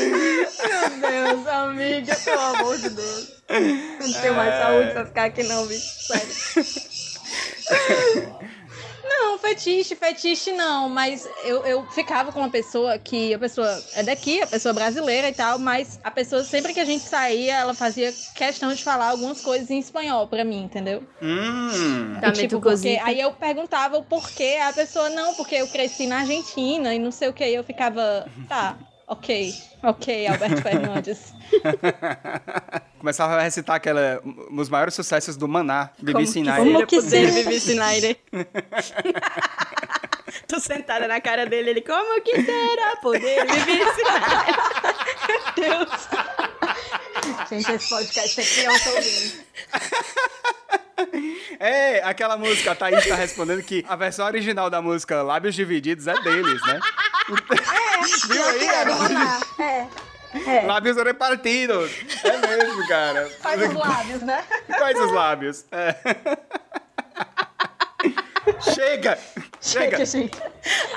Meu 0.00 1.34
Deus, 1.34 1.46
amiga, 1.46 2.14
pelo 2.16 2.40
amor 2.40 2.78
de 2.78 2.90
Deus. 2.90 3.32
Não 4.00 4.12
tenho 4.20 4.34
mais 4.34 4.54
saúde 4.54 4.90
pra 4.92 5.06
ficar 5.06 5.24
aqui, 5.24 5.42
não, 5.44 5.66
bicho. 5.66 5.86
Sério. 6.06 6.96
Não, 9.08 9.38
fetiche, 9.38 9.94
fetiche 9.94 10.52
não, 10.52 10.88
mas 10.88 11.28
eu, 11.44 11.64
eu 11.64 11.86
ficava 11.92 12.32
com 12.32 12.40
uma 12.40 12.50
pessoa 12.50 12.98
que 12.98 13.32
a 13.32 13.38
pessoa 13.38 13.82
é 13.94 14.02
daqui, 14.02 14.42
a 14.42 14.46
pessoa 14.46 14.70
é 14.70 14.74
brasileira 14.74 15.28
e 15.28 15.32
tal, 15.32 15.58
mas 15.58 15.98
a 16.02 16.10
pessoa, 16.10 16.42
sempre 16.42 16.74
que 16.74 16.80
a 16.80 16.84
gente 16.84 17.04
saía, 17.04 17.56
ela 17.56 17.72
fazia 17.72 18.12
questão 18.34 18.72
de 18.74 18.82
falar 18.82 19.10
algumas 19.10 19.40
coisas 19.40 19.70
em 19.70 19.78
espanhol 19.78 20.26
pra 20.26 20.44
mim, 20.44 20.64
entendeu? 20.64 21.04
Hum. 21.22 22.18
Tá 22.20 22.30
E, 22.30 22.32
tipo, 22.32 22.60
porque, 22.60 23.00
aí 23.02 23.20
eu 23.20 23.32
perguntava 23.32 23.96
o 23.96 24.02
porquê, 24.02 24.58
a 24.60 24.72
pessoa, 24.72 25.08
não, 25.08 25.34
porque 25.34 25.54
eu 25.54 25.68
cresci 25.68 26.06
na 26.06 26.18
Argentina 26.18 26.92
e 26.94 26.98
não 26.98 27.12
sei 27.12 27.28
o 27.28 27.32
que, 27.32 27.44
eu 27.44 27.62
ficava, 27.62 28.26
tá, 28.48 28.76
ok, 29.06 29.54
ok, 29.82 30.26
Alberto 30.26 30.62
Fernandes. 30.62 31.34
Começava 32.98 33.36
a 33.36 33.42
recitar 33.42 33.76
aquela, 33.76 34.20
os 34.50 34.68
maiores 34.68 34.94
sucessos 34.94 35.36
do 35.36 35.46
Maná, 35.46 35.90
Bibi 35.98 36.26
Sinai. 36.26 36.58
Como 36.58 36.86
que 36.86 37.00
seja. 37.00 37.32
Vivi 37.32 37.56
Snyder. 37.56 38.16
Tô 40.48 40.58
sentada 40.58 41.06
na 41.06 41.20
cara 41.20 41.46
dele, 41.46 41.70
ele, 41.70 41.80
como 41.82 42.20
que 42.22 42.42
será 42.42 42.96
poder 42.96 43.46
Vivi 43.46 43.78
Snyder? 43.78 44.56
Deus. 45.56 46.08
Gente, 47.48 47.72
esse 47.72 47.88
podcast 47.88 48.36
tem 48.36 48.44
criança 48.44 48.90
ouvindo. 48.90 49.46
É, 51.58 52.02
aquela 52.04 52.36
música, 52.36 52.72
a 52.72 52.74
Thaís 52.74 53.06
tá 53.06 53.14
respondendo 53.14 53.62
que 53.62 53.84
a 53.88 53.96
versão 53.96 54.26
original 54.26 54.70
da 54.70 54.80
música 54.80 55.22
Lábios 55.22 55.54
Divididos 55.54 56.06
é 56.06 56.14
deles, 56.22 56.60
né? 56.66 56.80
Viu 58.28 58.44
aí? 58.46 58.68
É, 60.46 60.62
Lábios 60.66 60.96
repartidos. 60.96 61.90
É 62.22 62.36
mesmo, 62.46 62.86
cara. 62.88 63.30
faz 63.40 63.62
os 63.62 63.74
lábios, 63.74 64.22
né? 64.22 64.44
Quais 64.66 65.00
os 65.00 65.12
lábios? 65.12 65.64
É. 65.72 65.94
Chega! 68.74 69.18
Chega! 69.66 70.04
gente. 70.04 70.38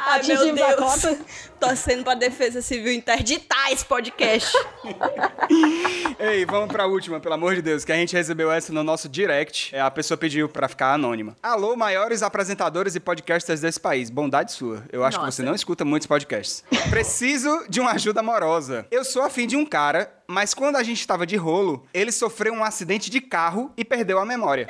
Ai, 0.06 0.22
meu 0.24 0.66
a 0.66 0.76
Deus. 0.76 0.76
cota. 0.76 1.20
Torcendo 1.60 2.04
pra 2.06 2.14
Defesa 2.14 2.62
Civil 2.62 2.94
interditar 2.94 3.72
esse 3.72 3.84
podcast. 3.84 4.50
Ei, 6.18 6.46
vamos 6.46 6.72
pra 6.72 6.86
última, 6.86 7.20
pelo 7.20 7.34
amor 7.34 7.56
de 7.56 7.62
Deus, 7.62 7.84
que 7.84 7.92
a 7.92 7.96
gente 7.96 8.16
recebeu 8.16 8.50
essa 8.50 8.72
no 8.72 8.82
nosso 8.84 9.10
direct. 9.10 9.76
É, 9.76 9.82
a 9.82 9.92
pessoa 9.92 10.18
pediu 10.18 10.48
pra 10.48 10.70
ficar 10.70 10.94
anônima. 10.94 11.36
Alô, 11.44 11.76
maiores 11.76 12.24
apresentadores 12.24 12.96
e 12.96 13.00
podcasters 13.00 13.60
desse 13.60 13.80
país. 13.80 14.10
Bondade 14.10 14.54
sua. 14.54 14.84
Eu 14.92 15.04
acho 15.04 15.18
que 15.18 15.26
Nossa. 15.26 15.38
você 15.38 15.44
não 15.44 15.54
escuta 15.54 15.84
muitos 15.84 16.08
podcasts. 16.08 16.64
Preciso 16.90 17.66
de 17.68 17.82
uma 17.82 17.92
ajuda 17.92 18.22
amorosa. 18.22 18.88
Eu 18.90 19.04
sou 19.04 19.24
afim 19.24 19.46
de 19.46 19.58
um 19.58 19.66
cara, 19.66 20.14
mas 20.28 20.54
quando 20.54 20.78
a 20.78 20.84
gente 20.84 21.06
tava 21.06 21.26
de 21.26 21.36
rolo, 21.36 21.86
ele 21.94 22.12
sofreu 22.12 22.54
um 22.54 22.64
acidente 22.64 23.10
de 23.10 23.20
carro 23.20 23.74
e 23.76 23.84
perdeu 23.84 24.18
a 24.20 24.26
memória. 24.26 24.68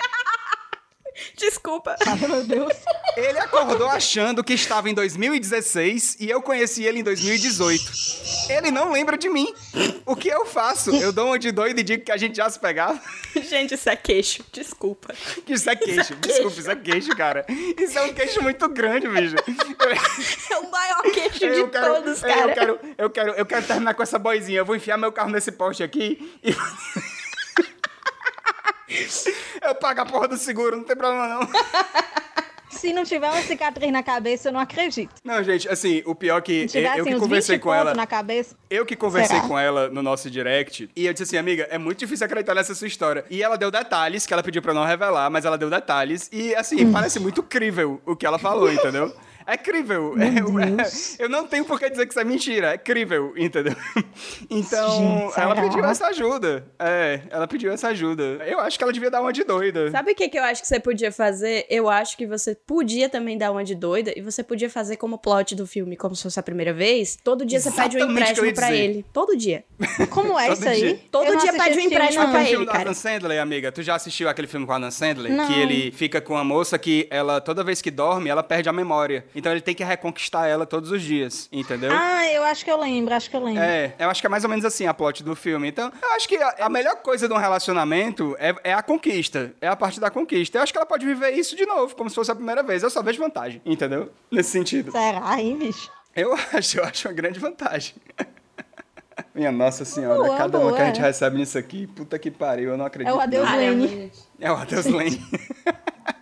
Desculpa. 1.36 1.96
Meu 2.20 2.44
Deus. 2.44 2.74
Ele 3.16 3.40
acordou 3.40 3.88
achando 3.90 4.44
que 4.44 4.54
estava 4.54 4.90
em 4.90 4.94
2016 4.94 6.18
e 6.20 6.30
eu 6.30 6.42
conheci 6.42 6.84
ele 6.84 7.00
em 7.00 7.04
2018. 7.04 7.92
Ele 8.50 8.72
não 8.72 8.92
lembra 8.92 9.18
de 9.18 9.30
mim. 9.30 9.54
O 10.06 10.16
que 10.16 10.28
eu 10.28 10.46
faço? 10.46 10.96
Eu 10.96 11.12
dou 11.12 11.28
uma 11.28 11.40
de 11.40 11.52
doido 11.52 11.80
e 11.80 11.84
digo 11.84 12.04
que 12.04 12.12
a 12.12 12.18
gente 12.18 12.38
já 12.38 12.50
se 12.50 12.60
pegava? 12.60 13.00
Gente, 13.36 13.74
isso 13.76 13.90
é 13.90 13.96
queixo. 13.96 14.44
Desculpa. 14.52 15.14
Isso 15.48 15.70
é 15.70 15.76
queixo. 15.76 16.16
Desculpa, 16.16 16.60
isso 16.60 16.72
é 16.72 16.76
queixo, 16.76 17.16
cara. 17.16 17.46
Isso 17.78 17.98
é 17.98 18.04
um 18.04 18.14
queixo 18.14 18.42
muito 18.42 18.68
grande, 18.70 19.08
bicho. 19.08 19.36
É 20.52 20.58
o 20.58 20.72
maior 20.72 21.02
queixo 21.04 21.40
de 21.40 21.46
Eu 21.46 21.70
quero, 21.70 21.94
todos, 21.94 22.24
eu 22.24 22.30
cara. 22.30 22.54
quero, 22.54 22.80
eu 22.98 23.10
quero, 23.10 23.32
eu 23.32 23.46
quero 23.46 23.66
terminar 23.66 23.94
com 23.94 24.04
essa 24.04 24.18
boizinha. 24.20 24.60
Eu 24.60 24.66
vou 24.66 24.76
enfiar 24.76 24.98
meu 24.98 25.12
carro 25.12 25.30
nesse 25.30 25.52
poste 25.52 25.84
aqui 25.84 26.40
e. 26.44 26.56
Eu 29.62 29.76
pago 29.76 30.02
a 30.02 30.06
porra 30.06 30.28
do 30.28 30.38
seguro, 30.38 30.78
não 30.78 30.84
tem 30.84 30.96
problema 30.96 31.28
não. 31.28 31.42
Se 32.70 32.94
não 32.94 33.04
tiver 33.04 33.30
uma 33.30 33.42
cicatriz 33.42 33.92
na 33.92 34.04
cabeça, 34.04 34.50
eu 34.50 34.54
não 34.54 34.60
acredito. 34.60 35.16
Não, 35.24 35.44
gente, 35.44 35.68
assim, 35.68 36.04
o 36.06 36.14
pior 36.14 36.40
que 36.42 36.62
Se 36.62 36.78
tiver 36.78 36.92
eu, 36.92 36.98
eu 36.98 37.02
assim, 37.04 37.14
que 37.14 37.20
conversei 37.20 37.56
20 37.56 37.64
com 37.64 37.74
ela. 37.74 37.94
na 37.96 38.06
cabeça. 38.06 38.56
Eu 38.70 38.86
que 38.86 38.96
conversei 38.96 39.38
Será? 39.38 39.48
com 39.48 39.58
ela 39.60 39.90
no 39.90 40.04
nosso 40.04 40.30
direct 40.30 40.88
e 40.96 41.06
eu 41.06 41.12
disse 41.12 41.24
assim, 41.24 41.38
amiga, 41.38 41.68
é 41.72 41.78
muito 41.78 41.98
difícil 41.98 42.26
acreditar 42.26 42.54
nessa 42.54 42.76
sua 42.76 42.88
história. 42.88 43.26
E 43.30 43.42
ela 43.42 43.58
deu 43.58 43.72
detalhes 43.72 44.26
que 44.26 44.34
ela 44.34 44.44
pediu 44.44 44.62
pra 44.62 44.72
eu 44.72 44.76
não 44.76 44.86
revelar, 44.86 45.30
mas 45.32 45.46
ela 45.46 45.58
deu 45.58 45.70
detalhes 45.70 46.30
e 46.32 46.56
assim, 46.56 46.90
parece 46.92 47.20
muito 47.20 47.42
crível 47.42 48.00
o 48.06 48.16
que 48.16 48.26
ela 48.26 48.38
falou, 48.38 48.72
entendeu? 48.72 49.14
É 49.52 49.58
crível. 49.58 50.16
Eu, 50.18 51.26
eu 51.26 51.30
não 51.30 51.48
tenho 51.48 51.66
por 51.66 51.80
que 51.80 51.90
dizer 51.90 52.06
que 52.06 52.12
isso 52.12 52.20
é 52.20 52.24
mentira. 52.24 52.74
É 52.74 52.78
crível, 52.78 53.34
entendeu? 53.36 53.76
Então, 54.50 54.98
Gente, 54.98 55.40
ela 55.40 55.56
pediu 55.56 55.86
essa 55.86 56.08
ajuda. 56.08 56.66
É, 56.78 57.22
ela 57.30 57.48
pediu 57.48 57.72
essa 57.72 57.90
ajuda. 57.90 58.24
Eu 58.46 58.60
acho 58.60 58.78
que 58.78 58.84
ela 58.84 58.92
devia 58.92 59.10
dar 59.10 59.22
uma 59.22 59.32
de 59.32 59.44
doida. 59.44 59.90
Sabe 59.92 60.12
o 60.12 60.16
que, 60.16 60.28
que 60.28 60.38
eu 60.38 60.44
acho 60.44 60.62
que 60.62 60.68
você 60.68 60.80
podia 60.80 61.12
fazer? 61.12 61.66
Eu 61.70 61.90
acho 61.90 62.18
que 62.18 62.26
você 62.26 62.56
podia 62.56 63.08
também 63.10 63.38
dar 63.38 63.52
uma 63.52 63.64
de 63.64 63.76
doida 63.76 64.14
e 64.16 64.22
você 64.22 64.44
podia 64.44 64.70
fazer 64.70 64.98
como 64.98 65.18
plot 65.18 65.56
do 65.56 65.66
filme, 65.68 65.96
como 65.96 66.16
se 66.16 66.24
fosse 66.24 66.40
a 66.40 66.44
primeira 66.44 66.74
vez. 66.74 67.18
Todo 67.24 67.46
dia 67.46 67.60
você 67.60 67.72
pede 67.72 67.98
um 67.98 68.00
Exatamente 68.00 68.32
empréstimo 68.32 68.52
dizer. 68.52 68.74
ele. 68.76 69.06
Todo 69.14 69.38
dia. 69.38 69.64
Como 70.10 70.38
é 70.38 70.52
isso 70.52 70.68
aí? 70.68 70.80
dia. 70.80 71.00
Todo 71.12 71.28
Eu 71.28 71.38
dia 71.38 71.54
pede 71.54 71.78
um 71.78 71.82
empréstimo 71.82 72.30
pra 72.30 72.50
ele, 72.50 72.66
cara. 72.66 72.82
Adam 72.82 72.94
Sandler, 72.94 73.42
amiga, 73.42 73.72
tu 73.72 73.82
já 73.82 73.96
assistiu 73.96 74.28
aquele 74.28 74.48
filme 74.48 74.66
com 74.66 74.72
o 74.74 74.76
Adam 74.76 74.92
Sandler? 74.92 75.32
Não. 75.32 75.48
Que 75.48 75.54
ele 75.60 75.92
fica 75.92 76.20
com 76.20 76.34
uma 76.34 76.44
moça 76.44 76.78
que 76.78 77.08
ela, 77.10 77.40
toda 77.40 77.64
vez 77.64 77.82
que 77.82 77.92
dorme, 77.92 78.30
ela 78.30 78.44
perde 78.44 78.68
a 78.68 78.74
memória. 78.74 79.26
Então 79.40 79.52
ele 79.52 79.62
tem 79.62 79.74
que 79.74 79.84
reconquistar 79.84 80.48
ela 80.48 80.66
todos 80.66 80.92
os 80.92 81.02
dias, 81.02 81.48
entendeu? 81.52 81.92
Ah, 81.94 82.28
eu 82.32 82.44
acho 82.44 82.64
que 82.64 82.72
eu 82.72 82.80
lembro, 82.80 83.14
acho 83.14 83.30
que 83.30 83.36
eu 83.36 83.44
lembro. 83.44 83.62
É, 83.64 83.96
eu 83.98 84.10
acho 84.10 84.22
que 84.22 84.28
é 84.28 84.30
mais 84.30 84.44
ou 84.44 84.50
menos 84.50 84.64
assim 84.66 84.86
a 84.86 84.94
plot 84.94 85.24
do 85.24 85.36
filme. 85.36 85.68
Então, 85.68 85.92
eu 86.02 86.12
acho 86.14 86.28
que 86.28 86.36
a, 86.38 86.56
a 86.66 86.70
melhor 86.70 86.98
coisa 86.98 87.28
de 87.28 87.34
um 87.34 87.38
relacionamento 87.38 88.36
é, 88.40 88.54
é 88.64 88.74
a 88.74 88.84
conquista. 88.84 89.54
É 89.62 89.68
a 89.68 89.76
parte 89.76 90.00
da 90.00 90.10
conquista. 90.10 90.58
Eu 90.58 90.62
acho 90.62 90.72
que 90.72 90.78
ela 90.78 90.86
pode 90.86 91.06
viver 91.06 91.32
isso 91.32 91.56
de 91.56 91.66
novo, 91.66 91.96
como 91.96 92.10
se 92.10 92.16
fosse 92.16 92.32
a 92.32 92.36
primeira 92.36 92.62
vez. 92.62 92.84
Eu 92.84 92.90
só 92.90 93.02
vejo 93.02 93.20
vantagem, 93.20 93.62
entendeu? 93.66 94.12
Nesse 94.32 94.52
sentido. 94.52 94.92
Será, 94.92 95.42
hein, 95.42 95.58
bicho? 95.58 95.90
Eu 96.16 96.34
acho, 96.54 96.80
eu 96.80 96.84
acho 96.84 97.08
uma 97.08 97.14
grande 97.14 97.40
vantagem. 97.40 97.96
Minha 99.34 99.52
nossa 99.52 99.86
senhora, 99.86 100.24
Boa, 100.24 100.38
cada 100.38 100.58
uma 100.60 100.72
que 100.72 100.78
a 100.78 100.84
boa. 100.84 100.88
gente 100.88 101.02
recebe 101.02 101.38
nisso 101.38 101.58
aqui, 101.58 101.88
puta 101.88 102.18
que 102.18 102.32
pariu, 102.32 102.72
eu 102.72 102.78
não 102.78 102.86
acredito. 102.86 103.14
É 103.14 103.18
o 103.18 103.20
adeus. 103.20 103.50
Lane. 103.50 104.12
É 104.40 104.52
o 104.52 104.56
Adeus 104.56 104.86
Lane. 104.86 105.22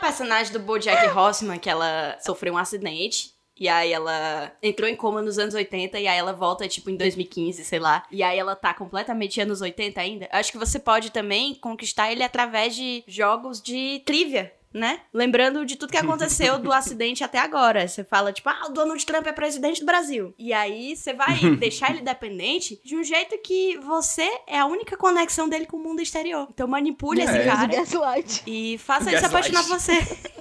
Personagem 0.00 0.52
do 0.52 0.60
BoJack 0.60 1.06
Horseman 1.08 1.58
que 1.58 1.68
ela 1.68 2.16
sofreu 2.20 2.54
um 2.54 2.58
acidente 2.58 3.34
e 3.60 3.68
aí 3.68 3.92
ela 3.92 4.50
entrou 4.62 4.88
em 4.88 4.96
coma 4.96 5.20
nos 5.20 5.38
anos 5.38 5.54
80 5.54 6.00
e 6.00 6.08
aí 6.08 6.18
ela 6.18 6.32
volta 6.32 6.66
tipo 6.66 6.88
em 6.88 6.96
2015, 6.96 7.62
sei 7.62 7.78
lá. 7.78 8.02
E 8.10 8.22
aí 8.22 8.38
ela 8.38 8.56
tá 8.56 8.72
completamente 8.72 9.38
anos 9.38 9.60
80 9.60 10.00
ainda. 10.00 10.28
Acho 10.32 10.50
que 10.50 10.56
você 10.56 10.78
pode 10.78 11.10
também 11.10 11.54
conquistar 11.54 12.10
ele 12.10 12.22
através 12.22 12.74
de 12.74 13.04
jogos 13.06 13.60
de 13.60 14.02
trivia. 14.06 14.50
Né? 14.72 15.00
Lembrando 15.12 15.66
de 15.66 15.74
tudo 15.74 15.90
que 15.90 15.96
aconteceu 15.98 16.56
do 16.58 16.70
acidente 16.72 17.24
até 17.24 17.38
agora. 17.38 17.88
Você 17.88 18.04
fala, 18.04 18.32
tipo, 18.32 18.48
ah, 18.48 18.66
o 18.68 18.72
Donald 18.72 19.04
Trump 19.04 19.26
é 19.26 19.32
presidente 19.32 19.80
do 19.80 19.86
Brasil. 19.86 20.32
E 20.38 20.52
aí 20.52 20.94
você 20.96 21.12
vai 21.12 21.38
deixar 21.58 21.90
ele 21.90 22.02
dependente 22.02 22.80
de 22.84 22.94
um 22.96 23.02
jeito 23.02 23.36
que 23.38 23.76
você 23.78 24.28
é 24.46 24.60
a 24.60 24.66
única 24.66 24.96
conexão 24.96 25.48
dele 25.48 25.66
com 25.66 25.76
o 25.76 25.82
mundo 25.82 26.00
exterior. 26.00 26.46
Então 26.54 26.68
manipule 26.68 27.20
esse 27.20 27.36
É. 27.38 27.44
cara. 27.44 27.66
Gaslight. 27.66 28.42
E 28.46 28.78
faça 28.78 29.10
ele 29.10 29.18
se 29.18 29.26
apaixonar 29.26 29.64
por 29.64 29.70
você. 29.80 29.92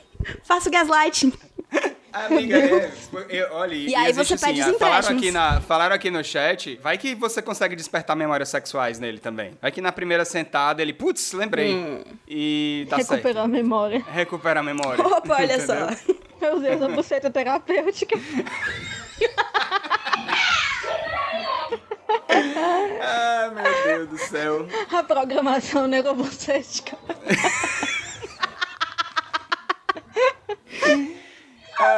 faça 0.45 0.69
o 0.69 0.71
gaslighting. 0.71 1.33
Amiga, 2.11 2.57
é, 2.57 2.91
eu- 3.29 3.47
olha, 3.53 3.73
E 3.75 3.95
aí 3.95 4.09
existe 4.09 4.37
você 4.37 4.45
pede 4.45 4.61
assim, 4.61 4.71
os 4.71 4.77
falaram 4.77 5.09
aqui, 5.09 5.31
na, 5.31 5.61
falaram 5.61 5.95
aqui 5.95 6.09
no 6.11 6.23
chat, 6.23 6.79
vai 6.81 6.97
que 6.97 7.13
você 7.15 7.41
consegue 7.41 7.75
despertar 7.75 8.15
memórias 8.15 8.49
sexuais 8.49 8.99
nele 8.99 9.19
também. 9.19 9.57
Vai 9.61 9.71
que 9.71 9.81
na 9.81 9.91
primeira 9.91 10.25
sentada 10.25 10.81
ele, 10.81 10.93
putz, 10.93 11.33
lembrei. 11.33 11.73
Hum. 11.73 12.03
E 12.27 12.87
tá 12.89 12.97
Recuperar 12.97 13.43
a 13.43 13.47
memória. 13.47 13.99
certo. 13.99 14.11
Recupera 14.13 14.59
a 14.59 14.63
memória. 14.63 15.05
Opa, 15.05 15.35
olha 15.35 15.55
entendeu? 15.55 15.65
só. 15.89 16.13
Meu 16.41 16.59
Deus, 16.59 16.81
a 16.81 16.87
buceta 16.87 17.29
terapêutica. 17.29 18.17
Ah, 23.01 23.51
meu 23.53 23.83
Deus 23.83 24.09
do 24.09 24.17
céu. 24.17 24.67
A 24.91 25.03
programação 25.03 25.87
neurobucética. 25.87 26.97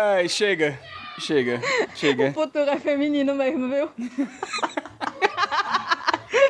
Ai, 0.01 0.27
chega. 0.27 0.79
Chega. 1.19 1.61
O 1.93 1.95
Chega. 1.95 2.33
futuro 2.33 2.67
é 2.71 2.79
feminino 2.79 3.35
mesmo, 3.35 3.69
viu? 3.69 3.89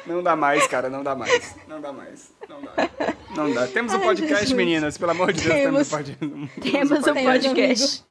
Não 0.05 0.23
dá 0.23 0.35
mais, 0.35 0.65
cara, 0.67 0.89
não 0.89 1.03
dá 1.03 1.15
mais. 1.15 1.55
Não 1.67 1.79
dá 1.79 1.91
mais. 1.93 2.31
Não 2.49 2.61
dá. 2.61 2.73
Não 3.35 3.53
dá. 3.53 3.67
Temos 3.67 3.93
um 3.93 3.97
Ai, 3.97 4.03
podcast, 4.03 4.33
Jesus. 4.39 4.51
meninas. 4.53 4.97
Pelo 4.97 5.11
amor 5.11 5.31
de 5.31 5.41
Deus, 5.41 5.53
temos, 5.53 5.89
Temos. 5.89 5.91
um 5.91 5.97
podcast. 5.97 6.71
Temos 6.71 6.91
um 7.07 7.13
Temos, 7.13 7.45
podcast. 7.47 8.03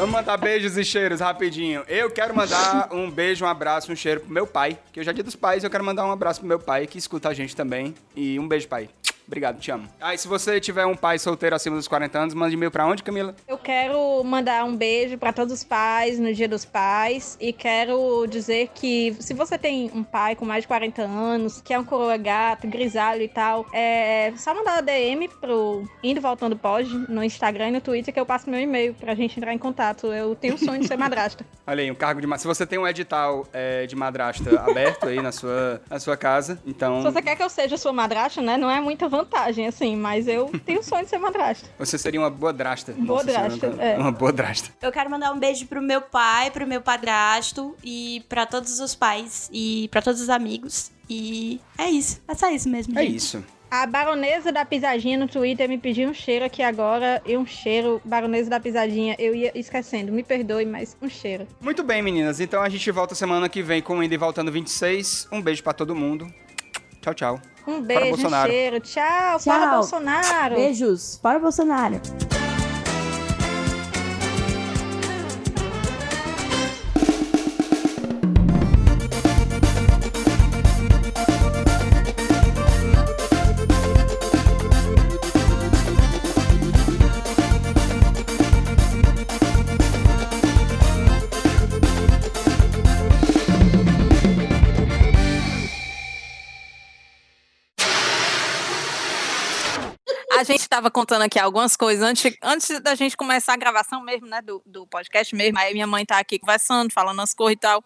Vamos 0.00 0.14
mandar 0.14 0.38
beijos 0.38 0.78
e 0.78 0.82
cheiros 0.82 1.20
rapidinho. 1.20 1.84
Eu 1.86 2.10
quero 2.10 2.34
mandar 2.34 2.88
um 2.90 3.10
beijo, 3.10 3.44
um 3.44 3.48
abraço, 3.48 3.92
um 3.92 3.94
cheiro 3.94 4.20
pro 4.20 4.32
meu 4.32 4.46
pai, 4.46 4.78
que 4.90 4.98
hoje 4.98 5.10
é 5.10 5.12
dia 5.12 5.22
dos 5.22 5.36
pais, 5.36 5.62
eu 5.62 5.68
quero 5.68 5.84
mandar 5.84 6.06
um 6.06 6.10
abraço 6.10 6.40
pro 6.40 6.48
meu 6.48 6.58
pai, 6.58 6.86
que 6.86 6.96
escuta 6.96 7.28
a 7.28 7.34
gente 7.34 7.54
também. 7.54 7.94
E 8.16 8.40
um 8.40 8.48
beijo, 8.48 8.66
pai. 8.66 8.88
Obrigado, 9.30 9.60
te 9.60 9.70
amo. 9.70 9.86
Ah, 10.00 10.12
e 10.12 10.18
se 10.18 10.26
você 10.26 10.58
tiver 10.60 10.84
um 10.86 10.96
pai 10.96 11.16
solteiro 11.16 11.54
acima 11.54 11.76
dos 11.76 11.86
40 11.86 12.18
anos, 12.18 12.34
mande 12.34 12.54
e-mail 12.56 12.68
pra 12.70 12.84
onde, 12.84 13.00
Camila? 13.00 13.32
Eu 13.46 13.56
quero 13.56 14.24
mandar 14.24 14.64
um 14.64 14.74
beijo 14.76 15.16
pra 15.16 15.32
todos 15.32 15.52
os 15.54 15.62
pais 15.62 16.18
no 16.18 16.34
Dia 16.34 16.48
dos 16.48 16.64
Pais 16.64 17.36
e 17.40 17.52
quero 17.52 18.26
dizer 18.28 18.70
que 18.74 19.16
se 19.20 19.32
você 19.32 19.56
tem 19.56 19.88
um 19.94 20.02
pai 20.02 20.34
com 20.34 20.44
mais 20.44 20.64
de 20.64 20.68
40 20.68 21.02
anos, 21.02 21.60
que 21.60 21.72
é 21.72 21.78
um 21.78 21.84
coroa 21.84 22.16
gato, 22.16 22.66
grisalho 22.66 23.22
e 23.22 23.28
tal, 23.28 23.64
é 23.72 24.32
só 24.36 24.52
mandar 24.52 24.72
uma 24.72 24.82
DM 24.82 25.28
pro 25.40 25.84
Indo 26.02 26.20
Voltando 26.20 26.56
Pode 26.56 26.90
no 27.08 27.22
Instagram 27.22 27.68
e 27.68 27.72
no 27.72 27.80
Twitter 27.80 28.12
que 28.12 28.18
eu 28.18 28.26
passo 28.26 28.50
meu 28.50 28.58
e-mail 28.58 28.94
pra 28.94 29.14
gente 29.14 29.38
entrar 29.38 29.54
em 29.54 29.58
contato. 29.58 30.08
Eu 30.08 30.34
tenho 30.34 30.54
o 30.54 30.58
sonho 30.58 30.80
de 30.80 30.88
ser 30.88 30.96
madrasta. 30.98 31.46
Olha 31.64 31.82
aí, 31.84 31.90
um 31.90 31.94
cargo 31.94 32.20
de... 32.20 32.26
ma- 32.26 32.36
Se 32.36 32.48
você 32.48 32.66
tem 32.66 32.80
um 32.80 32.88
edital 32.88 33.46
é, 33.52 33.86
de 33.86 33.94
madrasta 33.94 34.60
aberto 34.60 35.06
aí 35.06 35.22
na 35.22 35.30
sua, 35.30 35.80
na 35.88 36.00
sua 36.00 36.16
casa, 36.16 36.60
então 36.66 37.00
Se 37.00 37.12
você 37.12 37.22
quer 37.22 37.36
que 37.36 37.42
eu 37.44 37.48
seja 37.48 37.76
sua 37.76 37.92
madrasta, 37.92 38.42
né? 38.42 38.56
Não 38.56 38.68
é 38.68 38.80
muita 38.80 39.08
vantagem, 39.22 39.66
assim, 39.66 39.96
mas 39.96 40.26
eu 40.28 40.50
tenho 40.64 40.80
o 40.80 40.82
sonho 40.82 41.04
de 41.04 41.10
ser 41.10 41.18
madrasta. 41.18 41.68
você 41.78 41.96
seria 41.98 42.20
uma 42.20 42.30
boa 42.30 42.52
drasta. 42.52 42.92
Boa 42.92 43.22
Nossa 43.22 43.24
drasta, 43.40 43.58
Senhora, 43.70 43.82
é. 43.84 43.98
Uma 43.98 44.12
boa 44.12 44.32
drasta. 44.32 44.70
Eu 44.80 44.92
quero 44.92 45.10
mandar 45.10 45.32
um 45.32 45.38
beijo 45.38 45.66
pro 45.66 45.80
meu 45.82 46.00
pai, 46.02 46.50
pro 46.50 46.66
meu 46.66 46.80
padrasto 46.80 47.76
e 47.84 48.24
pra 48.28 48.46
todos 48.46 48.80
os 48.80 48.94
pais 48.94 49.48
e 49.52 49.88
pra 49.90 50.00
todos 50.02 50.20
os 50.20 50.28
amigos. 50.28 50.90
E 51.08 51.60
é 51.76 51.88
isso. 51.90 52.20
É 52.28 52.34
só 52.34 52.48
isso 52.50 52.68
mesmo, 52.68 52.98
É 52.98 53.02
gente. 53.02 53.16
isso. 53.16 53.44
A 53.70 53.86
baronesa 53.86 54.50
da 54.50 54.64
pisadinha 54.64 55.16
no 55.16 55.28
Twitter 55.28 55.68
me 55.68 55.78
pediu 55.78 56.08
um 56.10 56.14
cheiro 56.14 56.44
aqui 56.44 56.60
agora. 56.60 57.22
E 57.24 57.36
um 57.36 57.46
cheiro, 57.46 58.00
baronesa 58.04 58.50
da 58.50 58.58
pisadinha, 58.58 59.14
eu 59.16 59.32
ia 59.32 59.52
esquecendo. 59.56 60.10
Me 60.10 60.24
perdoe, 60.24 60.66
mas 60.66 60.96
um 61.00 61.08
cheiro. 61.08 61.46
Muito 61.60 61.84
bem, 61.84 62.02
meninas. 62.02 62.40
Então 62.40 62.60
a 62.62 62.68
gente 62.68 62.90
volta 62.90 63.14
semana 63.14 63.48
que 63.48 63.62
vem 63.62 63.80
com 63.80 63.98
o 63.98 64.02
Indy 64.02 64.16
Voltando 64.16 64.50
26. 64.50 65.28
Um 65.30 65.40
beijo 65.40 65.62
pra 65.62 65.72
todo 65.72 65.94
mundo. 65.94 66.26
Tchau, 67.00 67.14
tchau. 67.14 67.40
Um 67.66 67.82
beijo, 67.82 68.26
um 68.26 68.30
cheiro. 68.46 68.80
Tchau, 68.80 69.38
Tchau. 69.38 69.40
fora 69.40 69.70
Bolsonaro. 69.70 70.54
Beijos. 70.56 71.18
Fora 71.22 71.38
Bolsonaro. 71.38 72.39
A 100.40 100.42
gente 100.42 100.60
estava 100.60 100.90
contando 100.90 101.20
aqui 101.20 101.38
algumas 101.38 101.76
coisas 101.76 102.02
antes, 102.02 102.34
antes 102.42 102.80
da 102.80 102.94
gente 102.94 103.14
começar 103.14 103.52
a 103.52 103.56
gravação 103.58 104.02
mesmo, 104.02 104.26
né? 104.26 104.40
Do, 104.40 104.62
do 104.64 104.86
podcast 104.86 105.34
mesmo. 105.34 105.58
Aí 105.58 105.74
minha 105.74 105.86
mãe 105.86 106.06
tá 106.06 106.18
aqui 106.18 106.38
conversando, 106.38 106.90
falando 106.90 107.20
as 107.20 107.34
coisas 107.34 107.56
e 107.56 107.60
tal. 107.60 107.84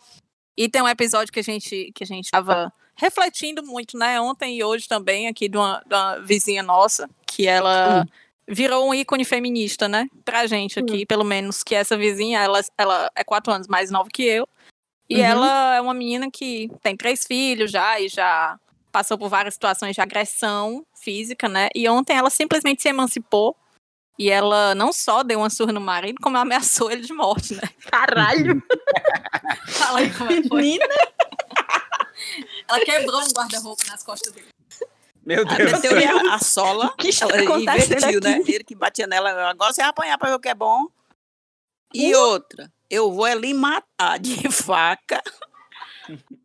E 0.57 0.68
tem 0.68 0.80
um 0.80 0.88
episódio 0.88 1.32
que 1.32 1.40
a 1.40 1.42
gente 1.42 1.90
que 1.92 2.05
a 2.05 2.07
gente 2.07 2.30
tava 2.30 2.72
refletindo 2.94 3.61
muito, 3.64 3.98
né? 3.98 4.20
Ontem 4.20 4.57
e 4.57 4.62
hoje 4.62 4.86
também, 4.86 5.26
aqui 5.26 5.48
de 5.48 5.57
uma, 5.57 5.82
de 5.84 5.92
uma 5.96 6.20
vizinha 6.20 6.62
nossa, 6.62 7.11
que 7.26 7.44
ela 7.48 8.07
virou 8.46 8.88
um 8.88 8.94
ícone 8.94 9.24
feminista, 9.24 9.88
né? 9.88 10.07
Pra 10.24 10.46
gente 10.46 10.78
aqui, 10.78 11.05
pelo 11.05 11.24
menos, 11.24 11.64
que 11.64 11.74
essa 11.74 11.96
vizinha, 11.96 12.38
ela, 12.40 12.61
ela 12.78 13.11
é 13.16 13.24
quatro 13.24 13.52
anos 13.52 13.66
mais 13.66 13.90
nova 13.90 14.09
que 14.09 14.22
eu. 14.22 14.46
E 15.11 15.16
Uhum. 15.16 15.22
ela 15.22 15.74
é 15.74 15.80
uma 15.80 15.92
menina 15.92 16.30
que 16.30 16.70
tem 16.80 16.96
três 16.96 17.26
filhos 17.26 17.72
já 17.72 17.98
e 18.00 18.09
já 18.09 18.57
passou 18.95 19.18
por 19.18 19.28
várias 19.28 19.55
situações 19.55 19.97
de 19.97 20.01
agressão 20.01 20.86
física, 20.95 21.49
né? 21.49 21.68
E 21.74 21.88
ontem 21.88 22.16
ela 22.16 22.30
simplesmente 22.30 22.80
se 22.80 22.88
emancipou. 22.88 23.57
E 24.16 24.30
ela 24.30 24.72
não 24.76 24.92
só 24.92 25.24
deu 25.24 25.40
uma 25.40 25.51
surra 25.51 25.72
no 25.72 25.80
marido, 25.80 26.20
como 26.22 26.38
ameaçou 26.38 26.88
ele 26.92 27.03
de 27.03 27.12
morte, 27.12 27.55
né? 27.55 27.62
Caralho. 27.90 28.62
Fala 29.66 29.99
aí 29.99 30.14
como 30.14 30.30
é 30.30 30.40
que 30.40 30.49
foi. 30.49 30.62
Menina. 30.62 30.84
Ela 32.70 32.80
quebrou 32.84 33.20
um 33.20 33.32
guarda-roupa 33.32 33.82
nas 33.88 34.05
costas 34.05 34.32
dele. 34.32 34.47
Meu 35.26 35.42
Ela 35.42 35.57
Deus. 35.57 35.72
meteu 35.72 36.30
a, 36.30 36.34
a 36.36 36.38
sola, 36.38 36.95
que 36.97 37.11
ela 37.20 37.61
invertiu, 37.61 38.20
né? 38.22 38.40
Ele 38.47 38.62
que 38.62 38.74
batia 38.74 39.07
nela, 39.07 39.51
agora 39.51 39.72
você 39.72 39.80
vai 39.80 39.90
apanhar 39.90 40.16
pra 40.16 40.28
ver 40.28 40.36
o 40.36 40.40
que 40.40 40.49
é 40.49 40.55
bom. 40.55 40.86
E 41.92 42.14
outra, 42.14 42.70
eu 42.88 43.11
vou 43.11 43.24
ali 43.24 43.53
matar 43.53 44.18
de 44.18 44.51
faca 44.51 45.20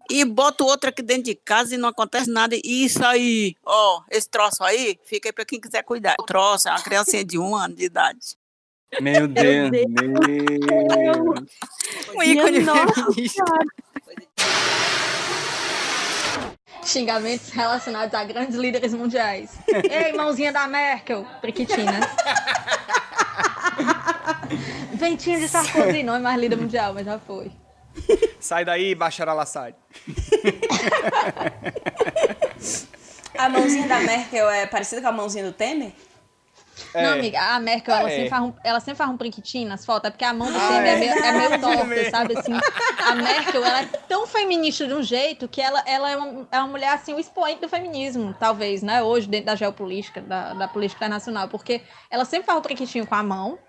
e 0.10 0.26
boto 0.26 0.66
outra 0.66 0.89
aqui 0.89 1.01
dentro 1.01 1.24
de 1.24 1.36
casa 1.36 1.76
e 1.76 1.78
não 1.78 1.89
acontece 1.89 2.30
nada. 2.30 2.55
E 2.55 2.86
isso 2.86 3.05
aí, 3.05 3.55
ó, 3.66 4.01
esse 4.10 4.30
troço 4.30 4.64
aí, 4.64 4.99
fica 5.03 5.30
aí 5.30 5.34
pra 5.34 5.45
quem 5.45 5.60
quiser 5.60 5.84
cuidar. 5.84 6.16
O 6.20 6.24
troço 6.24 6.68
é 6.68 6.72
uma 6.72 6.82
criancinha 6.82 7.24
de 7.24 7.38
um 7.38 7.55
ano 7.55 7.76
de 7.76 7.86
idade. 7.86 8.38
Meu 8.99 9.28
Deus. 9.28 9.70
Meu 9.70 9.86
Um 12.16 12.24
ícone 12.24 12.66
feminista. 12.66 13.43
Xingamentos 16.84 17.49
relacionados 17.49 18.14
a 18.16 18.24
grandes 18.24 18.55
líderes 18.55 18.93
mundiais. 18.95 19.51
Ei, 19.68 20.14
mãozinha 20.14 20.51
da 20.51 20.68
Merkel. 20.68 21.24
Priquitina. 21.39 21.99
Ventinho 24.93 25.39
de 25.39 25.47
Sarkozy. 25.47 26.01
Não 26.01 26.16
é 26.16 26.20
mais 26.20 26.39
líder 26.39 26.55
mundial, 26.55 26.93
mas 26.93 27.05
já 27.05 27.20
foi. 27.20 27.51
Sai 28.39 28.64
daí, 28.66 28.95
Bashar 28.95 29.28
al-Assad. 29.30 29.76
A 33.38 33.47
mãozinha 33.50 33.88
da 33.88 34.00
Merkel 34.02 34.50
é 34.50 34.66
parecida 34.66 35.02
com 35.02 35.08
a 35.08 35.12
mãozinha 35.12 35.45
do 35.45 35.54
Temer? 35.54 35.91
Não, 36.95 37.12
amiga, 37.14 37.39
a 37.41 37.60
Merkel, 37.60 37.93
ela, 37.93 38.10
É. 38.10 38.16
sempre 38.16 38.30
faz 38.30 38.41
um, 38.43 38.54
ela 38.64 38.80
sempre 38.80 38.95
faz 38.97 39.10
um 39.10 39.18
priquitinho 39.18 39.68
nas 39.68 39.86
fotos, 39.86 40.08
é 40.08 40.12
porque 40.12 40.24
a 40.24 40.34
mão 40.34 40.50
do 40.50 40.58
Ah, 40.58 40.68
Temer 40.70 40.86
é, 40.88 40.93
é. 40.93 40.97
meio, 41.00 41.12
é 41.12 41.32
meio 41.50 41.62
torta, 41.62 41.84
mesmo. 41.84 42.10
sabe? 42.12 42.38
Assim, 42.38 42.54
a 42.97 43.16
Merkel, 43.16 43.64
ela 43.64 43.82
é 43.82 43.86
tão 43.86 44.26
feminista 44.26 44.88
de 44.88 44.93
um 44.93 45.04
jeito 45.04 45.47
que 45.47 45.62
ela, 45.62 45.84
ela 45.86 46.10
é, 46.10 46.16
uma, 46.18 46.47
é 46.52 46.58
uma 46.60 46.68
mulher, 46.68 46.93
assim, 46.93 47.14
o 47.14 47.20
expoente 47.20 47.60
do 47.62 47.68
feminismo, 47.70 48.34
talvez, 48.39 48.82
né? 48.82 49.04
Hoje, 49.04 49.28
dentro 49.28 49.47
da 49.47 49.56
geopolítica, 49.56 50.22
da, 50.22 50.54
da 50.54 50.68
política 50.70 51.06
internacional, 51.06 51.50
porque 51.50 51.82
ela 52.10 52.24
sempre 52.26 52.45
faz 52.45 52.58
o 52.58 52.62
priquitinho 52.62 53.06
com 53.06 53.16
a 53.16 53.24
mão, 53.24 53.60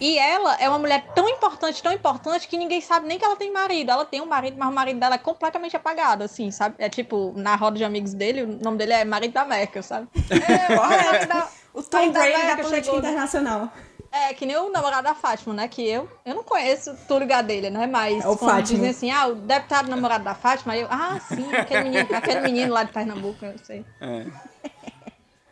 e 0.00 0.18
ela 0.18 0.56
é 0.60 0.68
uma 0.68 0.78
mulher 0.78 1.04
tão 1.14 1.28
importante, 1.28 1.82
tão 1.82 1.92
importante, 1.92 2.48
que 2.48 2.56
ninguém 2.56 2.80
sabe 2.80 3.06
nem 3.06 3.18
que 3.18 3.24
ela 3.24 3.36
tem 3.36 3.52
marido. 3.52 3.90
Ela 3.90 4.04
tem 4.04 4.20
um 4.20 4.26
marido, 4.26 4.56
mas 4.58 4.68
o 4.68 4.72
marido 4.72 4.98
dela 4.98 5.14
é 5.16 5.18
completamente 5.18 5.76
apagado, 5.76 6.24
assim, 6.24 6.50
sabe? 6.50 6.74
É 6.78 6.88
tipo, 6.88 7.32
na 7.36 7.54
roda 7.54 7.76
de 7.76 7.84
amigos 7.84 8.14
dele, 8.14 8.42
o 8.42 8.58
nome 8.64 8.78
dele 8.78 8.92
é 8.94 9.04
marido 9.04 9.32
da 9.32 9.44
Merkel, 9.44 9.82
sabe? 9.82 10.08
É, 10.30 10.74
o 10.74 11.26
da- 11.28 11.48
O 11.74 11.82
Tom 11.82 12.10
Brady 12.10 12.32
da 12.32 12.56
que 12.56 12.62
política 12.62 12.82
chegou, 12.84 13.02
né? 13.02 13.08
internacional. 13.10 13.68
É, 14.12 14.34
que 14.34 14.44
nem 14.44 14.56
o 14.56 14.70
namorado 14.72 15.04
da 15.04 15.14
Fátima, 15.14 15.54
né? 15.54 15.68
Que 15.68 15.88
eu, 15.88 16.08
eu 16.26 16.34
não 16.34 16.42
conheço 16.42 16.92
Túlio 17.06 17.28
Gadelha, 17.28 17.70
né? 17.70 17.86
Mas 17.86 18.24
É 18.24 18.26
o 18.28 18.36
quando 18.36 18.50
Fátima. 18.56 18.64
dizem 18.64 18.90
assim, 18.90 19.10
ah, 19.12 19.28
o 19.28 19.34
deputado 19.36 19.88
namorado 19.88 20.24
da 20.24 20.34
Fátima, 20.34 20.72
aí 20.72 20.80
eu, 20.80 20.88
ah, 20.90 21.20
sim, 21.28 21.46
aquele 21.54 21.84
menino, 21.84 22.08
aquele 22.16 22.40
menino 22.40 22.72
lá 22.74 22.82
de 22.82 22.90
Pernambuco, 22.92 23.44
eu 23.44 23.54
sei. 23.62 23.84
É. 24.00 24.26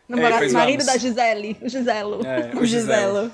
Namorado, 0.09 0.39
pois 0.39 0.53
marido 0.53 0.79
vamos. 0.85 0.87
da 0.87 0.99
Gisele, 0.99 1.57
o 1.63 1.69
Giselo. 1.69 2.27
É, 2.27 2.51
O 2.57 2.65
Giselo. 2.65 3.31